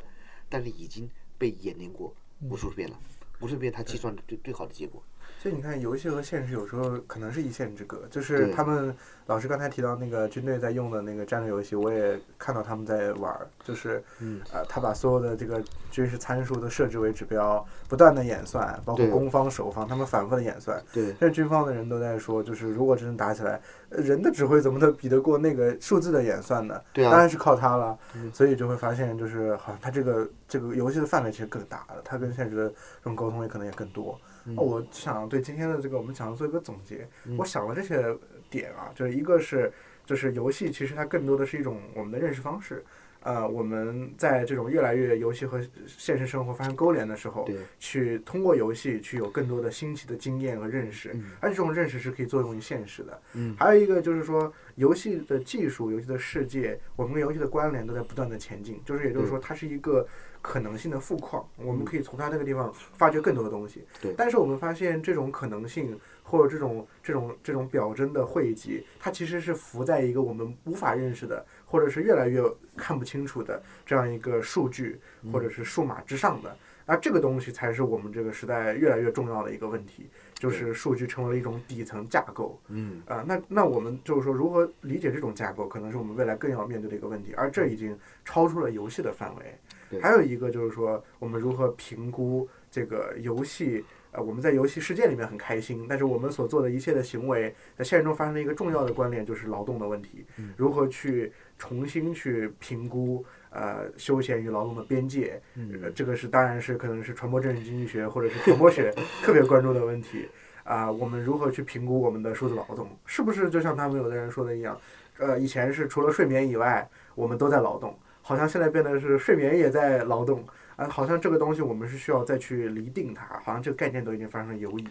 [0.49, 1.09] 但是已经
[1.39, 3.01] 被演练过无数遍了，
[3.41, 5.03] 无数遍他计算的最最好的结果。
[5.47, 8.03] 所以你看，游戏和现实有时候可能是一线之隔。
[8.11, 8.93] 就是他们
[9.27, 13.47] 老师刚才提到那个军队在用的那个战略游戏，我也看到他们在玩儿。
[13.63, 20.83] 就是，嗯呃，他把所有的这个军事参数都设置为指标，不断的演算，包括攻方、守方，他们反复的演算。
[20.93, 23.61] 对但是军方的人都在说，就是如果真的打起来，
[23.91, 26.83] 呃人的指挥怎么能比得过那个数字的演算呢？
[26.93, 27.97] 对啊当然是靠它了。
[28.17, 32.75] 嗯所以就会发现，就是好像它这个这个游戏的范围其实更大了，它跟现实的这
[33.05, 34.19] 种沟通也可能也更多。
[34.47, 34.57] 嗯。
[34.57, 37.37] 我想对今天的这个我们想要做一个总结，嗯。
[37.37, 38.17] 我想了这些
[38.49, 39.73] 点啊，就是一个是
[40.05, 42.85] 就是游戏其实它更多的是一种我们的认识方式。
[43.23, 51.33] 呃，我们在这种越来越游戏和现实生活发生勾连的时候，对去通过游戏去有更多的新奇的经验和认识，嗯。
[51.41, 53.21] 而且这种认识是可以作用于现实的。
[53.33, 53.57] 嗯。
[53.59, 60.07] 还有一个就是说，游戏的技术、游戏的世界，我们跟游戏的关联都在不断的前进，就是也就是说，它是一个
[60.47, 63.85] 可能性的富矿，我们可以从它那个地方发掘更多的东西。
[64.01, 72.41] 对但是我们发现这种可能性或者这种这种这种表征的汇集，它其实是浮在一个我们无法认识的，或者是越来越
[72.77, 75.01] 看不清楚的这样一个数据
[75.33, 76.57] 或者是数码之上的。
[76.89, 82.61] 而这个东西才是我们这个时代越来越重要的一个问题，就是数据成为了一种底层架构。
[82.69, 89.59] 嗯啊、那那我们就是说，如何理解这种架构，可能是我们未来更要面对的一个问题，而这已经超出了游戏的范围。
[89.91, 93.85] 对还有一个就是说，我们如何评估这个游戏？
[94.13, 100.25] 呃，我们在游戏世界里面很开心，但是我们所做的一切的行为，在现实中发生了一个重要的关联，就是劳动的问题。
[100.39, 105.41] 嗯如何去重新去评估呃休闲与劳动的边界？
[105.57, 108.91] 呃，嗯这个是当然是可能是传播政治经济学或者是传播学
[109.23, 110.27] 特别关注的问题
[110.65, 112.89] 啊、我们如何去评估我们的数字劳动？
[113.05, 114.77] 是不是就像他们有的人说的一样？
[115.19, 117.97] 呃，以前是除了睡眠以外，我们都在劳动，
[118.27, 120.45] 好像现在变得是睡眠也在劳动
[120.75, 124.87] 啊、好像这个东西我们是需要再去厘定它，好像这个概念都已经发生了游移。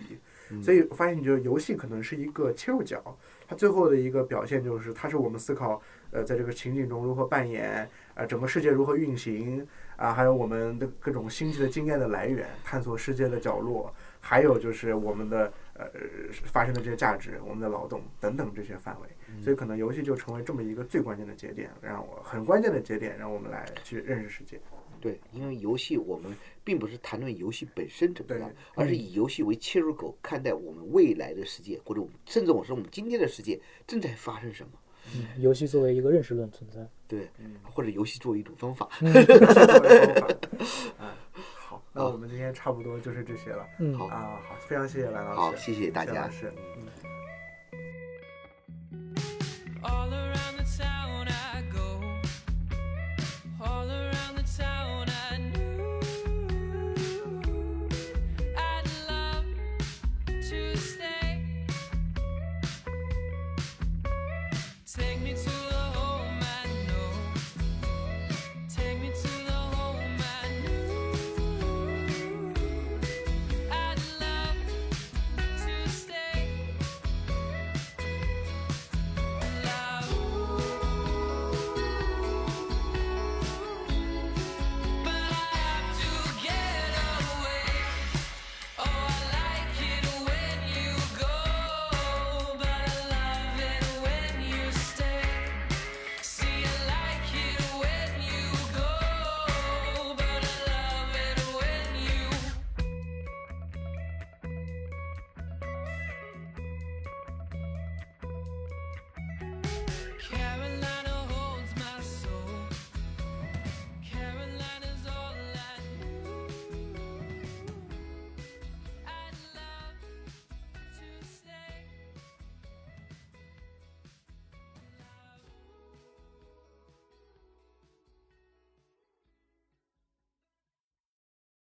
[0.64, 3.00] 所以我发现，就是游戏可能是一个切入角，
[3.48, 5.80] 它最后的一个表现就是，它是我们思考，
[6.10, 15.88] 呃，在这个情景中如何扮演，呃，整个世界如何运行，啊，还有我们的各种新奇的经验的来源，探索世界的角落，还有就是我们的呃
[16.32, 19.08] 发生的这些价值，我们的劳动等等这些范围。
[19.42, 24.60] 所以可能游戏就成为这么一个最关键的节点，让我很关键的节点，让我们来去认识世界。
[25.02, 26.34] 对，因为游戏我们
[26.64, 34.70] 并不是谈论游戏本身怎么样对，而是以游戏为切入口，看待我们未来的世界，或者我们甚至我说我们今天的世界正在发生什么。
[35.14, 36.88] 嗯，游戏作为一个认识论存在。
[37.08, 37.30] 对，
[37.62, 38.90] 或者游戏作为一种方法。
[41.96, 43.66] 那我们今天差不多就是这些了。
[43.80, 45.40] 嗯，好啊，好，非常谢谢蓝老师。
[45.40, 46.30] 好，谢谢大家。